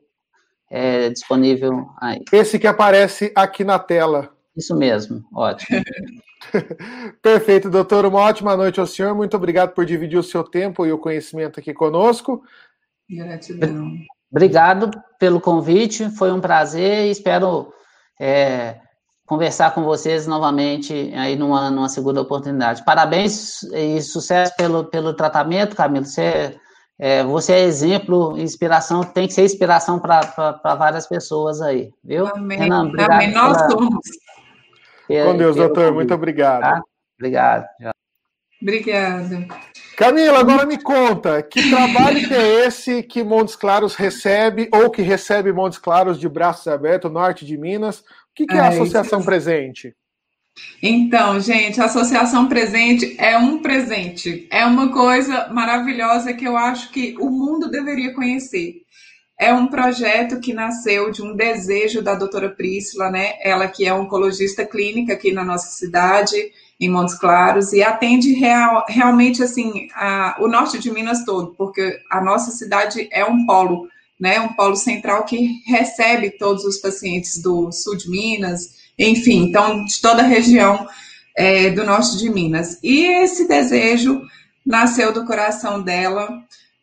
é, 0.70 1.10
disponível 1.10 1.90
aí. 2.00 2.24
Esse 2.32 2.60
que 2.60 2.68
aparece 2.68 3.32
aqui 3.36 3.64
na 3.64 3.80
tela. 3.80 4.30
Isso 4.56 4.76
mesmo, 4.76 5.24
ótimo. 5.34 5.82
Perfeito, 7.22 7.70
doutor. 7.70 8.06
Uma 8.06 8.20
ótima 8.20 8.56
noite 8.56 8.80
ao 8.80 8.88
senhor. 8.88 9.16
Muito 9.16 9.36
obrigado 9.36 9.74
por 9.74 9.86
dividir 9.86 10.18
o 10.18 10.24
seu 10.24 10.44
tempo 10.44 10.86
e 10.86 10.92
o 10.92 10.98
conhecimento 10.98 11.60
aqui 11.60 11.74
conosco. 11.74 12.44
Gratidão. 13.10 13.92
Obrigado 14.32 14.92
pelo 15.18 15.42
convite, 15.42 16.10
foi 16.12 16.32
um 16.32 16.40
prazer 16.40 17.08
e 17.08 17.12
espero 17.12 17.74
é, 18.22 18.76
conversar 19.26 19.74
com 19.74 19.84
vocês 19.84 20.28
novamente 20.28 21.12
aí 21.16 21.36
numa, 21.36 21.72
numa 21.72 21.90
segunda 21.90 22.22
oportunidade. 22.22 22.86
Parabéns 22.86 23.64
e 23.74 24.00
sucesso 24.02 24.56
pelo, 24.56 24.86
pelo 24.86 25.16
tratamento, 25.16 25.76
Camilo. 25.76 26.06
Você, 26.06 26.60
é, 27.00 27.24
você 27.24 27.54
é 27.54 27.64
exemplo, 27.64 28.38
inspiração, 28.38 29.04
tem 29.04 29.26
que 29.26 29.34
ser 29.34 29.46
inspiração 29.46 30.00
para 30.00 30.76
várias 30.76 31.08
pessoas 31.08 31.62
aí, 31.62 31.94
viu? 32.04 32.28
Amém. 32.28 32.60
Renan, 32.60 32.88
obrigado 32.88 33.12
Amém. 33.14 33.32
Nós 33.32 33.58
pela, 33.58 33.70
somos. 33.70 34.06
Com 35.08 35.38
Deus, 35.38 35.56
doutor. 35.56 35.94
Muito 35.94 36.14
obrigado. 36.14 36.62
Tá? 36.62 36.82
Obrigado. 37.18 37.66
Obrigada. 38.62 39.48
Camila, 39.96 40.40
agora 40.40 40.66
me 40.66 40.78
conta, 40.78 41.42
que 41.42 41.70
trabalho 41.70 42.28
que 42.28 42.34
é 42.34 42.66
esse 42.66 43.02
que 43.02 43.24
Montes 43.24 43.56
Claros 43.56 43.96
recebe, 43.96 44.70
ou 44.74 44.90
que 44.90 45.02
recebe 45.02 45.54
Montes 45.54 45.80
Claros 45.80 46.20
de 46.20 46.28
braços 46.28 46.68
abertos, 46.68 47.12
norte 47.12 47.46
de 47.46 47.58
Minas, 47.58 48.04
que, 48.40 48.46
que 48.46 48.54
é, 48.54 48.58
é 48.58 48.62
a 48.62 48.68
Associação 48.70 49.22
Presente? 49.22 49.94
Então, 50.82 51.40
gente, 51.40 51.82
a 51.82 51.86
Associação 51.86 52.48
Presente 52.48 53.16
é 53.18 53.38
um 53.38 53.60
presente, 53.60 54.48
é 54.50 54.66
uma 54.66 54.92
coisa 54.92 55.50
maravilhosa 55.50 56.34
que 56.34 56.46
eu 56.46 56.56
acho 56.56 56.92
que 56.92 57.16
o 57.20 57.30
mundo 57.30 57.70
deveria 57.70 58.14
conhecer. 58.14 58.84
É 59.38 59.54
um 59.54 59.68
projeto 59.68 60.40
que 60.40 60.54
nasceu 60.54 61.12
de 61.12 61.22
um 61.22 61.36
desejo 61.36 62.02
da 62.02 62.16
doutora 62.16 62.50
Priscila, 62.50 63.10
né? 63.10 63.34
Ela 63.42 63.68
que 63.68 63.86
é 63.86 63.94
oncologista 63.94 64.66
clínica 64.66 65.14
aqui 65.14 65.32
na 65.32 65.44
nossa 65.44 65.70
cidade, 65.70 66.36
em 66.80 66.90
Montes 66.90 67.18
Claros, 67.18 67.74
e 67.74 67.84
atende 67.84 68.34
real, 68.34 68.86
realmente 68.88 69.44
assim 69.44 69.90
a, 69.94 70.38
o 70.40 70.48
norte 70.48 70.80
de 70.80 70.92
Minas 70.92 71.26
todo, 71.26 71.54
porque 71.58 72.02
a 72.10 72.22
nossa 72.22 72.52
cidade 72.52 73.08
é 73.12 73.26
um 73.26 73.46
polo 73.46 73.88
né, 74.20 74.40
um 74.42 74.54
polo 74.54 74.76
central 74.76 75.24
que 75.24 75.62
recebe 75.66 76.32
todos 76.32 76.66
os 76.66 76.78
pacientes 76.78 77.42
do 77.42 77.72
sul 77.72 77.96
de 77.96 78.10
Minas, 78.10 78.89
enfim, 79.00 79.46
então 79.46 79.86
de 79.86 80.02
toda 80.02 80.22
a 80.22 80.28
região 80.28 80.88
é, 81.36 81.70
do 81.70 81.86
norte 81.86 82.18
de 82.18 82.30
Minas. 82.30 82.78
E 82.84 83.06
esse 83.06 83.48
desejo 83.48 84.22
nasceu 84.66 85.14
do 85.14 85.26
coração 85.26 85.82
dela, 85.82 86.28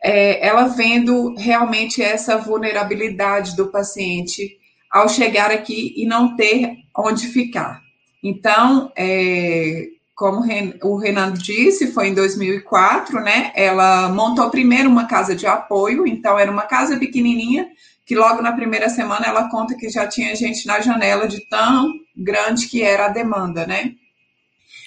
é, 0.02 0.46
ela 0.46 0.68
vendo 0.68 1.34
realmente 1.36 2.02
essa 2.02 2.38
vulnerabilidade 2.38 3.54
do 3.54 3.66
paciente 3.70 4.56
ao 4.90 5.08
chegar 5.08 5.50
aqui 5.50 5.92
e 5.96 6.06
não 6.06 6.34
ter 6.36 6.76
onde 6.96 7.26
ficar. 7.26 7.82
Então, 8.22 8.90
é, 8.96 9.88
como 10.14 10.42
o 10.82 10.96
Renan 10.96 11.34
disse, 11.34 11.92
foi 11.92 12.08
em 12.08 12.14
2004, 12.14 13.20
né? 13.20 13.52
Ela 13.54 14.08
montou 14.08 14.48
primeiro 14.48 14.88
uma 14.88 15.04
casa 15.04 15.36
de 15.36 15.46
apoio, 15.46 16.06
então 16.06 16.38
era 16.38 16.50
uma 16.50 16.62
casa 16.62 16.98
pequenininha, 16.98 17.68
que 18.06 18.14
logo 18.14 18.40
na 18.40 18.52
primeira 18.52 18.88
semana 18.88 19.26
ela 19.26 19.50
conta 19.50 19.76
que 19.76 19.90
já 19.90 20.06
tinha 20.06 20.34
gente 20.36 20.64
na 20.64 20.80
janela 20.80 21.26
de 21.26 21.40
tão 21.48 21.92
grande 22.16 22.68
que 22.68 22.80
era 22.80 23.06
a 23.06 23.10
demanda, 23.10 23.66
né? 23.66 23.94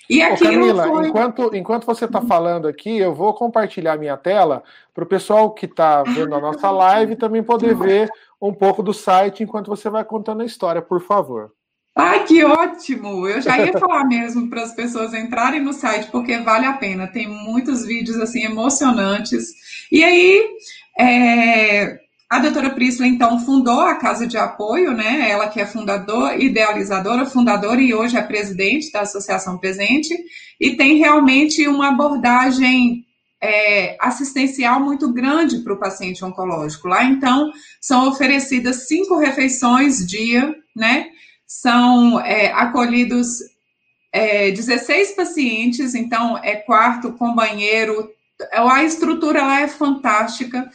E 0.10 0.24
aquilo 0.24 0.50
Ô 0.50 0.54
Camila, 0.54 0.88
foi... 0.88 1.08
enquanto, 1.08 1.56
enquanto 1.56 1.86
você 1.86 2.06
está 2.06 2.22
falando 2.22 2.68
aqui, 2.68 2.98
eu 2.98 3.14
vou 3.14 3.34
compartilhar 3.34 3.98
minha 3.98 4.18
tela 4.18 4.64
para 4.94 5.04
o 5.04 5.08
pessoal 5.08 5.52
que 5.52 5.66
está 5.66 6.02
vendo 6.02 6.34
a 6.34 6.40
nossa 6.40 6.72
live 6.72 7.18
também 7.18 7.44
poder 7.44 7.76
ver 7.76 8.10
um 8.42 8.54
pouco 8.54 8.82
do 8.82 8.94
site 8.94 9.44
enquanto 9.44 9.68
você 9.68 9.90
vai 9.90 10.04
contando 10.04 10.42
a 10.42 10.46
história, 10.46 10.82
por 10.82 11.02
favor. 11.02 11.52
Ai, 11.96 12.24
que 12.24 12.44
ótimo! 12.46 13.28
Eu 13.28 13.42
já 13.42 13.60
ia 13.60 13.74
falar 13.78 14.06
mesmo 14.06 14.50
para 14.50 14.64
as 14.64 14.74
pessoas 14.74 15.14
entrarem 15.14 15.62
no 15.62 15.74
site, 15.74 16.10
porque 16.10 16.38
vale 16.38 16.66
a 16.66 16.74
pena. 16.74 17.08
Tem 17.08 17.28
muitos 17.28 17.86
vídeos 17.86 18.18
assim 18.18 18.46
emocionantes. 18.46 19.50
E 19.92 20.04
aí, 20.04 20.48
é, 20.98 22.00
a 22.30 22.40
doutora 22.40 22.70
Priscila, 22.70 23.08
então, 23.08 23.40
fundou 23.40 23.82
a 23.82 23.96
Casa 23.96 24.28
de 24.28 24.38
Apoio, 24.38 24.94
né? 24.94 25.30
Ela 25.30 25.48
que 25.48 25.60
é 25.60 25.66
fundadora, 25.66 26.36
idealizadora, 26.36 27.26
fundadora 27.26 27.82
e 27.82 27.94
hoje 27.94 28.18
é 28.18 28.22
presidente 28.22 28.92
da 28.92 29.02
Associação 29.02 29.58
Presente, 29.58 30.16
e 30.60 30.76
tem 30.76 30.98
realmente 30.98 31.68
uma 31.68 31.90
abordagem 31.90 33.06
é, 33.42 33.98
assistencial 34.00 34.80
muito 34.80 35.12
grande 35.12 35.60
para 35.60 35.74
o 35.74 35.80
paciente 35.80 36.24
oncológico. 36.24 36.88
Lá, 36.88 37.04
então, 37.04 37.52
são 37.82 38.08
oferecidas 38.08 38.88
cinco 38.88 39.18
refeições 39.18 40.06
dia, 40.06 40.56
né? 40.76 41.08
são 41.50 42.20
é, 42.20 42.52
acolhidos 42.54 43.40
é, 44.14 44.52
16 44.52 45.14
pacientes, 45.14 45.96
então 45.96 46.38
é 46.38 46.56
quarto 46.56 47.12
com 47.14 47.34
banheiro, 47.34 48.08
a 48.54 48.84
estrutura 48.84 49.42
lá 49.42 49.62
é 49.62 49.68
fantástica, 49.68 50.70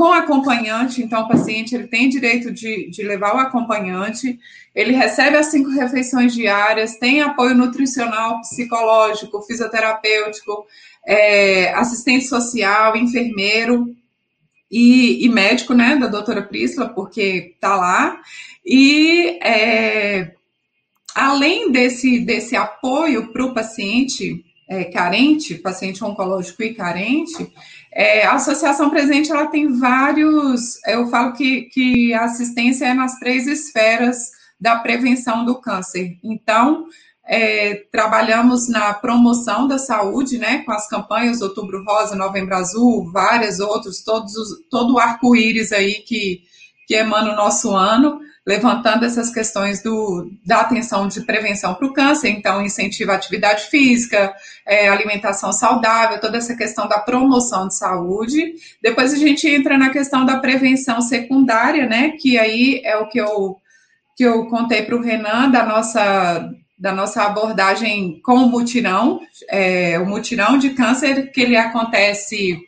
com 0.00 0.14
acompanhante, 0.14 1.02
então 1.02 1.24
o 1.24 1.28
paciente 1.28 1.74
ele 1.74 1.86
tem 1.86 2.08
direito 2.08 2.50
de, 2.50 2.88
de 2.88 3.02
levar 3.02 3.34
o 3.34 3.38
acompanhante, 3.38 4.38
ele 4.74 4.92
recebe 4.92 5.36
as 5.36 5.48
cinco 5.48 5.68
refeições 5.68 6.32
diárias, 6.32 6.96
tem 6.96 7.20
apoio 7.20 7.54
nutricional, 7.54 8.40
psicológico, 8.40 9.42
fisioterapêutico, 9.42 10.64
é, 11.06 11.74
assistente 11.74 12.24
social, 12.24 12.96
enfermeiro, 12.96 13.94
e, 14.70 15.22
e, 15.26 15.28
médico, 15.28 15.74
né, 15.74 15.96
da 15.96 16.06
doutora 16.06 16.40
Priscila, 16.40 16.88
porque 16.88 17.56
tá 17.60 17.76
lá, 17.76 18.22
e 18.64 19.38
é, 19.42 20.32
além 21.14 21.70
desse, 21.70 22.20
desse 22.20 22.56
apoio 22.56 23.30
para 23.34 23.44
o 23.44 23.52
paciente 23.52 24.42
é, 24.66 24.84
carente, 24.84 25.56
paciente 25.56 26.02
oncológico 26.02 26.62
e 26.62 26.72
carente, 26.72 27.52
é, 27.92 28.24
a 28.24 28.34
Associação 28.34 28.90
Presente 28.90 29.30
ela 29.30 29.46
tem 29.46 29.78
vários. 29.78 30.78
Eu 30.86 31.08
falo 31.08 31.32
que, 31.32 31.62
que 31.62 32.14
a 32.14 32.24
assistência 32.24 32.86
é 32.86 32.94
nas 32.94 33.18
três 33.18 33.46
esferas 33.46 34.30
da 34.60 34.76
prevenção 34.76 35.44
do 35.44 35.60
câncer. 35.60 36.18
Então, 36.22 36.86
é, 37.26 37.86
trabalhamos 37.92 38.68
na 38.68 38.92
promoção 38.92 39.66
da 39.66 39.78
saúde, 39.78 40.38
né, 40.38 40.62
com 40.64 40.72
as 40.72 40.88
campanhas 40.88 41.40
Outubro 41.40 41.84
Rosa, 41.84 42.16
Novembro 42.16 42.56
Azul, 42.56 43.10
várias 43.10 43.60
os, 43.60 44.02
todo 44.68 44.94
o 44.94 44.98
arco-íris 44.98 45.72
aí 45.72 45.94
que, 46.00 46.42
que 46.90 46.96
emana 46.96 47.32
o 47.32 47.36
nosso 47.36 47.72
ano 47.72 48.18
levantando 48.44 49.04
essas 49.04 49.32
questões 49.32 49.80
do, 49.80 50.28
da 50.44 50.62
atenção 50.62 51.06
de 51.06 51.20
prevenção 51.20 51.72
para 51.72 51.86
o 51.86 51.92
câncer, 51.92 52.30
então 52.30 52.60
incentiva 52.60 53.12
a 53.12 53.14
atividade 53.14 53.66
física, 53.66 54.34
é, 54.66 54.88
alimentação 54.88 55.52
saudável, 55.52 56.20
toda 56.20 56.38
essa 56.38 56.56
questão 56.56 56.88
da 56.88 56.98
promoção 56.98 57.68
de 57.68 57.76
saúde. 57.76 58.54
Depois 58.82 59.12
a 59.12 59.16
gente 59.16 59.46
entra 59.46 59.78
na 59.78 59.90
questão 59.90 60.26
da 60.26 60.38
prevenção 60.40 61.00
secundária, 61.00 61.86
né? 61.86 62.14
Que 62.18 62.36
aí 62.36 62.80
é 62.84 62.96
o 62.96 63.06
que 63.06 63.20
eu, 63.20 63.56
que 64.16 64.24
eu 64.24 64.46
contei 64.46 64.82
para 64.82 64.96
o 64.96 65.00
Renan 65.00 65.48
da 65.48 65.64
nossa 65.64 66.50
da 66.76 66.92
nossa 66.92 67.22
abordagem 67.24 68.20
com 68.24 68.36
o 68.36 68.48
mutirão, 68.48 69.20
é, 69.48 69.98
o 69.98 70.06
mutirão 70.06 70.56
de 70.56 70.70
câncer 70.70 71.30
que 71.30 71.42
ele 71.42 71.54
acontece 71.54 72.58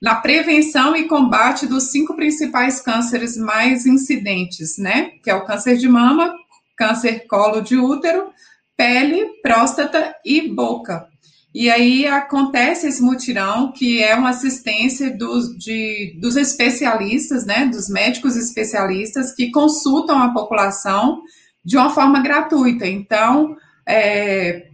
na 0.00 0.16
prevenção 0.16 0.94
e 0.94 1.08
combate 1.08 1.66
dos 1.66 1.84
cinco 1.84 2.14
principais 2.14 2.80
cânceres 2.80 3.36
mais 3.36 3.86
incidentes, 3.86 4.78
né? 4.78 5.10
Que 5.22 5.30
é 5.30 5.34
o 5.34 5.44
câncer 5.44 5.76
de 5.76 5.88
mama, 5.88 6.34
câncer 6.76 7.26
colo 7.26 7.60
de 7.60 7.76
útero, 7.76 8.30
pele, 8.76 9.26
próstata 9.42 10.14
e 10.24 10.48
boca. 10.48 11.08
E 11.54 11.70
aí 11.70 12.06
acontece 12.06 12.86
esse 12.86 13.02
mutirão, 13.02 13.72
que 13.72 14.02
é 14.02 14.14
uma 14.14 14.28
assistência 14.28 15.10
dos, 15.16 15.56
de, 15.56 16.14
dos 16.20 16.36
especialistas, 16.36 17.46
né, 17.46 17.64
dos 17.64 17.88
médicos 17.88 18.36
especialistas 18.36 19.34
que 19.34 19.50
consultam 19.50 20.18
a 20.18 20.34
população 20.34 21.22
de 21.64 21.78
uma 21.78 21.88
forma 21.88 22.20
gratuita. 22.20 22.86
Então, 22.86 23.56
é, 23.88 24.68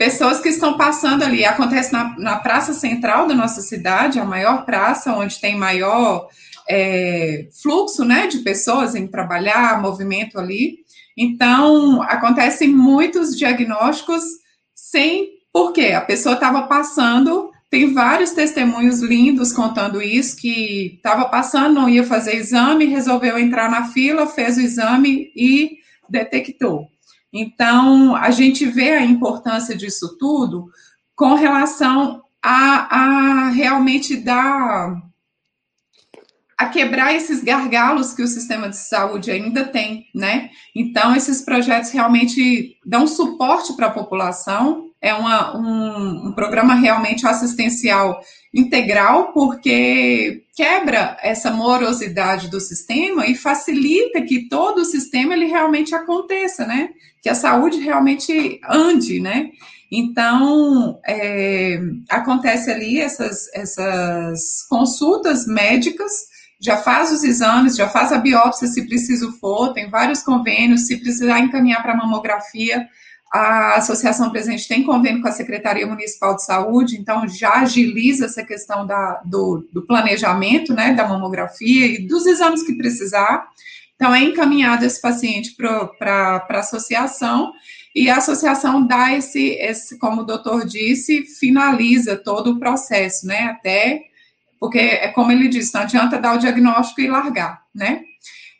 pessoas 0.00 0.40
que 0.40 0.48
estão 0.48 0.78
passando 0.78 1.22
ali. 1.22 1.44
Acontece 1.44 1.92
na, 1.92 2.18
na 2.18 2.36
praça 2.36 2.72
central 2.72 3.26
da 3.26 3.34
nossa 3.34 3.60
cidade, 3.60 4.18
a 4.18 4.24
maior 4.24 4.64
praça, 4.64 5.12
onde 5.12 5.38
tem 5.38 5.58
maior 5.58 6.26
é, 6.66 7.46
fluxo 7.62 8.02
né, 8.02 8.26
de 8.26 8.38
pessoas 8.38 8.94
em 8.94 9.06
trabalhar, 9.06 9.82
movimento 9.82 10.38
ali. 10.38 10.78
Então, 11.14 12.00
acontecem 12.00 12.68
muitos 12.68 13.36
diagnósticos 13.36 14.22
sem 14.74 15.32
porquê. 15.52 15.88
A 15.88 16.00
pessoa 16.00 16.34
estava 16.34 16.62
passando, 16.62 17.50
tem 17.68 17.92
vários 17.92 18.30
testemunhos 18.30 19.02
lindos 19.02 19.52
contando 19.52 20.00
isso, 20.00 20.34
que 20.34 20.94
estava 20.96 21.26
passando, 21.26 21.74
não 21.74 21.90
ia 21.90 22.04
fazer 22.06 22.36
exame, 22.36 22.86
resolveu 22.86 23.38
entrar 23.38 23.70
na 23.70 23.88
fila, 23.88 24.26
fez 24.26 24.56
o 24.56 24.62
exame 24.62 25.30
e 25.36 25.72
detectou. 26.08 26.88
Então, 27.32 28.16
a 28.16 28.30
gente 28.30 28.66
vê 28.66 28.92
a 28.92 29.04
importância 29.04 29.76
disso 29.76 30.16
tudo 30.18 30.70
com 31.14 31.34
relação 31.34 32.22
a, 32.42 32.96
a 32.96 33.48
realmente 33.50 34.16
dar 34.16 34.96
a 36.60 36.68
quebrar 36.68 37.14
esses 37.14 37.42
gargalos 37.42 38.12
que 38.12 38.22
o 38.22 38.28
sistema 38.28 38.68
de 38.68 38.76
saúde 38.76 39.30
ainda 39.30 39.64
tem, 39.64 40.08
né? 40.14 40.50
Então, 40.76 41.16
esses 41.16 41.40
projetos 41.40 41.90
realmente 41.90 42.76
dão 42.84 43.06
suporte 43.06 43.72
para 43.72 43.86
a 43.86 43.90
população, 43.90 44.90
é 45.00 45.14
uma, 45.14 45.56
um, 45.56 46.26
um, 46.28 46.32
programa 46.32 46.74
realmente 46.74 47.26
assistencial 47.26 48.20
integral, 48.52 49.32
porque 49.32 50.44
quebra 50.56 51.16
essa 51.22 51.50
morosidade 51.50 52.48
do 52.48 52.60
sistema 52.60 53.26
e 53.26 53.34
facilita 53.34 54.22
que 54.22 54.48
todo 54.48 54.78
o 54.78 54.84
sistema 54.84 55.34
ele 55.34 55.46
realmente 55.46 55.94
aconteça, 55.94 56.66
né? 56.66 56.90
que 57.22 57.28
a 57.28 57.34
saúde 57.34 57.78
realmente 57.78 58.60
ande, 58.68 59.20
né? 59.20 59.50
Então, 59.92 61.00
é, 61.06 61.80
acontece 62.08 62.70
ali 62.70 63.00
essas, 63.00 63.52
essas 63.52 64.62
consultas 64.68 65.46
médicas, 65.46 66.30
já 66.60 66.76
faz 66.76 67.10
os 67.10 67.24
exames, 67.24 67.76
já 67.76 67.88
faz 67.88 68.12
a 68.12 68.18
biópsia 68.18 68.68
se 68.68 68.86
preciso 68.86 69.32
for, 69.38 69.72
tem 69.72 69.90
vários 69.90 70.22
convênios, 70.22 70.86
se 70.86 70.96
precisar 70.98 71.40
encaminhar 71.40 71.82
para 71.82 71.96
mamografia, 71.96 72.86
a 73.32 73.76
Associação 73.76 74.30
Presente 74.30 74.66
tem 74.66 74.82
convênio 74.82 75.22
com 75.22 75.28
a 75.28 75.32
Secretaria 75.32 75.86
Municipal 75.86 76.34
de 76.34 76.44
Saúde, 76.44 76.96
então 76.96 77.28
já 77.28 77.60
agiliza 77.60 78.24
essa 78.24 78.42
questão 78.42 78.84
da, 78.84 79.20
do, 79.24 79.68
do 79.72 79.82
planejamento, 79.82 80.74
né, 80.74 80.94
da 80.94 81.06
mamografia 81.06 81.86
e 81.86 82.06
dos 82.06 82.26
exames 82.26 82.64
que 82.64 82.74
precisar. 82.74 83.48
Então, 83.94 84.14
é 84.14 84.22
encaminhado 84.22 84.84
esse 84.84 85.00
paciente 85.00 85.54
para 85.54 86.44
a 86.48 86.58
associação 86.58 87.52
e 87.94 88.08
a 88.08 88.16
associação 88.16 88.84
dá 88.84 89.12
esse, 89.12 89.50
esse, 89.60 89.98
como 89.98 90.22
o 90.22 90.24
doutor 90.24 90.66
disse, 90.66 91.24
finaliza 91.38 92.16
todo 92.16 92.52
o 92.52 92.58
processo, 92.58 93.26
né? 93.26 93.44
Até, 93.44 94.04
porque 94.58 94.78
é 94.78 95.08
como 95.08 95.30
ele 95.30 95.48
disse, 95.48 95.74
não 95.74 95.82
adianta 95.82 96.18
dar 96.18 96.34
o 96.34 96.38
diagnóstico 96.38 97.00
e 97.00 97.08
largar, 97.08 97.62
né? 97.74 98.02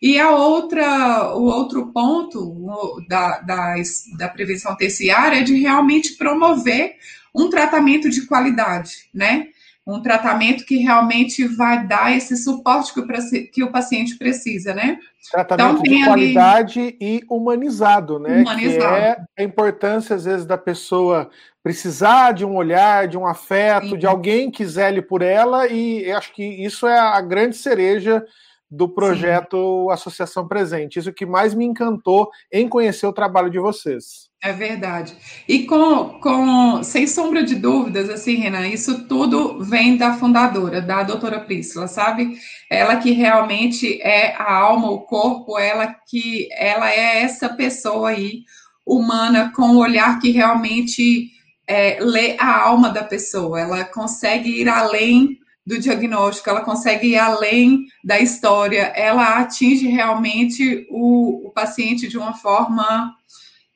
E 0.00 0.18
a 0.18 0.30
outra, 0.30 1.34
o 1.34 1.44
outro 1.44 1.92
ponto 1.92 3.04
da, 3.08 3.40
da, 3.40 3.74
da 4.16 4.28
prevenção 4.28 4.74
terciária 4.76 5.40
é 5.40 5.42
de 5.42 5.54
realmente 5.60 6.16
promover 6.16 6.94
um 7.34 7.50
tratamento 7.50 8.08
de 8.08 8.26
qualidade, 8.26 9.08
né? 9.14 9.48
um 9.86 10.00
tratamento 10.00 10.64
que 10.64 10.76
realmente 10.76 11.46
vai 11.46 11.86
dar 11.86 12.14
esse 12.16 12.36
suporte 12.36 12.92
que 12.92 13.00
o, 13.00 13.06
que 13.50 13.62
o 13.64 13.72
paciente 13.72 14.16
precisa, 14.16 14.74
né? 14.74 14.98
Tratamento 15.30 15.82
então, 15.84 15.98
de 15.98 16.04
qualidade 16.04 16.80
ali... 16.80 16.96
e 17.00 17.22
humanizado, 17.28 18.18
né? 18.18 18.40
Humanizado. 18.40 18.78
Que 18.78 18.84
é 18.84 19.18
a 19.38 19.42
importância, 19.42 20.16
às 20.16 20.24
vezes, 20.24 20.46
da 20.46 20.56
pessoa 20.56 21.30
precisar 21.62 22.32
de 22.32 22.44
um 22.44 22.56
olhar, 22.56 23.08
de 23.08 23.18
um 23.18 23.26
afeto, 23.26 23.90
Sim. 23.90 23.98
de 23.98 24.06
alguém 24.06 24.50
que 24.50 24.64
zele 24.64 25.02
por 25.02 25.22
ela, 25.22 25.66
e 25.66 26.10
acho 26.12 26.32
que 26.32 26.44
isso 26.44 26.86
é 26.86 26.98
a 26.98 27.20
grande 27.20 27.56
cereja 27.56 28.24
do 28.70 28.88
projeto 28.88 29.86
Sim. 29.88 29.92
Associação 29.92 30.46
Presente. 30.46 30.98
Isso 30.98 31.12
que 31.12 31.26
mais 31.26 31.54
me 31.54 31.64
encantou 31.64 32.30
em 32.52 32.68
conhecer 32.68 33.06
o 33.06 33.12
trabalho 33.12 33.50
de 33.50 33.58
vocês. 33.58 34.30
É 34.42 34.52
verdade. 34.52 35.14
E 35.46 35.66
com, 35.66 36.20
com, 36.20 36.82
sem 36.82 37.06
sombra 37.06 37.42
de 37.42 37.56
dúvidas, 37.56 38.08
assim, 38.08 38.36
Renan, 38.36 38.68
isso 38.68 39.06
tudo 39.06 39.62
vem 39.62 39.96
da 39.96 40.14
fundadora, 40.14 40.80
da 40.80 41.02
doutora 41.02 41.40
Priscila, 41.40 41.86
sabe? 41.88 42.38
Ela 42.70 42.96
que 42.96 43.10
realmente 43.10 44.00
é 44.00 44.34
a 44.36 44.54
alma, 44.54 44.90
o 44.90 45.00
corpo, 45.00 45.58
ela 45.58 45.94
que 46.08 46.48
ela 46.52 46.90
é 46.90 47.22
essa 47.22 47.50
pessoa 47.50 48.10
aí, 48.10 48.44
humana, 48.86 49.52
com 49.54 49.62
o 49.62 49.74
um 49.74 49.78
olhar 49.78 50.18
que 50.20 50.30
realmente 50.30 51.28
é, 51.66 51.98
lê 52.00 52.36
a 52.38 52.62
alma 52.62 52.88
da 52.88 53.04
pessoa. 53.04 53.60
Ela 53.60 53.84
consegue 53.84 54.48
ir 54.60 54.68
além 54.68 55.38
do 55.66 55.78
diagnóstico, 55.78 56.48
ela 56.48 56.64
consegue 56.64 57.08
ir 57.08 57.18
além 57.18 57.86
da 58.02 58.18
história, 58.18 58.92
ela 58.96 59.38
atinge 59.38 59.86
realmente 59.86 60.86
o, 60.90 61.48
o 61.48 61.50
paciente 61.50 62.08
de 62.08 62.18
uma 62.18 62.34
forma 62.34 63.14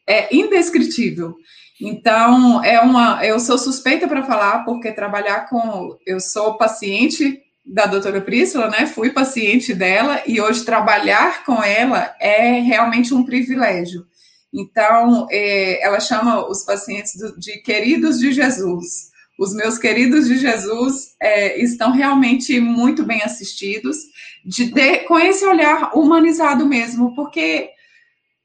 é 0.07 0.35
indescritível. 0.35 1.37
Então, 1.81 2.63
é 2.65 2.81
uma, 2.81 3.25
eu 3.25 3.39
sou 3.41 3.59
suspeita 3.59 4.07
para 4.07 4.25
falar, 4.25 4.65
porque 4.65 4.93
trabalhar 4.93 5.49
com. 5.49 5.97
Eu 6.07 6.21
sou 6.21 6.57
paciente 6.57 7.43
da 7.65 7.87
doutora 7.87 8.21
Priscila, 8.21 8.69
né? 8.69 8.87
Fui 8.87 9.11
paciente 9.11 9.75
dela 9.75 10.23
e 10.27 10.41
hoje 10.41 10.65
trabalhar 10.65 11.45
com 11.45 11.63
ela 11.63 12.15
é 12.21 12.61
realmente 12.61 13.13
um 13.13 13.25
privilégio. 13.25 14.07
Então, 14.53 15.27
é, 15.31 15.85
ela 15.85 15.99
chama 15.99 16.49
os 16.49 16.65
pacientes 16.65 17.17
do, 17.17 17.39
de 17.39 17.59
queridos 17.63 18.21
de 18.21 18.33
Jesus. 18.33 19.11
Os 19.39 19.53
meus 19.55 19.79
queridos 19.79 20.29
de 20.29 20.39
Jesus 20.39 21.15
é, 21.21 21.61
estão 21.61 21.91
realmente 21.91 22.61
muito 22.61 23.05
bem 23.05 23.23
assistidos, 23.23 23.97
de, 24.45 24.71
com 25.09 25.19
esse 25.19 25.45
olhar 25.45 25.91
humanizado 25.97 26.67
mesmo, 26.67 27.15
porque 27.15 27.71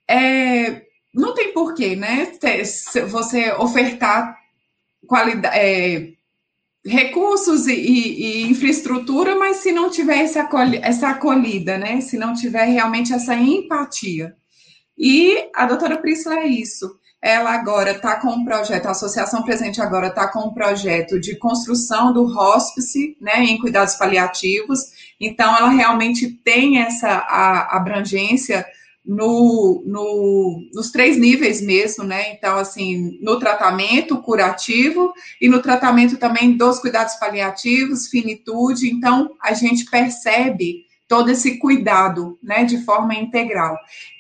é, 0.09 0.83
não 1.13 1.33
tem 1.33 1.53
porquê, 1.53 1.95
né? 1.95 2.31
Você 3.09 3.51
ofertar 3.53 4.35
qualidade, 5.05 5.57
é, 5.57 6.13
recursos 6.85 7.67
e, 7.67 7.73
e, 7.73 8.21
e, 8.21 8.41
infraestrutura, 8.49 9.35
mas 9.35 9.57
se 9.57 9.71
não 9.71 9.89
tiver 9.89 10.19
essa, 10.19 10.41
acolhida, 10.41 10.85
essa 10.85 11.09
acolhida, 11.09 11.77
né? 11.77 12.01
Se 12.01 12.17
não 12.17 12.33
tiver 12.33 12.65
realmente 12.65 13.13
essa 13.13 13.35
empatia. 13.35 14.35
E 14.97 15.49
a 15.55 15.65
doutora 15.65 15.97
Priscila 15.97 16.39
é 16.39 16.47
isso. 16.47 16.98
Ela 17.21 17.53
agora 17.53 17.91
está 17.91 18.15
com 18.15 18.29
um 18.29 18.45
projeto, 18.45 18.85
a 18.85 18.91
Associação 18.91 19.43
Presente 19.43 19.81
agora 19.81 20.07
está 20.07 20.27
com 20.29 20.47
um 20.47 20.53
projeto 20.53 21.19
de 21.19 21.35
construção 21.35 22.13
do 22.13 22.23
hospice, 22.23 23.17
né, 23.19 23.43
em 23.43 23.59
cuidados 23.59 23.95
paliativos. 23.95 24.79
Então, 25.19 25.55
ela 25.55 25.69
realmente 25.69 26.29
tem 26.29 26.81
essa 26.81 27.09
abrangência 27.71 28.65
no, 29.05 29.83
no, 29.85 30.69
nos 30.73 30.91
três 30.91 31.17
níveis 31.17 31.61
mesmo, 31.61 32.03
né? 32.03 32.31
Então, 32.31 32.57
assim, 32.57 33.17
no 33.21 33.39
tratamento 33.39 34.21
curativo 34.21 35.11
e 35.41 35.49
no 35.49 35.61
tratamento 35.61 36.15
também 36.17 36.55
dos 36.55 36.79
cuidados 36.79 37.15
paliativos, 37.15 38.07
finitude. 38.07 38.89
Então, 38.89 39.31
a 39.41 39.53
gente 39.53 39.85
percebe 39.89 40.85
todo 41.09 41.31
esse 41.31 41.57
cuidado, 41.57 42.37
né, 42.41 42.63
de 42.63 42.85
forma 42.85 43.15
integral, 43.15 43.75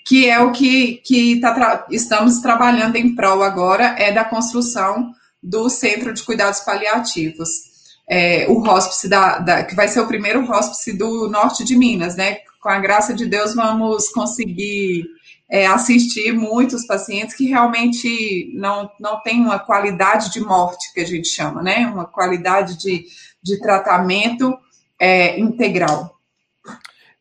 que 0.05 0.27
é 0.27 0.39
o 0.39 0.51
que, 0.51 0.95
que 1.05 1.39
tá 1.39 1.53
tra 1.53 1.85
estamos 1.91 2.39
trabalhando 2.39 2.95
em 2.95 3.15
prol 3.15 3.43
agora, 3.43 3.95
é 3.99 4.11
da 4.11 4.25
construção 4.25 5.11
do 5.41 5.69
Centro 5.69 6.11
de 6.11 6.23
Cuidados 6.23 6.59
Paliativos. 6.61 7.69
É, 8.09 8.47
o 8.49 8.59
hospice 8.67 9.07
da, 9.07 9.37
da, 9.37 9.63
que 9.63 9.75
vai 9.75 9.87
ser 9.87 9.99
o 9.99 10.07
primeiro 10.07 10.41
hospice 10.51 10.97
do 10.97 11.29
norte 11.29 11.63
de 11.63 11.77
Minas, 11.77 12.15
né? 12.15 12.39
Com 12.59 12.69
a 12.69 12.79
graça 12.79 13.13
de 13.13 13.27
Deus, 13.27 13.53
vamos 13.53 14.09
conseguir 14.09 15.05
é, 15.47 15.67
assistir 15.67 16.33
muitos 16.33 16.87
pacientes 16.87 17.35
que 17.35 17.45
realmente 17.45 18.51
não, 18.55 18.89
não 18.99 19.21
têm 19.21 19.41
uma 19.41 19.59
qualidade 19.59 20.31
de 20.31 20.39
morte, 20.39 20.91
que 20.91 21.01
a 21.01 21.05
gente 21.05 21.27
chama, 21.27 21.61
né? 21.61 21.85
Uma 21.85 22.05
qualidade 22.05 22.79
de, 22.79 23.05
de 23.43 23.59
tratamento 23.59 24.57
é, 24.99 25.39
integral. 25.39 26.18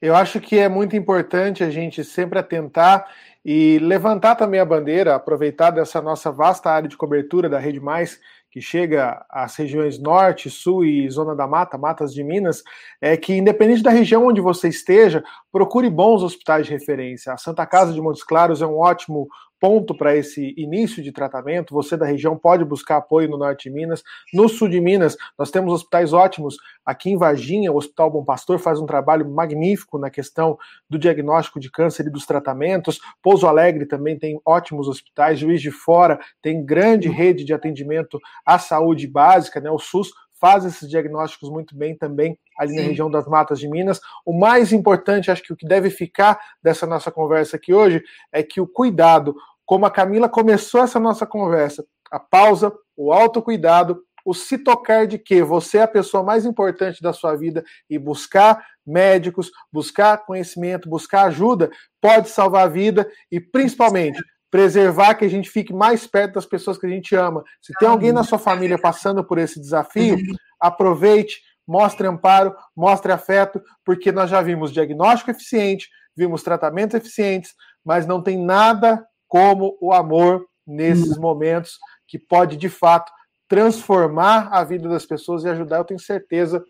Eu 0.01 0.15
acho 0.15 0.41
que 0.41 0.57
é 0.57 0.69
muito 0.69 0.95
importante 0.95 1.65
a 1.65 1.71
gente 1.71 2.05
sempre 2.05 2.39
atentar 2.39 3.07
e 3.45 3.79
levantar 3.81 4.37
também 4.37 4.61
a 4.61 4.65
bandeira, 4.65 5.15
aproveitar 5.15 5.71
dessa 5.71 6.01
nossa 6.01 6.31
vasta 6.31 6.71
área 6.71 6.89
de 6.89 6.97
cobertura 6.97 7.49
da 7.49 7.59
Rede 7.59 7.81
Mais, 7.81 8.21
que 8.51 8.61
chega 8.61 9.25
às 9.29 9.57
regiões 9.57 9.99
norte, 9.99 10.49
sul 10.49 10.85
e 10.85 11.11
zona 11.11 11.35
da 11.35 11.47
mata, 11.47 11.77
matas 11.77 12.15
de 12.15 12.23
Minas, 12.23 12.63
é 13.01 13.17
que 13.17 13.35
independente 13.35 13.83
da 13.83 13.91
região 13.91 14.27
onde 14.27 14.41
você 14.41 14.69
esteja, 14.69 15.23
procure 15.51 15.91
bons 15.91 16.23
hospitais 16.23 16.67
de 16.67 16.73
referência. 16.73 17.33
A 17.33 17.37
Santa 17.37 17.67
Casa 17.67 17.93
de 17.93 18.01
Montes 18.01 18.23
Claros 18.23 18.63
é 18.63 18.67
um 18.67 18.79
ótimo 18.79 19.29
ponto 19.61 19.97
para 19.97 20.17
esse 20.17 20.55
início 20.57 21.03
de 21.03 21.13
tratamento. 21.13 21.75
Você 21.75 21.97
da 21.97 22.07
região 22.07 22.37
pode 22.37 22.65
buscar 22.65 22.99
apoio 22.99 23.29
no 23.29 23.39
norte 23.39 23.69
de 23.69 23.75
Minas. 23.75 24.03
No 24.33 24.49
sul 24.49 24.69
de 24.69 24.81
Minas, 24.81 25.17
nós 25.39 25.51
temos 25.51 25.73
hospitais 25.73 26.13
ótimos. 26.13 26.57
Aqui 26.85 27.11
em 27.11 27.17
Varginha, 27.17 27.73
o 27.73 27.77
Hospital 27.77 28.11
Bom 28.11 28.25
Pastor 28.25 28.59
faz 28.59 28.81
um 28.81 28.87
trabalho 28.87 29.29
magnífico 29.29 29.99
na 29.99 30.11
questão 30.11 30.57
do 30.89 30.99
diagnóstico 30.99 31.61
de 31.61 31.71
câncer 31.71 32.07
e 32.07 32.11
dos 32.11 32.27
tratamentos. 32.27 33.01
Pouso 33.23 33.47
Alegre 33.47 33.87
também 33.87 34.19
tem 34.19 34.41
ótimos 34.45 34.89
hospitais. 34.89 35.39
Juiz 35.39 35.61
de 35.61 35.71
Fora 35.71 36.19
tem 36.41 36.65
grande 36.65 37.09
rede 37.09 37.45
de 37.45 37.53
atendimento 37.53 38.19
à 38.45 38.59
saúde 38.59 39.07
básica, 39.07 39.61
né? 39.61 39.71
O 39.71 39.79
SUS 39.79 40.11
faz 40.41 40.65
esses 40.65 40.89
diagnósticos 40.89 41.51
muito 41.51 41.77
bem 41.77 41.97
também 41.97 42.39
ali 42.59 42.71
Sim. 42.71 42.77
na 42.77 42.83
região 42.83 43.11
das 43.11 43.27
matas 43.27 43.59
de 43.59 43.69
Minas. 43.69 44.01
O 44.25 44.33
mais 44.33 44.73
importante, 44.73 45.31
acho 45.31 45.43
que 45.43 45.53
o 45.53 45.57
que 45.57 45.67
deve 45.67 45.91
ficar 45.91 46.39
dessa 46.63 46.87
nossa 46.87 47.11
conversa 47.11 47.57
aqui 47.57 47.73
hoje 47.73 48.03
é 48.33 48.43
que 48.43 48.61
o 48.61 48.67
cuidado, 48.67 49.35
como 49.65 49.87
a 49.87 49.91
Camila 49.91 50.29
começou 50.29 50.83
essa 50.83 50.99
nossa 50.99 51.27
conversa, 51.27 51.85
a 52.11 52.19
pausa, 52.19 52.73
o 52.97 53.13
autocuidado, 53.13 54.03
o 54.25 54.35
se 54.35 54.59
tocar 54.59 55.07
de 55.07 55.19
que 55.19 55.43
você 55.43 55.79
é 55.79 55.83
a 55.83 55.89
pessoa 55.89 56.23
mais 56.23 56.45
importante 56.45 57.01
da 57.01 57.13
sua 57.13 57.35
vida 57.35 57.65
e 57.89 57.99
buscar 57.99 58.63
médicos, 58.85 59.51
buscar 59.73 60.19
conhecimento, 60.19 60.89
buscar 60.89 61.27
ajuda, 61.27 61.71
pode 62.01 62.29
salvar 62.29 62.65
a 62.65 62.69
vida 62.69 63.11
e 63.31 63.41
principalmente 63.41 64.23
preservar 64.51 65.15
que 65.15 65.25
a 65.25 65.29
gente 65.29 65.51
fique 65.51 65.73
mais 65.73 66.07
perto 66.07 66.35
das 66.35 66.47
pessoas 66.47 66.79
que 66.79 66.87
a 66.87 66.91
gente 66.91 67.15
ama. 67.15 67.45
Se 67.61 67.73
tem 67.79 67.89
alguém 67.89 68.13
na 68.13 68.25
sua 68.25 68.39
família 68.39 68.79
passando 68.79 69.23
por 69.23 69.39
esse 69.39 69.61
desafio, 69.61 70.17
aproveite, 70.61 71.41
mostre 71.67 72.07
amparo, 72.07 72.55
mostre 72.75 73.13
afeto, 73.13 73.61
porque 73.85 74.11
nós 74.11 74.31
já 74.31 74.41
vimos 74.41 74.73
diagnóstico 74.73 75.31
eficiente, 75.31 75.89
vimos 76.17 76.43
tratamentos 76.43 76.95
eficientes, 76.95 77.55
mas 77.85 78.07
não 78.07 78.23
tem 78.23 78.43
nada 78.43 79.07
como 79.27 79.77
o 79.81 79.93
amor 79.93 80.47
nesses 80.67 81.17
hum. 81.17 81.21
momentos 81.21 81.79
que 82.07 82.19
pode 82.19 82.57
de 82.57 82.69
fato 82.69 83.13
transformar 83.47 84.49
a 84.51 84.65
vida 84.65 84.89
das 84.89 85.07
pessoas 85.07 85.45
e 85.45 85.49
ajudar, 85.49 85.79
eu 85.79 85.85
tenho 85.85 86.01
certeza, 86.01 86.63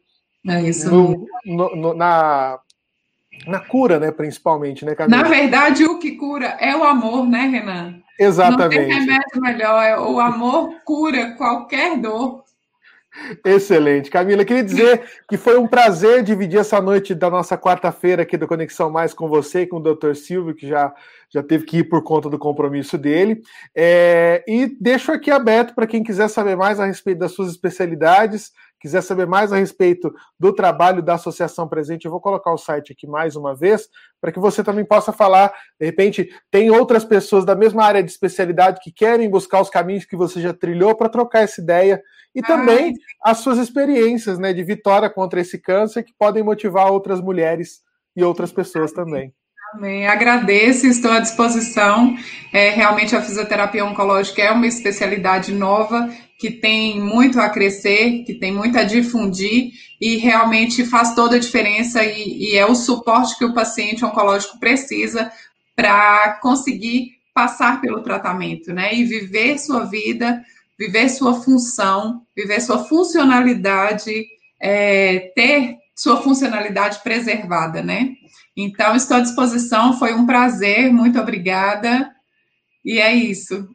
é 0.47 0.61
no, 0.89 1.27
no, 1.45 1.77
no, 1.77 1.95
na 1.95 2.61
na 3.47 3.61
cura, 3.61 3.99
né, 3.99 4.11
principalmente, 4.11 4.85
né, 4.85 4.95
Camila? 4.95 5.23
Na 5.23 5.29
verdade, 5.29 5.85
o 5.85 5.99
que 5.99 6.13
cura 6.13 6.57
é 6.61 6.75
o 6.77 6.85
amor, 6.85 7.27
né, 7.27 7.43
Renan? 7.47 7.95
Exatamente. 8.19 8.81
Não 8.81 8.89
tem 8.89 9.01
remédio 9.01 9.41
melhor, 9.41 9.83
é 9.83 9.99
o 9.99 10.19
amor 10.19 10.75
cura 10.85 11.35
qualquer 11.37 11.97
dor. 11.99 12.45
Excelente. 13.45 14.11
Camila, 14.11 14.45
queria 14.45 14.63
dizer 14.63 15.03
que 15.29 15.37
foi 15.37 15.59
um 15.59 15.67
prazer 15.67 16.23
dividir 16.23 16.61
essa 16.61 16.81
noite 16.81 17.15
da 17.15 17.31
nossa 17.31 17.57
quarta-feira 17.57 18.23
aqui 18.23 18.37
do 18.37 18.47
Conexão 18.47 18.91
Mais 18.91 19.15
com 19.15 19.29
você 19.29 19.63
e 19.63 19.67
com 19.67 19.77
o 19.77 19.81
Dr. 19.81 20.15
Silvio, 20.15 20.55
que 20.55 20.69
já, 20.69 20.93
já 21.33 21.43
teve 21.43 21.65
que 21.65 21.79
ir 21.79 21.85
por 21.85 22.03
conta 22.03 22.29
do 22.29 22.39
compromisso 22.39 22.97
dele. 22.97 23.43
É, 23.75 24.43
e 24.47 24.77
deixo 24.81 25.13
aqui 25.13 25.31
aberto 25.31 25.75
para 25.75 25.87
quem 25.87 26.03
quiser 26.03 26.29
saber 26.29 26.57
mais 26.57 26.81
a 26.81 26.87
respeito 26.87 27.19
das 27.19 27.33
suas 27.33 27.51
especialidades, 27.51 28.51
quiser 28.81 29.03
saber 29.03 29.27
mais 29.27 29.53
a 29.53 29.57
respeito 29.57 30.13
do 30.39 30.53
trabalho 30.53 31.03
da 31.03 31.15
Associação 31.15 31.69
Presente, 31.69 32.05
eu 32.05 32.11
vou 32.11 32.21
colocar 32.21 32.53
o 32.53 32.59
site 32.59 32.93
aqui 32.93 33.07
mais 33.07 33.37
uma 33.37 33.55
vez, 33.55 33.89
para 34.21 34.33
que 34.33 34.39
você 34.39 34.63
também 34.63 34.85
possa 34.85 35.13
falar. 35.13 35.53
De 35.79 35.87
repente, 35.87 36.29
tem 36.51 36.71
outras 36.71 37.05
pessoas 37.05 37.45
da 37.45 37.55
mesma 37.55 37.85
área 37.85 38.03
de 38.03 38.11
especialidade 38.11 38.81
que 38.83 38.93
querem 38.93 39.29
buscar 39.29 39.61
os 39.61 39.71
caminhos 39.71 40.05
que 40.05 40.17
você 40.17 40.41
já 40.41 40.55
trilhou 40.55 40.95
para 40.95 41.09
trocar 41.09 41.41
essa 41.41 41.61
ideia 41.61 42.03
e 42.35 42.43
também 42.43 42.95
as 43.23 43.39
suas 43.39 43.59
experiências 43.59 44.39
né, 44.39 44.53
de 44.53 44.63
vitória 44.63 45.11
contra 45.11 45.41
esse 45.41 45.59
câncer 45.59 46.05
que 46.05 46.15
podem 46.17 46.43
motivar 46.43 46.93
outras 46.93 47.21
mulheres 47.21 47.81
e 48.15 48.23
outras 48.23 48.53
pessoas 48.53 48.93
também. 48.93 49.33
Amém. 49.75 50.07
Agradeço, 50.07 50.87
estou 50.87 51.11
à 51.11 51.21
disposição. 51.21 52.17
É, 52.53 52.71
realmente 52.71 53.15
a 53.15 53.21
fisioterapia 53.21 53.85
oncológica 53.85 54.43
é 54.43 54.51
uma 54.51 54.67
especialidade 54.67 55.53
nova 55.53 56.11
que 56.39 56.51
tem 56.51 57.01
muito 57.01 57.39
a 57.39 57.51
crescer, 57.51 58.23
que 58.25 58.35
tem 58.35 58.53
muito 58.53 58.79
a 58.79 58.85
difundir 58.85 59.73
e 60.01 60.17
realmente 60.17 60.85
faz 60.85 61.15
toda 61.15 61.37
a 61.37 61.41
diferença 61.41 62.03
e, 62.03 62.53
e 62.53 62.57
é 62.57 62.65
o 62.65 62.75
suporte 62.75 63.37
que 63.37 63.45
o 63.45 63.53
paciente 63.53 64.05
oncológico 64.05 64.59
precisa 64.59 65.31
para 65.77 66.39
conseguir 66.41 67.19
passar 67.35 67.81
pelo 67.81 68.03
tratamento, 68.03 68.73
né? 68.73 68.95
E 68.95 69.05
viver 69.05 69.59
sua 69.59 69.85
vida, 69.85 70.43
viver 70.79 71.09
sua 71.09 71.35
função, 71.35 72.23
viver 72.37 72.61
sua 72.61 72.85
funcionalidade, 72.85 74.27
é, 74.61 75.33
ter 75.35 75.77
sua 75.99 76.23
funcionalidade 76.23 77.03
preservada, 77.03 77.83
né? 77.83 78.11
Então, 78.57 78.95
estou 78.95 79.17
à 79.17 79.21
disposição, 79.21 79.99
foi 79.99 80.15
um 80.15 80.25
prazer, 80.25 80.93
muito 80.93 81.19
obrigada. 81.19 82.09
E 82.85 83.01
é 83.01 83.13
isso. 83.13 83.69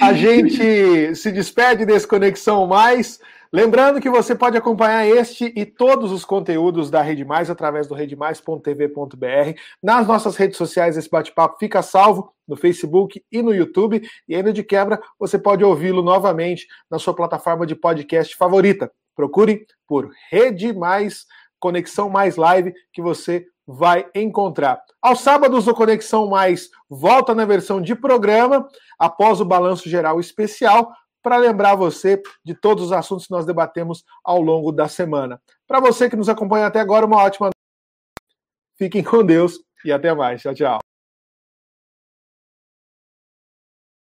A 0.00 0.12
gente 0.12 1.14
se 1.14 1.30
despede 1.30 1.86
desse 1.86 2.06
Conexão 2.06 2.66
Mais. 2.66 3.20
Lembrando 3.52 4.00
que 4.00 4.10
você 4.10 4.34
pode 4.34 4.56
acompanhar 4.56 5.06
este 5.06 5.52
e 5.54 5.64
todos 5.64 6.10
os 6.10 6.24
conteúdos 6.24 6.90
da 6.90 7.00
Rede 7.00 7.24
Mais 7.24 7.48
através 7.48 7.86
do 7.86 7.94
redemais.tv.br. 7.94 9.60
Nas 9.80 10.08
nossas 10.08 10.34
redes 10.34 10.56
sociais, 10.56 10.96
esse 10.96 11.08
bate-papo 11.08 11.58
fica 11.60 11.80
salvo 11.80 12.32
no 12.48 12.56
Facebook 12.56 13.22
e 13.30 13.40
no 13.40 13.54
YouTube. 13.54 14.02
E 14.26 14.34
ainda 14.34 14.52
de 14.52 14.64
quebra, 14.64 15.00
você 15.16 15.38
pode 15.38 15.62
ouvi-lo 15.62 16.02
novamente 16.02 16.66
na 16.90 16.98
sua 16.98 17.14
plataforma 17.14 17.64
de 17.64 17.76
podcast 17.76 18.34
favorita. 18.36 18.90
Procure 19.14 19.66
por 19.86 20.10
Rede 20.30 20.72
Mais, 20.72 21.26
Conexão 21.58 22.08
Mais 22.08 22.36
Live, 22.36 22.72
que 22.92 23.00
você 23.00 23.46
vai 23.66 24.06
encontrar. 24.14 24.82
Aos 25.00 25.20
sábados, 25.20 25.66
o 25.66 25.74
Conexão 25.74 26.28
Mais 26.28 26.68
volta 26.88 27.34
na 27.34 27.44
versão 27.44 27.80
de 27.80 27.94
programa, 27.94 28.68
após 28.98 29.40
o 29.40 29.44
balanço 29.44 29.88
geral 29.88 30.20
especial, 30.20 30.92
para 31.22 31.38
lembrar 31.38 31.74
você 31.74 32.20
de 32.44 32.54
todos 32.54 32.84
os 32.84 32.92
assuntos 32.92 33.26
que 33.26 33.32
nós 33.32 33.46
debatemos 33.46 34.04
ao 34.22 34.42
longo 34.42 34.70
da 34.70 34.88
semana. 34.88 35.40
Para 35.66 35.80
você 35.80 36.10
que 36.10 36.16
nos 36.16 36.28
acompanha 36.28 36.66
até 36.66 36.80
agora, 36.80 37.06
uma 37.06 37.22
ótima 37.22 37.46
noite. 37.46 37.54
Fiquem 38.76 39.02
com 39.02 39.24
Deus 39.24 39.58
e 39.84 39.92
até 39.92 40.14
mais. 40.14 40.42
Tchau, 40.42 40.54
tchau. 40.54 40.93